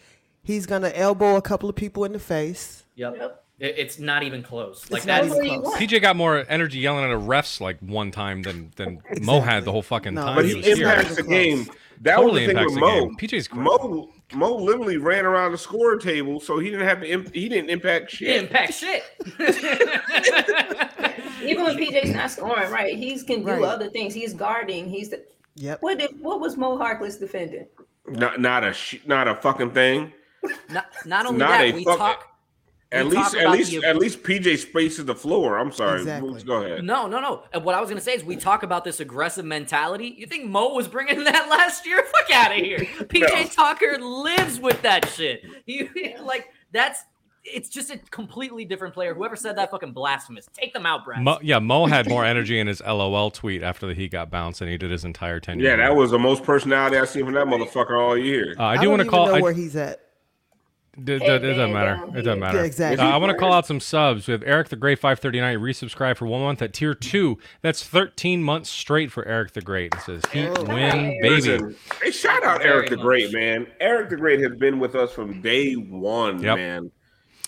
He's 0.43 0.65
going 0.65 0.81
to 0.81 0.97
elbow 0.97 1.35
a 1.35 1.41
couple 1.41 1.69
of 1.69 1.75
people 1.75 2.05
in 2.05 2.11
the 2.13 2.19
face. 2.19 2.83
Yep. 2.95 3.43
It- 3.59 3.75
It's 3.77 3.99
not 3.99 4.23
even 4.23 4.41
close. 4.41 4.89
Like 4.89 4.99
It's 4.99 5.05
that 5.05 5.25
not 5.27 5.37
is 5.37 5.45
even 5.45 5.61
close. 5.61 5.75
PJ 5.75 6.01
got 6.01 6.15
more 6.15 6.45
energy 6.49 6.79
yelling 6.79 7.03
at 7.03 7.11
a 7.11 7.19
refs 7.19 7.59
like 7.61 7.77
one 7.81 8.09
time 8.11 8.41
than 8.41 8.71
than 8.77 9.01
Mo 9.21 9.41
had 9.41 9.65
the 9.65 9.71
whole 9.71 9.81
fucking 9.81 10.13
No, 10.13 10.23
time. 10.23 10.35
but 10.35 10.45
he 10.45 10.51
he 10.51 10.55
was 10.57 10.65
here. 10.65 10.87
impacts 10.89 11.15
the 11.17 11.23
game. 11.23 11.67
That 12.01 12.15
Totally 12.15 12.47
was 12.47 12.47
the 12.47 12.53
thing 12.53 12.65
with 12.65 12.73
the 12.75 12.79
Mo. 12.79 13.05
game. 13.07 13.15
PJ's 13.17 13.47
great. 13.47 13.63
Mo. 13.63 14.09
Mo 14.33 14.55
literally 14.55 14.97
ran 14.97 15.25
around 15.25 15.51
the 15.51 15.57
score 15.57 15.97
table, 15.97 16.39
so 16.39 16.59
he 16.59 16.69
didn't 16.69 16.87
have 16.87 17.01
to. 17.01 17.07
Imp- 17.09 17.33
he 17.33 17.49
didn't 17.49 17.69
impact 17.69 18.11
shit. 18.11 18.43
impact 18.43 18.73
shit. 18.73 19.03
Even 21.41 21.63
when 21.65 21.77
PJ's 21.77 22.11
not 22.13 22.29
scoring, 22.31 22.69
right? 22.71 22.95
He 22.95 23.17
can 23.23 23.41
do 23.43 23.47
Right. 23.51 23.63
other 23.63 23.89
things. 23.89 24.13
He's 24.13 24.33
guarding. 24.33 24.89
He's 24.89 25.09
the. 25.09 25.23
Yep. 25.55 25.81
What 25.81 25.97
did 25.99 26.21
what 26.21 26.39
was 26.39 26.57
Mo 26.57 26.77
Harkless 26.77 27.19
defending? 27.19 27.65
Not 28.07 28.39
not 28.39 28.63
a 28.63 28.71
sh- 28.73 28.99
not 29.05 29.27
a 29.27 29.35
fucking 29.35 29.71
thing. 29.71 30.13
Not, 30.69 30.85
not 31.05 31.25
only 31.25 31.39
Not 31.39 31.49
that, 31.59 31.73
we 31.73 31.83
fuck- 31.83 31.97
talk. 31.97 32.27
At 32.91 33.05
we 33.05 33.11
least 33.17 33.35
at 33.35 33.51
least 33.51 33.71
the- 33.71 33.83
at 33.85 33.97
least 33.97 34.23
PJ 34.23 34.57
spaces 34.57 35.05
the 35.05 35.13
floor. 35.13 35.57
I'm 35.59 35.71
sorry. 35.71 35.99
Exactly. 35.99 36.41
Go 36.43 36.63
ahead. 36.63 36.83
No, 36.83 37.05
no, 37.07 37.19
no. 37.19 37.43
And 37.53 37.63
what 37.63 37.75
I 37.75 37.81
was 37.81 37.89
gonna 37.89 38.01
say 38.01 38.13
is, 38.15 38.23
we 38.23 38.35
talk 38.35 38.63
about 38.63 38.83
this 38.83 38.99
aggressive 38.99 39.45
mentality. 39.45 40.15
You 40.17 40.25
think 40.25 40.45
Mo 40.49 40.73
was 40.73 40.87
bringing 40.87 41.23
that 41.25 41.49
last 41.49 41.85
year? 41.85 42.03
Fuck 42.03 42.35
out 42.35 42.51
of 42.57 42.57
here. 42.57 42.79
PJ 42.79 43.53
Tucker 43.53 43.99
lives 43.99 44.59
with 44.59 44.81
that 44.81 45.07
shit. 45.09 45.43
He 45.67 45.87
like 46.21 46.47
that's. 46.71 47.03
It's 47.45 47.69
just 47.69 47.89
a 47.89 47.97
completely 47.97 48.65
different 48.65 48.93
player. 48.93 49.13
Whoever 49.13 49.35
said 49.37 49.55
that 49.57 49.71
fucking 49.71 49.93
blasphemous. 49.93 50.47
Take 50.53 50.73
them 50.73 50.85
out, 50.85 51.05
Brad. 51.05 51.23
Mo, 51.23 51.39
yeah, 51.41 51.57
Mo 51.57 51.85
had 51.85 52.07
more 52.09 52.25
energy 52.25 52.59
in 52.59 52.67
his 52.67 52.81
LOL 52.81 53.31
tweet 53.31 53.63
after 53.63 53.87
the 53.87 53.93
Heat 53.93 54.11
got 54.11 54.29
bounced 54.29 54.59
than 54.59 54.67
he 54.67 54.77
did 54.77 54.91
his 54.91 55.05
entire 55.05 55.39
tenure. 55.39 55.65
Yeah, 55.65 55.77
that 55.77 55.95
was 55.95 56.11
the 56.11 56.19
most 56.19 56.43
personality 56.43 56.97
I've 56.97 57.07
seen 57.09 57.23
from 57.25 57.35
that 57.35 57.47
motherfucker 57.47 57.97
all 57.99 58.17
year. 58.17 58.55
Uh, 58.59 58.63
I 58.63 58.73
I 58.73 58.77
do 58.77 58.89
want 58.89 59.01
to 59.03 59.07
call. 59.07 59.27
know 59.27 59.35
I, 59.35 59.41
where 59.41 59.53
he's 59.53 59.75
at. 59.77 60.01
D- 61.03 61.19
d- 61.19 61.25
it 61.25 61.39
doesn't 61.39 61.73
matter. 61.73 62.03
It 62.15 62.21
doesn't 62.23 62.39
matter. 62.39 62.63
Exactly. 62.63 63.05
Uh, 63.05 63.09
I 63.09 63.17
want 63.17 63.31
to 63.31 63.37
call 63.37 63.53
out 63.53 63.65
some 63.65 63.79
subs. 63.79 64.27
We 64.27 64.31
have 64.33 64.43
Eric 64.45 64.69
the 64.69 64.75
Great 64.75 64.99
539 64.99 65.57
resubscribed 65.59 66.17
for 66.17 66.25
one 66.27 66.41
month 66.41 66.61
at 66.61 66.73
tier 66.73 66.93
two. 66.93 67.37
That's 67.61 67.83
13 67.83 68.43
months 68.43 68.69
straight 68.69 69.11
for 69.11 69.25
Eric 69.25 69.53
the 69.53 69.61
Great. 69.61 69.93
It 69.95 70.01
says 70.01 70.23
Heat 70.31 70.49
win, 70.67 71.19
baby. 71.21 71.29
Listen, 71.29 71.75
hey, 72.03 72.11
shout 72.11 72.43
out 72.43 72.61
Very 72.61 72.73
Eric 72.73 72.89
the 72.89 72.97
much. 72.97 73.03
Great, 73.05 73.33
man. 73.33 73.67
Eric 73.79 74.09
the 74.09 74.17
Great 74.17 74.39
has 74.41 74.55
been 74.57 74.79
with 74.79 74.95
us 74.95 75.11
from 75.11 75.41
day 75.41 75.73
one, 75.73 76.41
Yep. 76.41 76.57
man. 76.57 76.91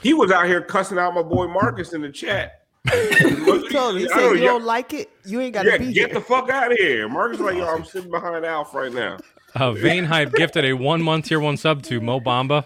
He 0.01 0.13
was 0.13 0.31
out 0.31 0.47
here 0.47 0.61
cussing 0.61 0.97
out 0.97 1.13
my 1.13 1.21
boy 1.21 1.47
Marcus 1.47 1.93
in 1.93 2.01
the 2.01 2.09
chat. 2.11 2.59
He 2.91 3.69
told 3.69 3.95
him, 3.95 4.01
he 4.01 4.07
said, 4.07 4.15
know, 4.17 4.31
you 4.33 4.39
yeah. 4.41 4.47
don't 4.47 4.63
like 4.65 4.93
it, 4.93 5.11
you 5.25 5.39
ain't 5.39 5.53
got 5.53 5.63
to 5.63 5.69
Yeah, 5.71 5.77
be 5.77 5.93
get 5.93 6.07
here. 6.09 6.13
the 6.15 6.21
fuck 6.21 6.49
out 6.49 6.71
of 6.71 6.77
here. 6.79 7.07
Marcus 7.07 7.39
like, 7.39 7.55
yo, 7.55 7.67
I'm 7.67 7.85
sitting 7.85 8.09
behind 8.09 8.43
Alf 8.43 8.73
right 8.73 8.91
now. 8.91 9.17
Uh, 9.53 9.73
Vane 9.73 10.05
Hype 10.05 10.33
gifted 10.33 10.65
a 10.65 10.73
one 10.73 11.01
month 11.01 11.25
tier 11.25 11.39
one 11.39 11.57
sub 11.57 11.83
to 11.83 12.01
Mo 12.01 12.19
Bamba. 12.19 12.65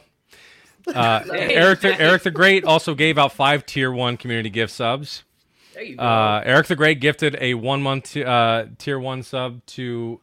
Uh, 0.88 1.24
Eric 1.34 1.82
the, 1.82 2.00
Eric 2.00 2.24
the 2.24 2.32
Great 2.32 2.64
also 2.64 2.94
gave 2.96 3.18
out 3.18 3.32
five 3.34 3.66
tier 3.66 3.92
one 3.92 4.18
community 4.18 4.50
gift 4.50 4.74
subs. 4.74 5.24
There 5.74 5.84
you 5.84 5.96
go. 5.98 6.04
Uh, 6.04 6.42
Eric 6.46 6.68
the 6.68 6.76
Great 6.76 7.00
gifted 7.00 7.38
a 7.42 7.54
one 7.56 7.82
month 7.82 8.12
t- 8.14 8.24
uh, 8.24 8.68
tier 8.78 9.00
one 9.00 9.24
sub 9.24 9.66
to 9.68 10.22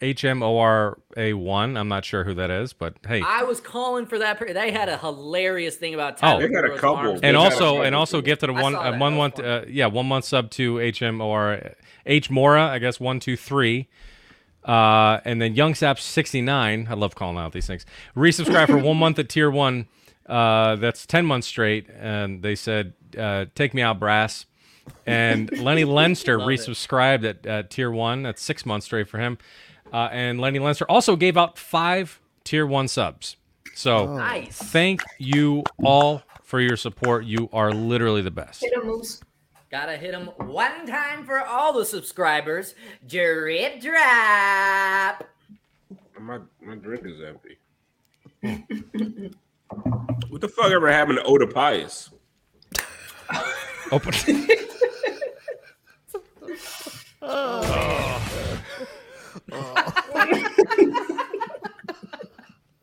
HMORA1. 0.00 1.78
I'm 1.78 1.88
not 1.88 2.04
sure 2.04 2.24
who 2.24 2.34
that 2.34 2.50
is, 2.50 2.72
but 2.72 2.94
hey. 3.06 3.22
I 3.24 3.42
was 3.44 3.60
calling 3.60 4.06
for 4.06 4.18
that. 4.18 4.38
per- 4.38 4.52
They 4.52 4.70
had 4.70 4.88
a 4.88 4.98
hilarious 4.98 5.76
thing 5.76 5.94
about. 5.94 6.18
Oh. 6.22 6.38
They 6.40 6.48
got 6.48 6.64
a 6.64 6.76
couple. 6.76 6.96
arms. 6.96 7.20
And 7.22 7.34
got 7.36 7.52
also 7.52 7.82
and 7.82 7.94
also 7.94 8.20
gifted 8.20 8.50
a 8.50 8.54
I 8.54 8.62
one 8.62 8.74
a 8.74 8.98
one 8.98 9.14
month 9.14 9.40
uh, 9.40 9.62
yeah 9.68 9.86
one 9.86 10.06
month 10.06 10.24
sub 10.26 10.50
to 10.52 10.78
HM 10.78 11.20
or 11.20 11.74
H 12.04 12.30
Mora 12.30 12.66
I 12.66 12.78
guess 12.78 13.00
one 13.00 13.20
two 13.20 13.36
three. 13.36 13.88
Uh, 14.66 15.20
and 15.24 15.40
then 15.40 15.54
Young 15.54 15.74
Saps 15.74 16.02
69. 16.02 16.88
I 16.90 16.94
love 16.94 17.14
calling 17.14 17.38
out 17.38 17.52
these 17.52 17.66
things. 17.66 17.86
Resubscribe 18.16 18.66
for 18.66 18.78
one 18.78 18.96
month 19.04 19.18
at 19.18 19.28
tier 19.28 19.50
one. 19.50 19.86
Uh, 20.26 20.74
that's 20.76 21.06
10 21.06 21.24
months 21.24 21.46
straight. 21.46 21.88
And 21.98 22.42
they 22.42 22.56
said, 22.56 22.94
uh, 23.16 23.46
take 23.54 23.74
me 23.74 23.82
out, 23.82 24.00
brass. 24.00 24.46
And 25.06 25.50
Lenny 25.58 25.84
Lenster 25.84 26.38
resubscribed 26.38 27.24
at 27.24 27.46
uh, 27.46 27.62
tier 27.68 27.90
one. 27.92 28.24
That's 28.24 28.42
six 28.42 28.66
months 28.66 28.86
straight 28.86 29.08
for 29.08 29.18
him. 29.18 29.38
Uh, 29.92 30.08
and 30.10 30.40
Lenny 30.40 30.58
Lenster 30.58 30.84
also 30.88 31.14
gave 31.14 31.36
out 31.36 31.58
five 31.58 32.20
tier 32.42 32.66
one 32.66 32.88
subs. 32.88 33.36
So 33.74 34.16
Nice. 34.16 34.56
thank 34.58 35.02
you 35.18 35.62
all 35.84 36.22
for 36.42 36.60
your 36.60 36.76
support. 36.76 37.24
You 37.24 37.48
are 37.52 37.70
literally 37.72 38.22
the 38.22 38.30
best. 38.32 38.64
Hit 39.70 39.74
a 39.74 39.86
moose. 39.86 39.86
Gotta 39.86 39.96
hit 39.96 40.14
him 40.14 40.26
one 40.48 40.86
time 40.86 41.24
for 41.24 41.40
all 41.40 41.72
the 41.72 41.84
subscribers. 41.84 42.74
Drip 43.06 43.80
drop. 43.80 45.28
My 46.20 46.38
my 46.60 46.74
drink 46.76 47.04
is 47.04 47.20
empty. 47.22 47.58
what 50.28 50.40
the 50.40 50.48
fuck 50.48 50.70
ever 50.70 50.90
happened 50.90 51.18
to 51.18 51.24
Oda 51.24 51.46
Pius? 51.46 52.10
Open. 53.90 54.12
Oh. 57.28 58.22
Oh. 59.52 61.22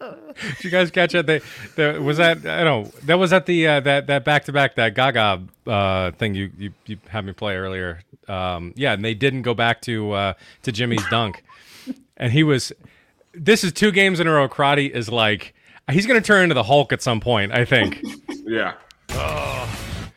Did 0.56 0.64
you 0.64 0.70
guys 0.70 0.92
catch 0.92 1.16
it? 1.16 1.26
They, 1.26 1.42
the, 1.76 2.02
was 2.02 2.18
that 2.18 2.46
I 2.46 2.64
don't 2.64 2.86
know 2.86 2.92
that 3.04 3.18
was 3.18 3.34
at 3.34 3.46
the 3.46 3.68
uh, 3.68 3.80
that 3.82 4.08
that 4.08 4.24
back 4.24 4.46
to 4.46 4.52
back 4.52 4.76
that 4.76 4.96
Gaga 4.96 5.44
uh, 5.68 6.12
thing 6.12 6.36
you, 6.36 6.52
you 6.58 6.74
you 6.86 6.98
had 7.10 7.26
me 7.26 7.34
play 7.34 7.56
earlier. 7.56 8.02
Um, 8.28 8.74
yeah, 8.76 8.94
and 8.94 9.04
they 9.04 9.14
didn't 9.14 9.44
go 9.44 9.54
back 9.54 9.82
to 9.84 10.12
uh, 10.12 10.34
to 10.64 10.72
Jimmy's 10.72 11.06
dunk, 11.10 11.44
and 12.18 12.32
he 12.32 12.44
was. 12.44 12.72
This 13.36 13.64
is 13.64 13.72
two 13.72 13.92
games 13.92 14.20
in 14.20 14.28
a 14.28 14.32
row. 14.32 14.48
Karate 14.48 14.90
is 14.90 15.10
like 15.10 15.56
he's 15.92 16.06
going 16.06 16.22
to 16.22 16.26
turn 16.26 16.44
into 16.44 16.56
the 16.56 16.64
Hulk 16.64 16.94
at 16.94 17.02
some 17.02 17.20
point. 17.20 17.52
I 17.52 17.66
think. 17.66 18.02
Yeah. 18.46 18.74
Oh. 19.10 19.70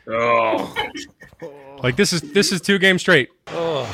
Oh. 0.09 0.75
Like 1.83 1.97
this 1.97 2.13
is 2.13 2.21
this 2.21 2.53
is 2.53 2.61
two 2.61 2.79
games 2.79 3.01
straight. 3.01 3.31
Oh. 3.49 3.87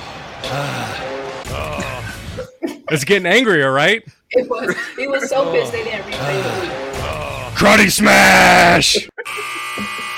It's 2.92 3.04
getting 3.04 3.26
angrier, 3.26 3.72
right? 3.72 4.04
It 4.36 4.48
was. 4.48 4.74
He 4.96 5.06
was 5.06 5.28
so 5.28 5.52
pissed 5.52 5.72
they 5.72 5.84
didn't 5.84 6.04
replay 6.04 6.42
the 6.42 6.60
week. 6.62 6.72
Karate 7.54 7.90
smash. 7.90 9.08